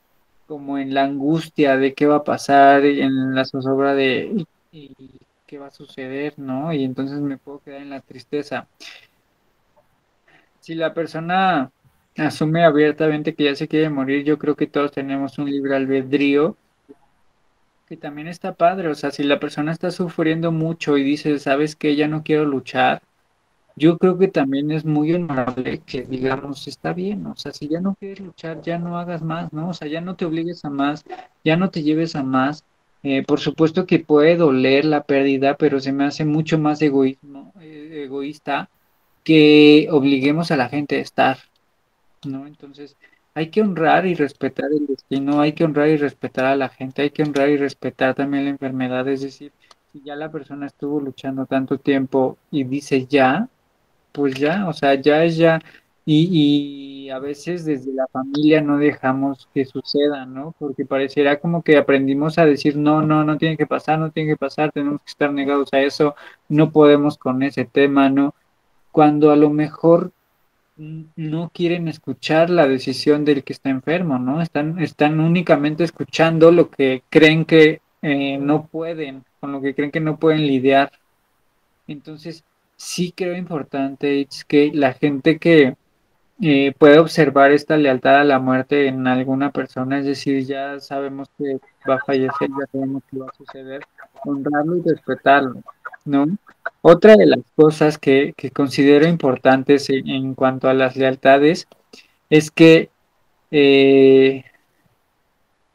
como 0.47 0.79
en 0.79 0.93
la 0.95 1.05
angustia 1.05 1.77
de 1.79 1.95
qué 1.95 2.07
va 2.07 2.17
a 2.17 2.25
pasar, 2.25 2.85
en 2.85 3.35
la 3.35 3.45
zozobra 3.47 3.95
de 3.95 4.47
qué 5.47 5.59
va 5.59 5.69
a 5.69 5.71
suceder, 5.71 6.35
¿no? 6.39 6.73
Y 6.73 6.85
entonces 6.85 7.19
me 7.21 7.39
puedo 7.39 7.61
quedar 7.61 7.81
en 7.81 7.91
la 7.91 8.01
tristeza. 8.01 8.69
Si 10.61 10.75
la 10.75 10.93
persona 10.93 11.71
asume 12.17 12.65
abiertamente 12.65 13.35
que 13.35 13.45
ya 13.45 13.55
se 13.57 13.69
quiere 13.69 13.89
morir, 13.89 14.25
yo 14.25 14.39
creo 14.39 14.55
que 14.55 14.67
todos 14.67 14.93
tenemos 14.93 15.39
un 15.39 15.51
libre 15.51 15.75
albedrío 15.75 16.57
que 17.91 17.97
también 17.97 18.29
está 18.29 18.55
padre, 18.55 18.87
o 18.87 18.95
sea, 18.95 19.11
si 19.11 19.25
la 19.25 19.41
persona 19.41 19.73
está 19.73 19.91
sufriendo 19.91 20.53
mucho 20.53 20.97
y 20.97 21.03
dice, 21.03 21.41
sabes 21.41 21.75
que 21.75 21.97
ya 21.97 22.07
no 22.07 22.23
quiero 22.23 22.45
luchar, 22.45 23.03
yo 23.75 23.99
creo 23.99 24.17
que 24.17 24.29
también 24.29 24.71
es 24.71 24.85
muy 24.85 25.13
honorable 25.13 25.81
que 25.85 26.03
digamos, 26.03 26.69
está 26.69 26.93
bien, 26.93 27.27
o 27.27 27.35
sea, 27.35 27.53
si 27.53 27.67
ya 27.67 27.81
no 27.81 27.97
quieres 27.99 28.21
luchar, 28.21 28.63
ya 28.63 28.79
no 28.79 28.97
hagas 28.97 29.23
más, 29.23 29.53
¿no? 29.53 29.71
O 29.71 29.75
sea, 29.75 29.89
ya 29.89 30.01
no 30.01 30.15
te 30.15 30.25
obligues 30.25 30.65
a 30.65 30.71
más, 30.71 31.05
ya 31.45 31.57
no 31.57 31.71
te 31.71 31.83
lleves 31.83 32.15
a 32.15 32.23
más. 32.23 32.65
Eh, 33.03 33.25
por 33.25 33.41
supuesto 33.41 33.87
que 33.87 33.99
puede 33.99 34.37
doler 34.37 34.85
la 34.85 35.03
pérdida, 35.03 35.57
pero 35.57 35.81
se 35.81 35.93
me 35.93 36.05
hace 36.05 36.25
mucho 36.25 36.61
más 36.61 36.81
egoísmo, 36.83 37.53
eh, 37.61 38.03
egoísta 38.05 38.71
que 39.25 39.89
obliguemos 39.91 40.53
a 40.53 40.57
la 40.57 40.69
gente 40.69 40.97
a 40.99 41.01
estar, 41.01 41.39
¿no? 42.25 42.47
Entonces, 42.47 42.97
hay 43.41 43.49
que 43.49 43.63
honrar 43.63 44.07
y 44.07 44.15
respetar 44.15 44.67
el 44.71 44.87
destino, 44.87 45.41
hay 45.41 45.55
que 45.55 45.65
honrar 45.65 45.89
y 45.89 45.97
respetar 45.97 46.45
a 46.45 46.57
la 46.57 46.69
gente, 46.69 47.03
hay 47.03 47.11
que 47.11 47.23
honrar 47.23 47.49
y 47.49 47.57
respetar 47.57 48.15
también 48.15 48.45
la 48.45 48.51
enfermedad, 48.51 49.09
es 49.09 49.23
decir, 49.23 49.51
si 49.93 50.03
ya 50.03 50.15
la 50.15 50.31
persona 50.31 50.67
estuvo 50.67 51.01
luchando 51.01 51.47
tanto 51.47 51.79
tiempo 51.79 52.37
y 52.51 52.65
dice 52.65 53.07
ya, 53.07 53.49
pues 54.13 54.35
ya, 54.35 54.69
o 54.69 54.75
sea, 54.75 54.95
ya 54.95 55.25
es 55.25 55.39
ya, 55.39 55.59
y, 56.05 57.09
a 57.11 57.19
veces 57.19 57.65
desde 57.65 57.93
la 57.93 58.07
familia 58.09 58.61
no 58.61 58.79
dejamos 58.79 59.49
que 59.55 59.65
suceda, 59.65 60.27
¿no? 60.27 60.55
Porque 60.59 60.85
pareciera 60.85 61.41
como 61.41 61.63
que 61.63 61.77
aprendimos 61.77 62.39
a 62.39 62.47
decir, 62.47 62.77
no, 62.77 63.03
no, 63.03 63.25
no 63.25 63.39
tiene 63.39 63.57
que 63.57 63.67
pasar, 63.67 63.99
no 63.99 64.11
tiene 64.11 64.31
que 64.33 64.37
pasar, 64.37 64.71
tenemos 64.73 65.03
que 65.03 65.11
estar 65.11 65.33
negados 65.33 65.71
a 65.73 65.81
eso, 65.81 66.15
no 66.49 66.71
podemos 66.73 67.19
con 67.19 67.43
ese 67.43 67.65
tema, 67.65 68.11
¿no? 68.11 68.35
Cuando 68.93 69.31
a 69.33 69.37
lo 69.37 69.51
mejor 69.51 70.13
no 71.17 71.51
quieren 71.53 71.89
escuchar 71.89 72.49
la 72.49 72.67
decisión 72.67 73.25
del 73.25 73.45
que 73.45 73.53
está 73.53 73.69
enfermo, 73.69 74.19
¿no? 74.19 74.41
Están, 74.41 74.79
están 74.79 75.21
únicamente 75.21 75.85
escuchando 75.85 76.51
lo 76.51 76.71
que 76.71 77.03
creen 77.11 77.45
que 77.45 77.83
eh, 78.03 78.39
no 78.39 78.67
pueden, 78.67 79.25
con 79.41 79.53
lo 79.53 79.61
que 79.61 79.75
creen 79.75 79.91
que 79.91 80.01
no 80.01 80.17
pueden 80.19 80.47
lidiar. 80.47 80.93
Entonces, 81.87 82.45
sí 82.77 83.13
creo 83.13 83.37
importante 83.37 84.23
es 84.23 84.45
que 84.45 84.71
la 84.73 84.95
gente 84.95 85.39
que 85.39 85.77
eh, 86.41 86.73
puede 86.79 86.99
observar 86.99 87.53
esta 87.53 87.77
lealtad 87.77 88.21
a 88.21 88.25
la 88.25 88.39
muerte 88.39 88.87
en 88.87 89.07
alguna 89.07 89.51
persona, 89.51 89.99
es 89.99 90.07
decir, 90.07 90.47
ya 90.47 90.81
sabemos 90.81 91.29
que 91.37 91.59
va 91.89 91.97
a 91.97 92.05
fallecer, 92.07 92.49
ya 92.49 92.67
sabemos 92.73 93.03
que 93.11 93.19
va 93.19 93.27
a 93.27 93.37
suceder, 93.37 93.83
honrarlo 94.25 94.79
y 94.79 94.83
respetarlo, 94.83 95.63
¿no? 96.07 96.27
Otra 96.83 97.17
de 97.17 97.27
las 97.27 97.41
cosas 97.55 97.99
que, 97.99 98.35
considero 98.55 99.07
importantes 99.07 99.91
en, 99.91 100.09
en, 100.09 100.35
cuanto 100.35 100.69
a 100.69 100.75
las 100.75 100.97
lealtades 100.97 101.69
es 102.31 102.51
que 102.51 102.91
eh, 103.51 104.45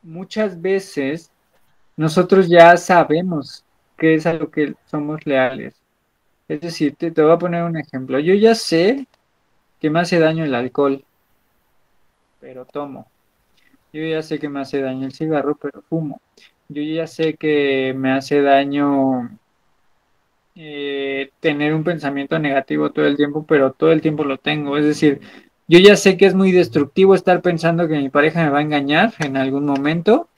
muchas 0.02 0.62
veces 0.62 1.32
nosotros 1.98 2.50
ya 2.50 2.76
sabemos 2.78 3.64
qué 3.98 4.16
es 4.16 4.26
a 4.26 4.34
lo 4.34 4.50
que 4.50 4.76
somos 4.86 5.26
leales. 5.26 5.76
Es 6.48 6.62
decir, 6.62 6.96
te, 6.96 7.12
te 7.12 7.22
voy 7.22 7.32
a 7.34 7.38
poner 7.38 7.64
un 7.64 7.78
ejemplo. 7.78 8.20
Yo 8.20 8.34
ya 8.34 8.56
sé 8.56 9.08
que 9.80 9.90
me 9.90 10.00
hace 10.00 10.20
daño 10.20 10.44
el 10.44 10.56
alcohol, 10.56 11.04
pero 12.40 12.66
tomo. 12.66 13.08
Yo 13.94 14.04
ya 14.04 14.22
sé 14.22 14.40
que 14.40 14.50
me 14.50 14.60
hace 14.62 14.82
daño 14.82 15.06
el 15.06 15.14
cigarro, 15.14 15.56
pero 15.56 15.82
fumo. 15.84 16.22
Yo 16.68 16.82
ya 16.82 17.08
sé 17.08 17.36
que 17.36 17.94
me 17.96 18.12
hace 18.12 18.42
daño 18.42 19.38
eh, 20.56 21.32
tener 21.40 21.74
un 21.74 21.84
pensamiento 21.84 22.40
negativo 22.40 22.92
todo 22.92 23.06
el 23.06 23.18
tiempo, 23.18 23.46
pero 23.48 23.74
todo 23.74 23.92
el 23.92 24.02
tiempo 24.02 24.24
lo 24.24 24.38
tengo. 24.38 24.78
Es 24.78 24.86
decir, 24.86 25.22
yo 25.68 25.80
ya 25.80 25.96
sé 25.96 26.18
que 26.18 26.26
es 26.26 26.36
muy 26.36 26.52
destructivo 26.52 27.16
estar 27.16 27.42
pensando 27.42 27.88
que 27.88 27.98
mi 27.98 28.10
pareja 28.10 28.44
me 28.44 28.50
va 28.50 28.60
a 28.60 28.62
engañar 28.62 29.14
en 29.20 29.38
algún 29.38 29.66
momento. 29.66 30.30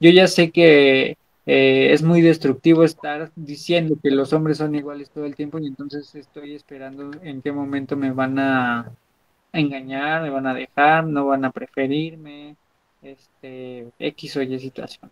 Yo 0.00 0.10
ya 0.10 0.26
sé 0.28 0.50
que 0.50 1.16
eh, 1.46 1.92
es 1.92 2.02
muy 2.02 2.22
destructivo 2.22 2.84
estar 2.84 3.30
diciendo 3.36 3.96
que 4.02 4.10
los 4.10 4.32
hombres 4.32 4.58
son 4.58 4.74
iguales 4.74 5.10
todo 5.10 5.26
el 5.26 5.34
tiempo 5.36 5.58
y 5.58 5.66
entonces 5.66 6.14
estoy 6.14 6.54
esperando 6.54 7.10
en 7.22 7.42
qué 7.42 7.52
momento 7.52 7.96
me 7.96 8.12
van 8.12 8.38
a, 8.38 8.90
engañar, 9.52 10.22
me 10.22 10.30
van 10.30 10.46
a 10.46 10.54
dejar, 10.54 11.06
no 11.06 11.26
van 11.26 11.44
a 11.44 11.52
preferirme, 11.52 12.56
este, 13.02 13.88
X 13.98 14.36
o 14.36 14.42
Y 14.42 14.58
situación. 14.58 15.10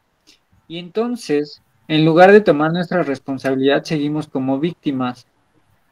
Y 0.68 0.78
entonces, 0.78 1.62
en 1.94 2.04
lugar 2.04 2.32
de 2.32 2.40
tomar 2.40 2.72
nuestra 2.72 3.02
responsabilidad, 3.02 3.84
seguimos 3.84 4.26
como 4.26 4.58
víctimas. 4.58 5.26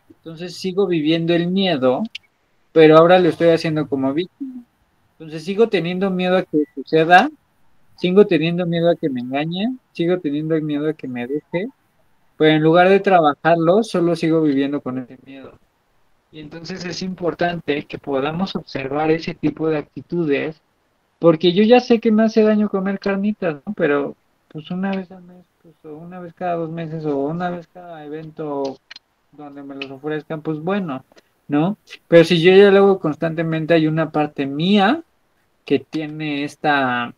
Entonces 0.09 0.57
sigo 0.57 0.87
viviendo 0.87 1.35
el 1.35 1.49
miedo, 1.49 2.03
pero 2.73 2.99
ahora 2.99 3.19
lo 3.19 3.29
estoy 3.29 3.49
haciendo 3.49 3.89
como 3.89 4.13
víctima. 4.15 4.63
Entonces 5.13 5.45
sigo 5.45 5.69
teniendo 5.69 6.11
miedo 6.11 6.37
a 6.37 6.43
que 6.43 6.65
suceda 6.75 7.31
sigo 8.01 8.27
teniendo 8.27 8.65
miedo 8.65 8.91
a 8.91 8.97
que 8.97 9.11
me 9.11 9.21
engañe, 9.21 9.77
sigo 9.93 10.19
teniendo 10.19 10.59
miedo 10.63 10.89
a 10.89 10.95
que 10.95 11.07
me 11.07 11.27
deje, 11.27 11.69
pero 12.39 12.57
en 12.57 12.63
lugar 12.63 12.89
de 12.89 13.01
trabajarlo, 13.01 13.83
solo 13.83 14.17
sigo 14.17 14.41
viviendo 14.41 14.81
con 14.81 14.99
ese 14.99 15.19
miedo. 15.27 15.53
Y 16.33 16.41
entonces 16.41 16.85
es 16.87 17.03
importante 17.03 17.85
que 17.85 17.99
podamos 17.99 18.57
observar 18.57 19.11
ese 19.11 19.35
tipo 19.35 19.69
de 19.69 19.79
actitudes, 19.79 20.63
porque 21.19 21.53
yo 21.53 21.63
ya 21.63 21.81
sé 21.81 22.01
que 22.01 22.11
me 22.11 22.23
hace 22.23 22.43
daño 22.43 22.71
comer 22.71 22.99
carnitas, 22.99 23.57
¿no? 23.67 23.75
Pero 23.75 24.17
pues 24.49 24.71
una 24.71 24.93
vez 24.93 25.13
al 25.13 25.23
mes, 25.25 25.45
pues, 25.63 25.75
una 25.85 26.21
vez 26.21 26.35
cada 26.35 26.57
dos 26.57 26.71
meses, 26.71 27.05
o 27.05 27.19
una 27.19 27.51
vez 27.51 27.67
cada 27.69 28.05
evento 28.05 28.79
donde 29.33 29.63
me 29.63 29.75
los 29.75 29.91
ofrezcan, 29.91 30.43
pues 30.43 30.59
bueno, 30.61 31.05
¿no? 31.49 31.77
Pero 32.09 32.25
si 32.25 32.41
yo 32.41 32.53
ya 32.53 32.71
lo 32.71 32.79
hago 32.79 32.99
constantemente, 33.01 33.75
hay 33.75 33.87
una 33.87 34.11
parte 34.11 34.47
mía 34.47 35.03
que 35.65 35.79
tiene 35.79 36.45
esta 36.45 37.15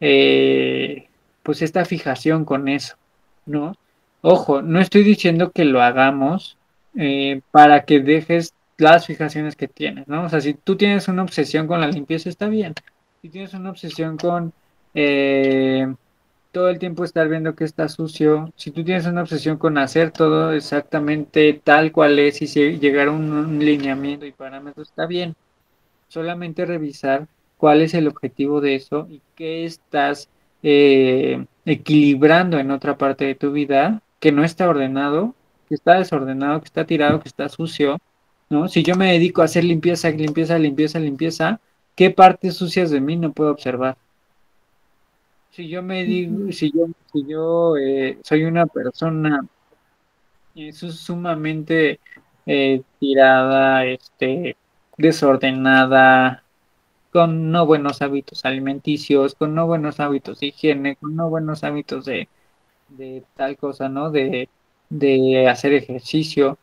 eh, 0.00 1.08
pues 1.42 1.62
esta 1.62 1.84
fijación 1.84 2.44
con 2.44 2.68
eso, 2.68 2.96
¿no? 3.46 3.76
Ojo, 4.22 4.62
no 4.62 4.80
estoy 4.80 5.02
diciendo 5.02 5.50
que 5.50 5.64
lo 5.64 5.82
hagamos 5.82 6.56
eh, 6.96 7.42
para 7.50 7.84
que 7.84 8.00
dejes 8.00 8.54
las 8.78 9.06
fijaciones 9.06 9.56
que 9.56 9.68
tienes, 9.68 10.08
¿no? 10.08 10.24
O 10.24 10.28
sea, 10.28 10.40
si 10.40 10.54
tú 10.54 10.76
tienes 10.76 11.08
una 11.08 11.22
obsesión 11.22 11.66
con 11.66 11.80
la 11.80 11.88
limpieza, 11.88 12.28
está 12.28 12.48
bien. 12.48 12.74
Si 13.22 13.28
tienes 13.28 13.54
una 13.54 13.70
obsesión 13.70 14.16
con 14.16 14.52
eh, 14.94 15.94
todo 16.54 16.68
el 16.68 16.78
tiempo 16.78 17.04
estar 17.04 17.28
viendo 17.28 17.56
que 17.56 17.64
está 17.64 17.88
sucio, 17.88 18.52
si 18.56 18.70
tú 18.70 18.84
tienes 18.84 19.06
una 19.06 19.22
obsesión 19.22 19.58
con 19.58 19.76
hacer 19.76 20.12
todo 20.12 20.52
exactamente 20.52 21.60
tal 21.64 21.90
cual 21.90 22.18
es 22.20 22.40
y 22.42 22.46
si 22.46 22.78
llegar 22.78 23.08
a 23.08 23.10
un, 23.10 23.58
lineamiento 23.58 24.24
y 24.24 24.32
parámetros, 24.32 24.88
está 24.88 25.06
bien. 25.06 25.34
Solamente 26.08 26.64
revisar 26.64 27.26
cuál 27.58 27.82
es 27.82 27.92
el 27.92 28.06
objetivo 28.06 28.60
de 28.60 28.76
eso 28.76 29.08
y 29.10 29.20
qué 29.34 29.64
estás 29.64 30.28
eh, 30.62 31.44
equilibrando 31.66 32.58
en 32.58 32.70
otra 32.70 32.96
parte 32.96 33.24
de 33.26 33.34
tu 33.34 33.50
vida 33.50 34.00
que 34.20 34.30
no 34.30 34.44
está 34.44 34.68
ordenado, 34.68 35.34
que 35.68 35.74
está 35.74 35.98
desordenado, 35.98 36.60
que 36.60 36.66
está 36.66 36.84
tirado, 36.86 37.20
que 37.20 37.28
está 37.28 37.48
sucio, 37.48 37.98
¿no? 38.48 38.68
Si 38.68 38.84
yo 38.84 38.94
me 38.94 39.12
dedico 39.12 39.42
a 39.42 39.46
hacer 39.46 39.64
limpieza, 39.64 40.08
limpieza, 40.10 40.56
limpieza, 40.58 41.00
limpieza, 41.00 41.60
¿qué 41.96 42.10
partes 42.10 42.54
sucias 42.54 42.90
de 42.90 43.00
mí 43.00 43.16
no 43.16 43.32
puedo 43.32 43.50
observar? 43.50 43.96
Si 45.54 45.68
yo 45.68 45.84
me 45.84 46.02
digo, 46.02 46.50
si 46.50 46.72
yo, 46.72 46.86
si 47.12 47.24
yo 47.28 47.76
eh, 47.76 48.18
soy 48.24 48.42
una 48.42 48.66
persona 48.66 49.46
eh, 50.56 50.72
sumamente 50.72 52.00
eh, 52.44 52.82
tirada, 52.98 53.84
este, 53.86 54.56
desordenada, 54.96 56.42
con 57.12 57.52
no 57.52 57.66
buenos 57.66 58.02
hábitos 58.02 58.44
alimenticios, 58.44 59.36
con 59.36 59.54
no 59.54 59.68
buenos 59.68 60.00
hábitos 60.00 60.40
de 60.40 60.46
higiene, 60.48 60.96
con 60.96 61.14
no 61.14 61.30
buenos 61.30 61.62
hábitos 61.62 62.04
de, 62.04 62.28
de 62.88 63.22
tal 63.36 63.56
cosa, 63.56 63.88
¿no? 63.88 64.10
De, 64.10 64.48
de 64.90 65.48
hacer 65.48 65.72
ejercicio. 65.72 66.58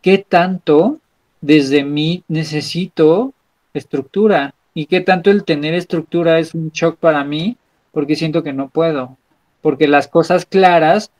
¿Qué 0.00 0.18
tanto 0.18 1.00
desde 1.40 1.82
mí 1.82 2.22
necesito 2.28 3.32
estructura? 3.74 4.54
¿Y 4.74 4.86
qué 4.86 5.00
tanto 5.00 5.32
el 5.32 5.42
tener 5.42 5.74
estructura 5.74 6.38
es 6.38 6.54
un 6.54 6.70
shock 6.70 6.98
para 6.98 7.24
mí? 7.24 7.56
Porque 7.92 8.16
siento 8.16 8.42
que 8.42 8.52
no 8.52 8.68
puedo. 8.68 9.16
Porque 9.62 9.88
las 9.88 10.08
cosas 10.08 10.46
claras 10.46 11.10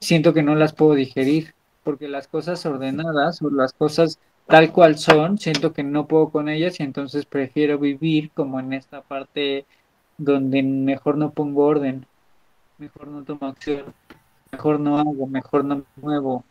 siento 0.00 0.34
que 0.34 0.42
no 0.42 0.54
las 0.54 0.72
puedo 0.72 0.94
digerir. 0.94 1.54
Porque 1.84 2.08
las 2.08 2.28
cosas 2.28 2.64
ordenadas 2.64 3.42
o 3.42 3.50
las 3.50 3.72
cosas 3.72 4.18
tal 4.46 4.72
cual 4.72 4.98
son, 4.98 5.38
siento 5.38 5.72
que 5.72 5.82
no 5.82 6.06
puedo 6.06 6.30
con 6.30 6.48
ellas 6.48 6.78
y 6.80 6.82
entonces 6.82 7.24
prefiero 7.26 7.78
vivir 7.78 8.30
como 8.32 8.60
en 8.60 8.72
esta 8.72 9.00
parte 9.02 9.66
donde 10.18 10.62
mejor 10.62 11.16
no 11.16 11.30
pongo 11.30 11.64
orden, 11.64 12.06
mejor 12.78 13.08
no 13.08 13.24
tomo 13.24 13.46
acción, 13.46 13.94
mejor 14.50 14.80
no 14.80 14.98
hago, 14.98 15.26
mejor 15.26 15.64
no 15.64 15.84
muevo, 15.96 16.44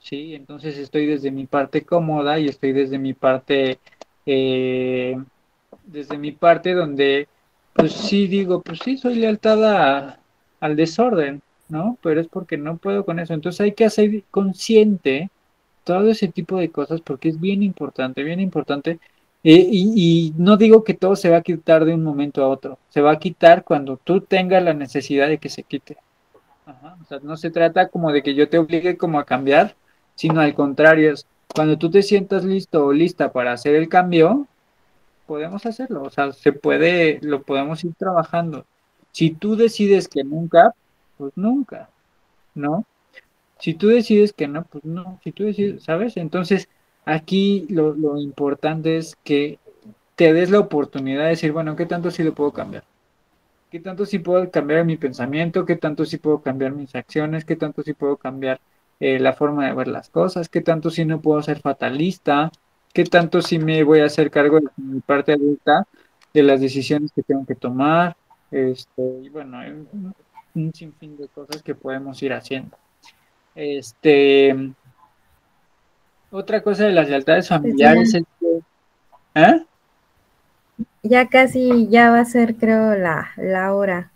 ¿sí? 0.00 0.34
Entonces 0.34 0.76
estoy 0.78 1.06
desde 1.06 1.30
mi 1.30 1.46
parte 1.46 1.84
cómoda 1.84 2.38
y 2.38 2.48
estoy 2.48 2.72
desde 2.72 2.98
mi 2.98 3.14
parte, 3.14 3.78
eh, 4.26 5.16
desde 5.84 6.18
mi 6.18 6.32
parte 6.32 6.74
donde, 6.74 7.28
pues 7.76 7.92
sí 7.92 8.26
digo, 8.26 8.62
pues 8.62 8.80
sí, 8.84 8.96
soy 8.96 9.16
lealtada 9.16 10.20
al 10.60 10.76
desorden, 10.76 11.42
¿no? 11.68 11.98
Pero 12.02 12.20
es 12.20 12.28
porque 12.28 12.56
no 12.56 12.76
puedo 12.78 13.04
con 13.04 13.18
eso. 13.18 13.34
Entonces 13.34 13.60
hay 13.60 13.72
que 13.72 13.84
hacer 13.84 14.24
consciente 14.30 15.30
todo 15.84 16.10
ese 16.10 16.28
tipo 16.28 16.58
de 16.58 16.70
cosas 16.70 17.00
porque 17.00 17.28
es 17.28 17.40
bien 17.40 17.62
importante, 17.62 18.22
bien 18.24 18.40
importante. 18.40 18.98
Eh, 19.44 19.68
y, 19.70 19.92
y, 19.96 20.34
no 20.36 20.56
digo 20.56 20.82
que 20.82 20.94
todo 20.94 21.14
se 21.14 21.30
va 21.30 21.38
a 21.38 21.42
quitar 21.42 21.84
de 21.84 21.94
un 21.94 22.02
momento 22.02 22.42
a 22.42 22.48
otro, 22.48 22.78
se 22.88 23.00
va 23.00 23.12
a 23.12 23.18
quitar 23.18 23.62
cuando 23.62 23.96
tú 23.96 24.20
tengas 24.20 24.62
la 24.64 24.74
necesidad 24.74 25.28
de 25.28 25.38
que 25.38 25.48
se 25.48 25.62
quite. 25.62 25.96
O 26.66 27.04
sea, 27.08 27.20
no 27.22 27.36
se 27.36 27.50
trata 27.50 27.88
como 27.88 28.10
de 28.10 28.22
que 28.24 28.34
yo 28.34 28.48
te 28.48 28.58
obligue 28.58 28.96
como 28.96 29.20
a 29.20 29.24
cambiar, 29.24 29.76
sino 30.16 30.40
al 30.40 30.54
contrario, 30.54 31.12
es 31.12 31.26
cuando 31.54 31.78
tú 31.78 31.90
te 31.90 32.02
sientas 32.02 32.44
listo 32.44 32.86
o 32.86 32.92
lista 32.92 33.30
para 33.32 33.52
hacer 33.52 33.76
el 33.76 33.88
cambio, 33.88 34.48
podemos 35.26 35.66
hacerlo, 35.66 36.02
o 36.02 36.10
sea, 36.10 36.32
se 36.32 36.52
puede, 36.52 37.18
lo 37.22 37.42
podemos 37.42 37.84
ir 37.84 37.94
trabajando. 37.94 38.66
Si 39.12 39.30
tú 39.30 39.56
decides 39.56 40.08
que 40.08 40.24
nunca, 40.24 40.74
pues 41.18 41.32
nunca, 41.36 41.90
¿no? 42.54 42.84
Si 43.58 43.74
tú 43.74 43.88
decides 43.88 44.32
que 44.32 44.48
no, 44.48 44.64
pues 44.64 44.84
no, 44.84 45.20
si 45.24 45.32
tú 45.32 45.44
decides, 45.44 45.82
¿sabes? 45.84 46.16
Entonces, 46.16 46.68
aquí 47.04 47.66
lo, 47.70 48.18
importante 48.18 48.98
es 48.98 49.16
que 49.24 49.58
te 50.16 50.32
des 50.32 50.50
la 50.50 50.60
oportunidad 50.60 51.24
de 51.24 51.30
decir, 51.30 51.52
bueno, 51.52 51.76
¿qué 51.76 51.86
tanto 51.86 52.10
sí 52.10 52.22
lo 52.22 52.34
puedo 52.34 52.52
cambiar? 52.52 52.84
¿Qué 53.70 53.80
tanto 53.80 54.06
sí 54.06 54.18
puedo 54.18 54.50
cambiar 54.50 54.84
mi 54.84 54.96
pensamiento? 54.96 55.64
¿Qué 55.66 55.76
tanto 55.76 56.04
sí 56.04 56.18
puedo 56.18 56.40
cambiar 56.42 56.72
mis 56.72 56.94
acciones? 56.94 57.44
¿Qué 57.44 57.56
tanto 57.56 57.82
sí 57.82 57.94
puedo 57.94 58.16
cambiar 58.16 58.60
eh, 59.00 59.18
la 59.18 59.32
forma 59.32 59.66
de 59.66 59.74
ver 59.74 59.88
las 59.88 60.10
cosas? 60.10 60.48
¿Qué 60.48 60.60
tanto 60.60 60.90
sí 60.90 61.04
no 61.04 61.20
puedo 61.20 61.42
ser 61.42 61.60
fatalista? 61.60 62.52
¿Qué 62.96 63.04
tanto 63.04 63.42
sí 63.42 63.58
me 63.58 63.82
voy 63.82 64.00
a 64.00 64.06
hacer 64.06 64.30
cargo 64.30 64.58
de 64.58 64.68
mi 64.78 65.00
parte 65.00 65.30
adulta 65.30 65.86
de 66.32 66.42
las 66.42 66.62
decisiones 66.62 67.12
que 67.12 67.22
tengo 67.22 67.44
que 67.44 67.54
tomar? 67.54 68.16
Este, 68.50 69.02
y 69.22 69.28
bueno, 69.28 69.58
hay 69.58 69.72
un, 69.72 70.14
un 70.54 70.72
sinfín 70.72 71.14
de 71.18 71.28
cosas 71.28 71.62
que 71.62 71.74
podemos 71.74 72.22
ir 72.22 72.32
haciendo. 72.32 72.74
Este, 73.54 74.72
otra 76.30 76.62
cosa 76.62 76.86
de 76.86 76.92
las 76.92 77.10
lealtades 77.10 77.50
familiares 77.50 78.14
es 78.14 78.24
que, 78.40 78.60
¿eh? 79.42 79.62
Ya 81.02 81.28
casi, 81.28 81.88
ya 81.88 82.10
va 82.10 82.20
a 82.20 82.24
ser, 82.24 82.56
creo, 82.56 82.96
la, 82.96 83.28
la 83.36 83.74
hora. 83.74 84.10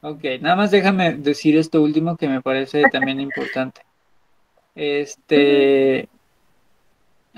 Ok, 0.00 0.24
nada 0.40 0.56
más 0.56 0.70
déjame 0.70 1.12
decir 1.12 1.58
esto 1.58 1.82
último 1.82 2.16
que 2.16 2.26
me 2.26 2.40
parece 2.40 2.84
también 2.90 3.20
importante. 3.20 3.82
Este, 4.74 6.08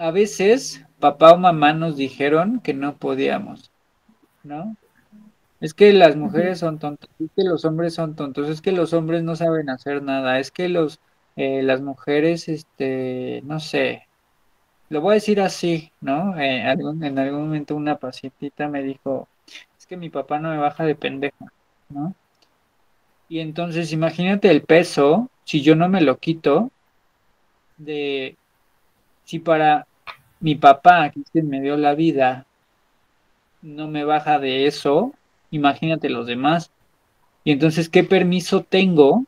a 0.01 0.11
veces 0.11 0.84
papá 0.98 1.32
o 1.34 1.38
mamá 1.38 1.72
nos 1.74 1.96
dijeron 1.96 2.61
que 2.61 2.74
no 2.74 2.98
podíamos, 2.98 3.72
¿no? 4.42 4.76
Es 5.61 5.74
que 5.74 5.92
las 5.92 6.16
mujeres 6.16 6.61
son 6.61 6.78
tontas, 6.78 7.11
es 7.20 7.30
que 7.36 7.44
los 7.44 7.64
hombres 7.66 7.94
son 7.94 8.16
tontos, 8.16 8.48
es 8.51 8.62
que 8.62 8.72
los 8.72 8.92
hombres 8.94 9.22
no 9.24 9.36
saben 9.36 9.70
hacer 9.70 10.03
nada, 10.03 10.38
es 10.40 10.51
que 10.53 10.68
los, 10.68 11.01
eh, 11.36 11.62
las 11.62 11.82
mujeres, 11.82 12.48
este, 12.48 13.42
no 13.44 13.61
sé, 13.61 14.09
lo 14.90 15.01
voy 15.03 15.12
a 15.12 15.14
decir 15.16 15.40
así, 15.40 15.92
¿no? 16.01 16.38
Eh, 16.40 16.62
algún- 16.64 17.05
en 17.05 17.18
algún 17.18 17.42
momento 17.42 17.76
una 17.76 17.98
pacientita 17.98 18.68
me 18.68 18.82
dijo, 18.82 19.28
es 19.78 19.86
que 19.86 19.96
mi 19.98 20.11
papá 20.11 20.38
no 20.40 20.51
me 20.51 20.59
baja 20.59 20.84
de 20.84 20.96
pendejo, 20.96 21.46
¿no? 21.90 22.14
Y 23.30 23.38
entonces 23.38 23.94
imagínate 23.94 24.51
el 24.51 24.62
peso, 24.62 25.30
si 25.44 25.62
yo 25.62 25.74
no 25.74 25.88
me 25.88 26.03
lo 26.03 26.18
quito, 26.18 26.70
de 27.76 28.36
si 29.24 29.40
para 29.40 29.86
mi 30.41 30.55
papá, 30.55 31.11
que 31.11 31.22
quien 31.32 31.49
me 31.49 31.61
dio 31.61 31.76
la 31.76 31.95
vida, 31.95 32.47
no 33.62 33.88
me 33.88 34.05
baja 34.05 34.38
de 34.38 34.66
eso, 34.66 35.12
imagínate 35.51 36.09
los 36.09 36.26
demás. 36.26 36.70
Y 37.45 37.53
entonces, 37.53 37.88
¿qué 37.88 38.05
permiso 38.05 38.62
tengo 38.62 39.24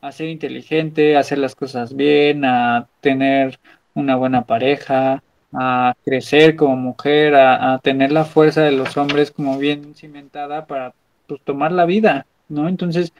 a 0.00 0.12
ser 0.12 0.28
inteligente, 0.28 1.16
a 1.16 1.20
hacer 1.20 1.38
las 1.38 1.54
cosas 1.54 1.94
bien, 1.96 2.44
a 2.44 2.88
tener 3.00 3.58
una 3.94 4.16
buena 4.16 4.44
pareja, 4.44 5.22
a 5.52 5.94
crecer 6.04 6.56
como 6.56 6.76
mujer, 6.76 7.34
a, 7.34 7.74
a 7.74 7.78
tener 7.78 8.12
la 8.12 8.24
fuerza 8.24 8.62
de 8.62 8.72
los 8.72 8.96
hombres 8.96 9.30
como 9.30 9.58
bien 9.58 9.94
cimentada 9.94 10.66
para 10.66 10.94
pues, 11.26 11.40
tomar 11.42 11.72
la 11.72 11.86
vida, 11.86 12.26
¿no? 12.48 12.68
Entonces, 12.68 13.12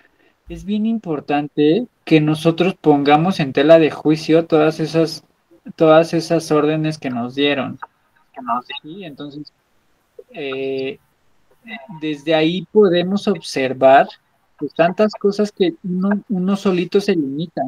es 0.49 0.65
bien 0.65 0.87
importante 0.87 1.87
que 2.05 2.21
nosotros 2.21 2.75
pongamos 2.75 3.41
en 3.41 3.53
tela 3.53 3.79
de 3.79 3.91
juicio 3.91 4.47
todas 4.47 4.81
esas, 4.81 5.25
todas 5.75 6.15
esas 6.15 6.51
órdenes 6.51 6.99
que 6.99 7.11
nos 7.11 7.35
dieron. 7.35 7.79
¿sí? 8.83 9.05
Entonces, 9.05 9.53
eh, 10.31 10.99
desde 12.01 12.35
ahí 12.35 12.67
podemos 12.71 13.27
observar 13.29 14.09
pues, 14.59 14.73
tantas 14.75 15.13
cosas 15.15 15.51
que 15.51 15.75
uno, 15.83 16.23
uno 16.29 16.57
solito 16.57 17.01
se 17.01 17.15
limita, 17.15 17.63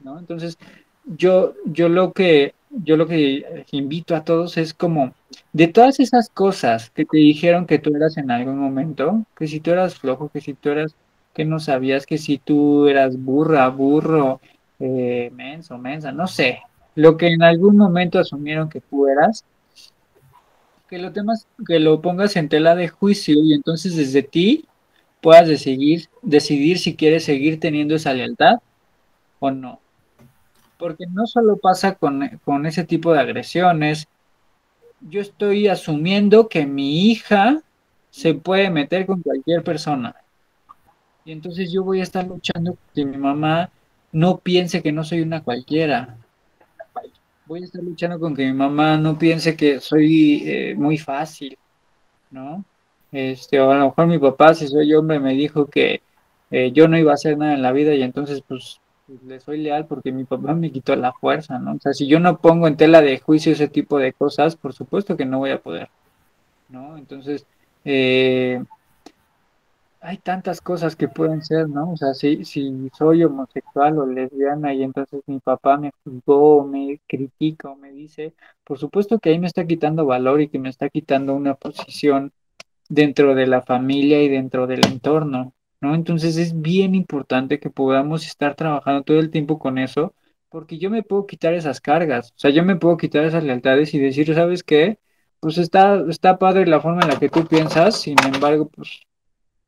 ¿no? 0.00 0.18
Entonces, 0.18 0.58
yo, 1.04 1.54
yo 1.64 1.88
lo 1.88 2.12
que, 2.12 2.54
yo 2.70 2.96
lo 2.96 3.06
que 3.06 3.64
invito 3.70 4.14
a 4.14 4.24
todos 4.24 4.56
es 4.56 4.74
como, 4.74 5.14
de 5.52 5.68
todas 5.68 6.00
esas 6.00 6.28
cosas 6.28 6.90
que 6.90 7.04
te 7.04 7.18
dijeron 7.18 7.66
que 7.66 7.78
tú 7.78 7.94
eras 7.94 8.16
en 8.16 8.30
algún 8.30 8.58
momento, 8.58 9.24
que 9.36 9.46
si 9.46 9.60
tú 9.60 9.70
eras 9.70 9.94
flojo, 9.96 10.28
que 10.28 10.40
si 10.40 10.54
tú 10.54 10.70
eras, 10.70 10.94
que 11.32 11.44
no 11.44 11.60
sabías, 11.60 12.06
que 12.06 12.18
si 12.18 12.38
tú 12.38 12.86
eras 12.88 13.16
burra, 13.16 13.68
burro, 13.68 14.40
eh, 14.78 15.30
menso, 15.34 15.78
mensa, 15.78 16.12
no 16.12 16.26
sé, 16.26 16.60
lo 16.96 17.16
que 17.16 17.28
en 17.28 17.42
algún 17.42 17.76
momento 17.76 18.18
asumieron 18.18 18.68
que 18.68 18.80
tú 18.80 19.06
eras, 19.06 19.44
que 20.88 20.98
lo 20.98 21.12
temas, 21.12 21.46
que 21.66 21.78
lo 21.78 22.00
pongas 22.00 22.36
en 22.36 22.48
tela 22.48 22.74
de 22.74 22.88
juicio 22.88 23.36
y 23.42 23.52
entonces 23.52 23.96
desde 23.96 24.22
ti 24.22 24.64
puedas 25.20 25.46
decidir, 25.46 26.08
decidir 26.22 26.78
si 26.78 26.96
quieres 26.96 27.24
seguir 27.24 27.60
teniendo 27.60 27.94
esa 27.94 28.14
lealtad 28.14 28.54
o 29.38 29.50
no. 29.50 29.78
Porque 30.78 31.04
no 31.06 31.26
solo 31.26 31.58
pasa 31.58 31.94
con, 31.94 32.40
con 32.44 32.64
ese 32.64 32.84
tipo 32.84 33.12
de 33.12 33.20
agresiones, 33.20 34.08
yo 35.02 35.20
estoy 35.20 35.68
asumiendo 35.68 36.48
que 36.48 36.66
mi 36.66 37.10
hija 37.10 37.62
se 38.10 38.32
puede 38.32 38.70
meter 38.70 39.04
con 39.04 39.20
cualquier 39.20 39.62
persona. 39.62 40.16
Y 41.26 41.32
entonces 41.32 41.70
yo 41.70 41.84
voy 41.84 42.00
a 42.00 42.04
estar 42.04 42.26
luchando 42.26 42.78
que 42.94 43.04
mi 43.04 43.18
mamá 43.18 43.70
no 44.12 44.38
piense 44.38 44.82
que 44.82 44.92
no 44.92 45.04
soy 45.04 45.20
una 45.20 45.42
cualquiera. 45.42 46.16
Voy 47.46 47.62
a 47.62 47.64
estar 47.64 47.82
luchando 47.82 48.18
con 48.18 48.34
que 48.34 48.44
mi 48.44 48.52
mamá 48.52 48.96
no 48.96 49.16
piense 49.16 49.56
que 49.56 49.80
soy 49.80 50.42
eh, 50.44 50.74
muy 50.76 50.98
fácil, 50.98 51.56
¿no? 52.30 52.64
Este, 53.12 53.60
o 53.60 53.70
a 53.70 53.76
lo 53.76 53.86
mejor 53.86 54.06
mi 54.08 54.18
papá, 54.18 54.52
si 54.54 54.66
soy 54.66 54.92
hombre, 54.94 55.20
me 55.20 55.34
dijo 55.34 55.66
que 55.66 56.02
eh, 56.50 56.72
yo 56.72 56.88
no 56.88 56.98
iba 56.98 57.12
a 57.12 57.14
hacer 57.14 57.38
nada 57.38 57.54
en 57.54 57.62
la 57.62 57.72
vida 57.72 57.94
y 57.94 58.02
entonces 58.02 58.42
pues, 58.46 58.80
le 59.24 59.38
soy 59.40 59.58
leal 59.58 59.86
porque 59.86 60.10
mi 60.10 60.24
papá 60.24 60.54
me 60.54 60.72
quitó 60.72 60.96
la 60.96 61.12
fuerza, 61.12 61.58
¿no? 61.58 61.74
O 61.74 61.78
sea, 61.80 61.92
si 61.92 62.08
yo 62.08 62.18
no 62.18 62.38
pongo 62.38 62.66
en 62.66 62.76
tela 62.76 63.00
de 63.00 63.18
juicio 63.20 63.52
ese 63.52 63.68
tipo 63.68 63.98
de 63.98 64.12
cosas, 64.12 64.56
por 64.56 64.72
supuesto 64.72 65.16
que 65.16 65.24
no 65.24 65.38
voy 65.38 65.50
a 65.50 65.62
poder, 65.62 65.88
¿no? 66.68 66.98
Entonces, 66.98 67.46
eh, 67.84 68.62
hay 70.06 70.18
tantas 70.18 70.60
cosas 70.60 70.94
que 70.94 71.08
pueden 71.08 71.42
ser, 71.42 71.68
¿no? 71.68 71.90
O 71.90 71.96
sea, 71.96 72.14
si, 72.14 72.44
si 72.44 72.90
soy 72.96 73.24
homosexual 73.24 73.98
o 73.98 74.06
lesbiana 74.06 74.72
y 74.72 74.84
entonces 74.84 75.20
mi 75.26 75.40
papá 75.40 75.78
me 75.78 75.90
juzgó, 76.04 76.64
me 76.64 77.00
critica 77.08 77.70
o 77.70 77.76
me 77.76 77.90
dice, 77.90 78.32
por 78.62 78.78
supuesto 78.78 79.18
que 79.18 79.30
ahí 79.30 79.40
me 79.40 79.48
está 79.48 79.66
quitando 79.66 80.06
valor 80.06 80.40
y 80.40 80.48
que 80.48 80.60
me 80.60 80.68
está 80.68 80.88
quitando 80.90 81.34
una 81.34 81.54
posición 81.56 82.32
dentro 82.88 83.34
de 83.34 83.48
la 83.48 83.62
familia 83.62 84.22
y 84.22 84.28
dentro 84.28 84.68
del 84.68 84.86
entorno, 84.86 85.54
¿no? 85.80 85.94
Entonces 85.96 86.36
es 86.36 86.60
bien 86.60 86.94
importante 86.94 87.58
que 87.58 87.70
podamos 87.70 88.26
estar 88.26 88.54
trabajando 88.54 89.02
todo 89.02 89.18
el 89.18 89.30
tiempo 89.30 89.58
con 89.58 89.76
eso, 89.76 90.14
porque 90.50 90.78
yo 90.78 90.88
me 90.88 91.02
puedo 91.02 91.26
quitar 91.26 91.54
esas 91.54 91.80
cargas, 91.80 92.30
o 92.32 92.38
sea, 92.38 92.50
yo 92.52 92.64
me 92.64 92.76
puedo 92.76 92.96
quitar 92.96 93.24
esas 93.24 93.42
lealtades 93.44 93.92
y 93.94 93.98
decir, 93.98 94.32
¿sabes 94.34 94.62
qué? 94.62 94.98
Pues 95.40 95.58
está, 95.58 96.04
está 96.08 96.38
padre 96.38 96.66
la 96.66 96.80
forma 96.80 97.02
en 97.02 97.08
la 97.08 97.18
que 97.18 97.28
tú 97.28 97.44
piensas, 97.46 98.00
sin 98.00 98.16
embargo, 98.24 98.68
pues 98.68 99.05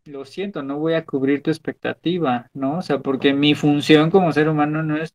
lo 0.08 0.24
siento, 0.24 0.62
no 0.62 0.78
voy 0.78 0.94
a 0.94 1.04
cubrir 1.04 1.42
tu 1.42 1.50
expectativa, 1.50 2.48
¿no? 2.54 2.78
O 2.78 2.82
sea, 2.82 2.98
porque 3.00 3.34
mi 3.34 3.54
función 3.54 4.10
como 4.10 4.32
ser 4.32 4.48
humano 4.48 4.82
no 4.82 4.96
es 4.96 5.14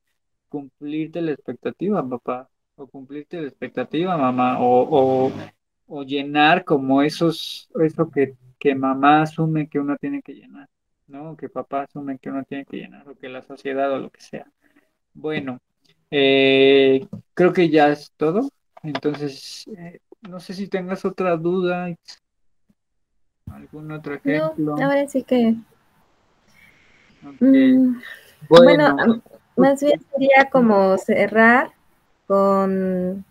cumplirte 0.50 1.22
la 1.22 1.32
expectativa, 1.32 2.08
papá, 2.08 2.50
o 2.76 2.88
cumplirte 2.88 3.42
la 3.42 3.48
expectativa, 3.48 4.18
mamá, 4.18 4.60
o, 4.60 5.28
o, 5.28 5.34
o 5.88 6.04
llenar 6.04 6.64
como 6.66 7.02
esos, 7.02 7.70
eso 7.82 8.10
que, 8.12 8.36
que 8.60 8.76
mamá 8.76 9.24
asume 9.24 9.68
que 9.70 9.80
uno 9.80 9.98
tiene 9.98 10.22
que 10.22 10.34
llenar, 10.34 10.70
¿no? 11.08 11.36
Que 11.38 11.50
papá 11.50 11.84
asume 11.84 12.20
que 12.20 12.30
uno 12.30 12.44
tiene 12.46 12.66
que 12.66 12.78
llenar, 12.78 13.08
o 13.10 13.16
que 13.16 13.30
la 13.30 13.42
sociedad 13.42 13.92
o 13.94 14.00
lo 14.00 14.10
que 14.12 14.22
sea. 14.22 14.52
Bueno, 15.14 15.60
eh, 16.12 17.08
creo 17.34 17.54
que 17.54 17.70
ya 17.70 17.90
es 17.90 18.12
todo. 18.18 18.50
Entonces, 18.84 19.66
eh, 19.78 20.00
no 20.30 20.40
sé 20.40 20.54
si 20.54 20.68
tengas 20.68 21.06
otra 21.06 21.38
duda, 21.38 21.90
algún 23.54 23.92
otro 23.92 24.16
ejemplo. 24.16 24.54
No, 24.58 24.84
ahora 24.84 25.08
sí 25.08 25.24
que. 25.24 25.56
Mm, 27.40 28.02
Bueno, 28.50 28.96
bueno, 28.96 29.22
más 29.56 29.82
bien 29.82 30.02
sería 30.12 30.50
como 30.52 30.98
cerrar 30.98 31.72
con 32.28 33.24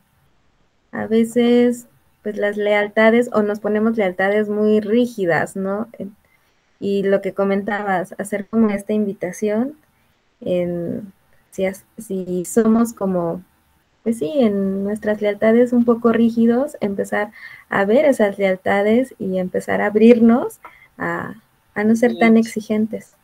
a 0.92 1.06
veces 1.06 1.86
pues 2.22 2.36
las 2.36 2.56
lealtades 2.56 3.28
o 3.32 3.42
nos 3.42 3.60
ponemos 3.60 3.96
lealtades 3.96 4.48
muy 4.48 4.80
rígidas, 4.80 5.56
¿no? 5.56 5.88
Y 6.78 7.02
lo 7.02 7.20
que 7.20 7.34
comentabas, 7.34 8.14
hacer 8.18 8.46
como 8.46 8.70
esta 8.70 8.92
invitación 8.92 9.76
en 10.40 11.12
si, 11.50 11.64
si 11.98 12.44
somos 12.44 12.92
como, 12.92 13.42
pues 14.02 14.18
sí, 14.18 14.32
en 14.36 14.84
nuestras 14.84 15.20
lealtades 15.20 15.72
un 15.72 15.84
poco 15.84 16.12
rígidos, 16.12 16.76
empezar 16.80 17.32
a 17.68 17.84
ver 17.84 18.04
esas 18.04 18.38
lealtades 18.38 19.14
y 19.18 19.38
empezar 19.38 19.80
a 19.80 19.86
abrirnos 19.86 20.60
a, 20.98 21.34
a 21.74 21.84
no 21.84 21.94
ser 21.96 22.18
tan 22.18 22.36
es. 22.36 22.46
exigentes. 22.46 23.14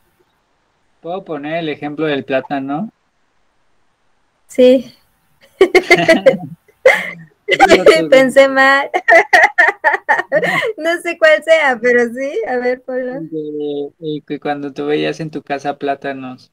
¿Puedo 1.01 1.25
poner 1.25 1.59
el 1.59 1.69
ejemplo 1.69 2.07
del 2.07 2.25
plátano? 2.25 2.91
Sí. 4.47 4.95
Pensé 8.11 8.49
mal. 8.49 8.91
no 10.77 11.01
sé 11.03 11.17
cuál 11.19 11.43
sea, 11.43 11.79
pero 11.81 12.05
sí, 12.13 12.33
a 12.47 12.57
ver. 12.57 12.83
Y 14.01 14.23
que 14.23 14.41
cuando 14.41 14.73
tú 14.73 14.87
veías 14.87 15.21
en 15.21 15.31
tu 15.31 15.43
casa 15.43 15.79
plátanos. 15.79 16.53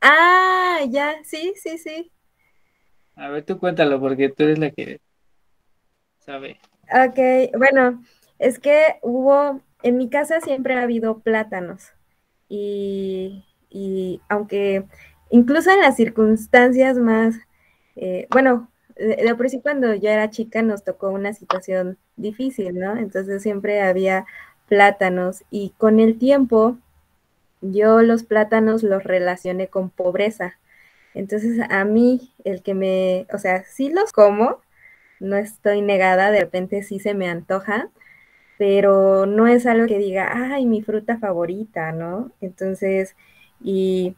Ah, 0.00 0.80
ya, 0.88 1.16
sí, 1.24 1.54
sí, 1.56 1.78
sí. 1.78 2.12
A 3.18 3.28
ver, 3.28 3.44
tú 3.44 3.58
cuéntalo, 3.58 4.00
porque 4.00 4.28
tú 4.28 4.44
eres 4.44 4.58
la 4.58 4.70
que 4.70 5.00
sabe. 6.18 6.58
Ok, 6.84 7.52
bueno, 7.58 8.02
es 8.38 8.58
que 8.58 8.98
hubo, 9.02 9.60
en 9.82 9.98
mi 9.98 10.08
casa 10.08 10.40
siempre 10.40 10.74
ha 10.74 10.82
habido 10.82 11.18
plátanos. 11.18 11.92
Y, 12.48 13.44
y 13.68 14.20
aunque 14.28 14.84
incluso 15.30 15.70
en 15.70 15.80
las 15.80 15.96
circunstancias 15.96 16.96
más, 16.96 17.36
eh, 17.96 18.26
bueno, 18.30 18.70
de, 18.96 19.34
por 19.34 19.48
sí 19.50 19.60
cuando 19.60 19.94
yo 19.94 20.10
era 20.10 20.30
chica 20.30 20.62
nos 20.62 20.84
tocó 20.84 21.10
una 21.10 21.32
situación 21.32 21.98
difícil, 22.16 22.78
¿no? 22.78 22.96
Entonces 22.96 23.42
siempre 23.42 23.82
había 23.82 24.26
plátanos 24.68 25.44
y 25.50 25.70
con 25.78 25.98
el 26.00 26.18
tiempo 26.18 26.78
yo 27.60 28.02
los 28.02 28.22
plátanos 28.22 28.82
los 28.82 29.02
relacioné 29.04 29.68
con 29.68 29.90
pobreza. 29.90 30.58
Entonces 31.18 31.58
a 31.70 31.84
mí 31.84 32.32
el 32.44 32.62
que 32.62 32.74
me, 32.74 33.26
o 33.32 33.38
sea, 33.38 33.64
sí 33.64 33.90
los 33.90 34.12
como, 34.12 34.60
no 35.20 35.36
estoy 35.36 35.82
negada, 35.82 36.30
de 36.30 36.40
repente 36.40 36.82
sí 36.82 37.00
se 37.00 37.14
me 37.14 37.28
antoja, 37.28 37.90
pero 38.58 39.26
no 39.26 39.46
es 39.48 39.66
algo 39.66 39.86
que 39.86 39.98
diga, 39.98 40.30
ay, 40.54 40.66
mi 40.66 40.82
fruta 40.82 41.18
favorita, 41.18 41.92
¿no? 41.92 42.32
Entonces, 42.40 43.16
y, 43.62 44.16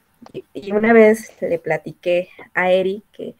una 0.72 0.92
vez 0.92 1.32
le 1.40 1.58
platiqué 1.58 2.28
a 2.54 2.70
Eric 2.72 3.04
que 3.12 3.34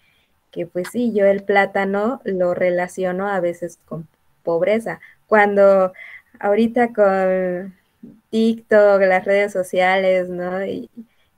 que 0.51 0.67
pues 0.67 0.89
sí, 0.93 1.13
yo 1.15 1.27
el 1.27 1.43
plátano 1.43 2.21
lo 2.25 2.55
relaciono 2.55 3.29
a 3.29 3.41
veces 3.41 3.79
con 3.87 4.09
pobreza. 4.43 5.01
Cuando 5.27 5.93
ahorita 6.41 6.93
con 6.93 7.75
TikTok, 8.31 9.01
las 9.03 9.25
redes 9.25 9.53
sociales, 9.53 10.29
¿no? 10.29 10.65
Y 10.65 10.91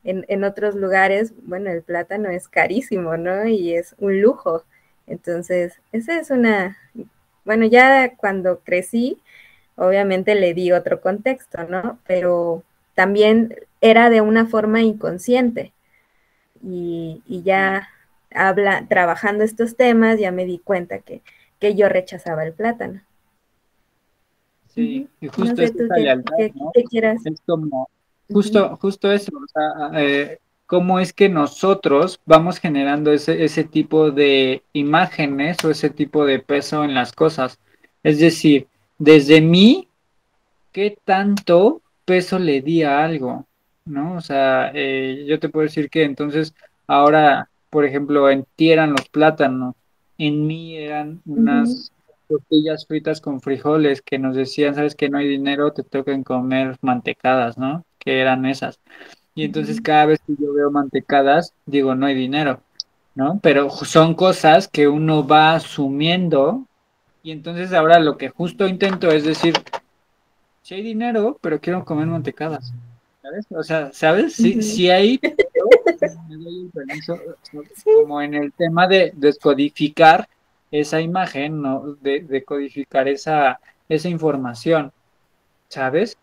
en, 0.05 0.25
en 0.29 0.45
otros 0.45 0.75
lugares, 0.75 1.35
bueno, 1.45 1.71
el 1.71 1.83
plátano 1.83 2.29
es 2.31 2.49
carísimo, 2.49 3.17
¿no? 3.17 3.47
Y 3.47 3.75
es 3.75 3.95
un 3.99 4.21
lujo. 4.21 4.65
Entonces, 5.07 5.81
esa 5.93 6.19
es 6.19 6.31
una, 6.31 6.77
bueno, 7.45 7.67
ya 7.67 8.17
cuando 8.17 8.61
crecí, 8.61 9.19
obviamente 9.77 10.35
le 10.35 10.55
di 10.55 10.73
otro 10.73 11.01
contexto, 11.01 11.65
¿no? 11.65 11.99
Pero 12.07 12.63
también 12.95 13.57
era 13.81 14.11
de 14.11 14.21
una 14.21 14.47
forma 14.47 14.83
inconsciente. 14.83 15.73
Y, 16.63 17.23
y 17.27 17.43
ya 17.43 17.89
habla, 18.35 18.87
trabajando 18.89 19.45
estos 19.45 19.77
temas, 19.77 20.19
ya 20.19 20.33
me 20.33 20.45
di 20.47 20.59
cuenta 20.59 21.01
que, 21.01 21.23
que 21.59 21.75
yo 21.75 21.89
rechazaba 21.89 22.45
el 22.45 22.53
plátano. 22.53 23.03
Sí, 24.69 25.09
y 25.21 25.29
justo 25.29 25.63
no 25.63 25.63
Es 27.25 27.41
como, 27.47 27.89
justo, 28.33 28.77
justo 28.77 29.11
eso, 29.11 29.33
o 29.37 29.47
sea, 29.47 30.01
eh, 30.01 30.39
cómo 30.67 30.99
es 30.99 31.13
que 31.13 31.29
nosotros 31.29 32.21
vamos 32.25 32.59
generando 32.59 33.13
ese, 33.13 33.45
ese 33.45 33.65
tipo 33.65 34.11
de 34.11 34.63
imágenes 34.73 35.65
o 35.65 35.71
ese 35.71 35.91
tipo 35.91 36.25
de 36.25 36.39
peso 36.39 36.85
en 36.85 36.95
las 36.95 37.13
cosas. 37.13 37.59
Es 38.03 38.19
decir, 38.19 38.67
desde 38.99 39.41
mí, 39.41 39.89
¿qué 40.73 40.97
tanto 41.05 41.83
peso 42.05 42.39
le 42.39 42.63
di 42.63 42.83
a 42.83 43.05
algo? 43.05 43.47
¿No? 43.85 44.17
O 44.17 44.21
sea, 44.21 44.71
eh, 44.75 45.25
yo 45.29 45.39
te 45.39 45.49
puedo 45.49 45.65
decir 45.65 45.91
que 45.91 46.05
entonces 46.05 46.55
ahora 46.87 47.49
por 47.73 47.87
ejemplo, 47.87 48.29
en 48.29 48.45
ti 48.55 48.71
eran 48.71 48.91
los 48.93 49.09
plátanos, 49.09 49.75
en 50.19 50.47
mí 50.47 50.77
eran 50.77 51.23
unas 51.25 51.91
tortillas 52.29 52.87
fritas 52.87 53.23
con 53.23 53.41
frijoles 53.41 54.03
que 54.03 54.19
nos 54.19 54.37
decían, 54.37 54.75
sabes 54.75 54.95
que 54.95 55.09
no 55.09 55.17
hay 55.17 55.27
dinero, 55.27 55.73
te 55.73 55.83
tocan 55.83 56.23
comer 56.23 56.77
mantecadas, 56.83 57.57
¿no? 57.57 57.83
Que 58.05 58.21
eran 58.21 58.47
esas. 58.47 58.81
Y 59.35 59.45
entonces 59.45 59.81
cada 59.81 60.07
vez 60.07 60.21
que 60.27 60.35
yo 60.39 60.53
veo 60.53 60.71
mantecadas, 60.71 61.55
digo, 61.67 61.95
no 61.95 62.07
hay 62.07 62.15
dinero, 62.15 62.61
¿no? 63.15 63.39
Pero 63.43 63.71
son 63.71 64.15
cosas 64.15 64.69
que 64.69 64.89
uno 64.89 65.27
va 65.27 65.55
asumiendo 65.55 66.67
y 67.23 67.31
entonces 67.31 67.73
ahora 67.73 68.01
lo 68.01 68.17
que 68.17 68.31
justo 68.31 68.67
intento 68.67 69.09
es 69.09 69.25
decir, 69.25 69.55
si 70.63 70.75
hay 70.75 70.83
dinero, 70.83 71.39
pero 71.41 71.61
quiero 71.61 71.85
comer 71.85 72.07
mantecadas. 72.07 72.73
¿Sabes? 73.23 73.47
O 73.51 73.63
sea, 73.63 73.93
¿sabes? 73.93 74.35
Si, 74.35 74.61
si 74.63 74.91
hay 74.91 75.21
como 77.85 78.21
en 78.21 78.35
el 78.35 78.53
tema 78.53 78.89
de 78.89 79.13
descodificar 79.15 80.29
esa 80.73 81.01
imagen, 81.01 81.63
¿no? 81.63 81.97
De, 82.01 82.21
de 82.21 82.43
codificar 82.43 83.07
esa, 83.07 83.61
esa 83.89 84.09
información, 84.09 84.91
¿sabes? 85.69 86.19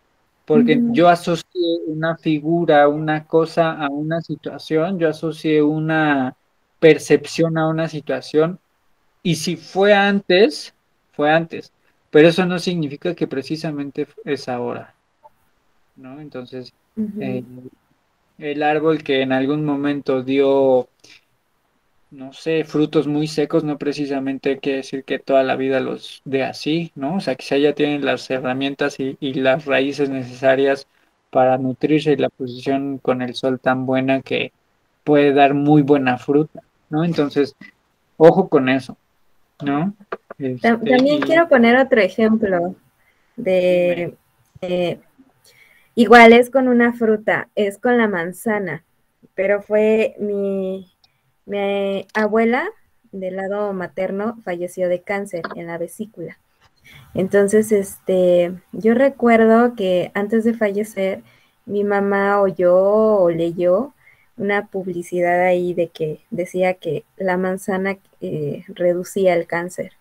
Porque 0.49 0.81
yo 0.93 1.07
asocié 1.09 1.77
una 1.85 2.17
figura, 2.17 2.87
una 2.87 3.27
cosa 3.27 3.73
a 3.73 3.87
una 3.87 4.19
situación, 4.19 4.97
yo 4.97 5.07
asocié 5.07 5.61
una 5.61 6.35
percepción 6.79 7.55
a 7.59 7.67
una 7.67 7.87
situación, 7.87 8.57
y 9.21 9.35
si 9.35 9.57
fue 9.57 9.93
antes, 9.93 10.73
fue 11.11 11.31
antes, 11.31 11.71
pero 12.09 12.29
eso 12.29 12.47
no 12.47 12.57
significa 12.57 13.13
que 13.13 13.27
precisamente 13.27 14.07
es 14.25 14.49
ahora, 14.49 14.95
¿no? 15.95 16.19
Entonces, 16.19 16.73
el 18.39 18.63
árbol 18.63 19.03
que 19.03 19.21
en 19.21 19.31
algún 19.33 19.63
momento 19.63 20.23
dio, 20.23 20.89
no 22.11 22.33
sé, 22.33 22.63
frutos 22.63 23.07
muy 23.07 23.27
secos, 23.27 23.63
no 23.63 23.77
precisamente 23.77 24.59
quiere 24.59 24.77
decir 24.77 25.03
que 25.03 25.19
toda 25.19 25.43
la 25.43 25.55
vida 25.55 25.79
los 25.79 26.21
dé 26.25 26.43
así, 26.43 26.91
¿no? 26.95 27.17
O 27.17 27.19
sea, 27.19 27.35
quizá 27.35 27.57
ya 27.57 27.73
tienen 27.73 28.05
las 28.05 28.29
herramientas 28.29 28.99
y, 28.99 29.15
las 29.33 29.65
raíces 29.65 30.09
necesarias 30.09 30.87
para 31.29 31.57
nutrirse 31.57 32.13
y 32.13 32.17
la 32.17 32.29
posición 32.29 32.97
con 32.97 33.21
el 33.21 33.35
sol 33.35 33.59
tan 33.59 33.85
buena 33.85 34.21
que 34.21 34.51
puede 35.03 35.33
dar 35.33 35.53
muy 35.53 35.81
buena 35.81 36.17
fruta, 36.17 36.61
¿no? 36.89 37.03
Entonces, 37.03 37.55
ojo 38.17 38.49
con 38.49 38.69
eso, 38.69 38.97
¿no? 39.63 39.93
Este, 40.37 40.67
también 40.67 41.21
quiero 41.21 41.47
poner 41.47 41.77
otro 41.77 42.01
ejemplo 42.01 42.75
de 43.35 44.15
Igual 45.99 46.31
es 46.31 46.49
con 46.49 46.69
una 46.69 46.93
fruta, 46.93 47.49
es 47.55 47.77
con 47.77 47.97
la 47.97 48.07
manzana, 48.07 48.85
pero 49.35 49.61
fue 49.61 50.15
mi, 50.17 50.87
mi 51.49 52.05
abuela 52.13 52.69
del 53.11 53.37
lado 53.37 53.73
materno 53.73 54.37
falleció 54.43 54.87
de 54.87 55.01
cáncer 55.01 55.41
en 55.55 55.67
la 55.67 55.77
vesícula. 55.79 56.37
Entonces, 57.13 57.71
este, 57.71 58.53
yo 58.71 58.93
recuerdo 58.93 59.75
que 59.75 60.11
antes 60.13 60.43
de 60.43 60.53
fallecer, 60.53 61.23
mi 61.65 61.83
mamá 61.83 62.39
oyó 62.39 62.75
o 62.75 63.29
leyó 63.31 63.93
una 64.37 64.67
publicidad 64.67 65.41
ahí 65.41 65.73
de 65.73 65.89
que 65.89 66.21
decía 66.29 66.75
que 66.75 67.03
la 67.17 67.37
manzana 67.37 67.97
eh, 68.21 68.63
reducía 68.69 69.33
el 69.33 69.47
cáncer. 69.47 69.93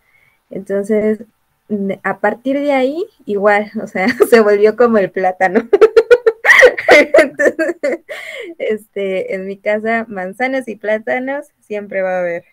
Entonces, 0.51 1.25
a 2.03 2.19
partir 2.21 2.59
de 2.59 2.73
ahí, 2.73 3.07
igual, 3.27 3.71
o 3.83 3.87
sea, 3.87 4.09
se 4.31 4.41
volvió 4.41 4.77
como 4.77 4.99
el 4.99 5.11
plátano. 5.11 5.69
Entonces, 6.99 7.77
este, 8.59 9.35
en 9.35 9.47
mi 9.47 9.59
casa, 9.59 10.07
manzanas 10.09 10.69
y 10.69 10.77
plátanos 10.77 11.47
siempre 11.61 12.03
va 12.03 12.17
a 12.17 12.21
haber. 12.21 12.45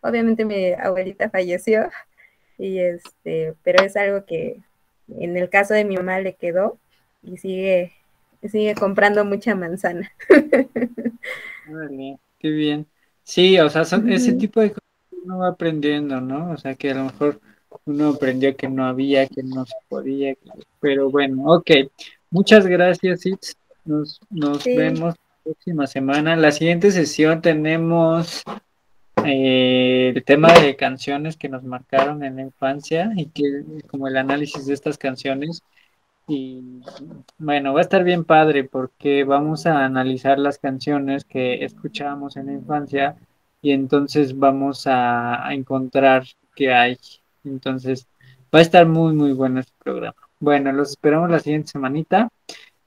Obviamente 0.00 0.44
mi 0.44 0.72
abuelita 0.72 1.30
falleció, 1.30 1.90
y 2.58 2.78
este, 2.78 3.54
pero 3.62 3.84
es 3.84 3.96
algo 3.96 4.24
que 4.24 4.60
en 5.08 5.36
el 5.36 5.48
caso 5.48 5.74
de 5.74 5.84
mi 5.84 5.96
mamá 5.96 6.20
le 6.20 6.34
quedó 6.34 6.78
y 7.22 7.36
sigue, 7.38 7.92
sigue 8.42 8.74
comprando 8.74 9.24
mucha 9.24 9.54
manzana. 9.54 10.10
qué 12.38 12.50
bien. 12.50 12.86
Sí, 13.22 13.58
o 13.58 13.68
sea, 13.68 13.84
son 13.84 14.10
ese 14.10 14.32
tipo 14.34 14.60
de 14.60 14.70
cosas 14.70 14.84
que 15.10 15.16
uno 15.24 15.38
va 15.38 15.48
aprendiendo, 15.48 16.20
¿no? 16.20 16.52
O 16.52 16.56
sea, 16.56 16.74
que 16.76 16.90
a 16.90 16.94
lo 16.94 17.04
mejor 17.04 17.40
uno 17.84 18.10
aprendió 18.10 18.56
que 18.56 18.68
no 18.68 18.86
había, 18.86 19.26
que 19.26 19.42
no 19.42 19.66
se 19.66 19.74
podía, 19.88 20.34
pero 20.80 21.10
bueno, 21.10 21.44
ok. 21.46 21.70
Muchas 22.30 22.66
gracias, 22.66 23.26
Itz. 23.26 23.56
Nos, 23.86 24.20
nos 24.30 24.64
vemos 24.64 25.14
la 25.14 25.42
próxima 25.44 25.86
semana. 25.86 26.36
La 26.36 26.50
siguiente 26.50 26.90
sesión 26.90 27.40
tenemos 27.40 28.42
eh, 29.24 30.12
el 30.14 30.24
tema 30.24 30.52
de 30.52 30.76
canciones 30.76 31.36
que 31.36 31.48
nos 31.48 31.62
marcaron 31.62 32.24
en 32.24 32.36
la 32.36 32.42
infancia 32.42 33.12
y 33.16 33.26
que 33.26 33.64
como 33.86 34.08
el 34.08 34.16
análisis 34.16 34.66
de 34.66 34.74
estas 34.74 34.98
canciones. 34.98 35.62
Y 36.28 36.82
bueno, 37.38 37.72
va 37.72 37.78
a 37.78 37.82
estar 37.82 38.02
bien 38.02 38.24
padre 38.24 38.64
porque 38.64 39.22
vamos 39.22 39.66
a 39.66 39.84
analizar 39.84 40.38
las 40.38 40.58
canciones 40.58 41.24
que 41.24 41.64
escuchábamos 41.64 42.36
en 42.36 42.46
la 42.46 42.52
infancia 42.52 43.16
y 43.62 43.70
entonces 43.70 44.36
vamos 44.36 44.88
a, 44.88 45.46
a 45.46 45.54
encontrar 45.54 46.24
qué 46.56 46.74
hay. 46.74 46.98
Entonces 47.44 48.08
va 48.52 48.58
a 48.58 48.62
estar 48.62 48.86
muy, 48.86 49.14
muy 49.14 49.32
bueno 49.32 49.60
este 49.60 49.72
programa. 49.82 50.16
Bueno, 50.40 50.72
los 50.72 50.90
esperamos 50.90 51.30
la 51.30 51.38
siguiente 51.38 51.68
semanita. 51.68 52.28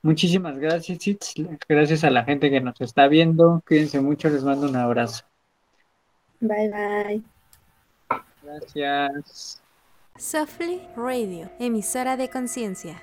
Muchísimas 0.01 0.57
gracias, 0.57 1.07
Itz. 1.07 1.33
Gracias 1.67 2.03
a 2.03 2.09
la 2.09 2.23
gente 2.23 2.49
que 2.49 2.61
nos 2.61 2.79
está 2.79 3.07
viendo. 3.07 3.61
Cuídense 3.67 3.99
mucho, 3.99 4.29
les 4.29 4.43
mando 4.43 4.67
un 4.69 4.75
abrazo. 4.75 5.25
Bye 6.39 6.69
bye. 6.69 7.23
Gracias. 8.43 9.61
Softly 10.17 10.81
Radio, 10.95 11.49
emisora 11.59 12.17
de 12.17 12.29
conciencia. 12.29 13.01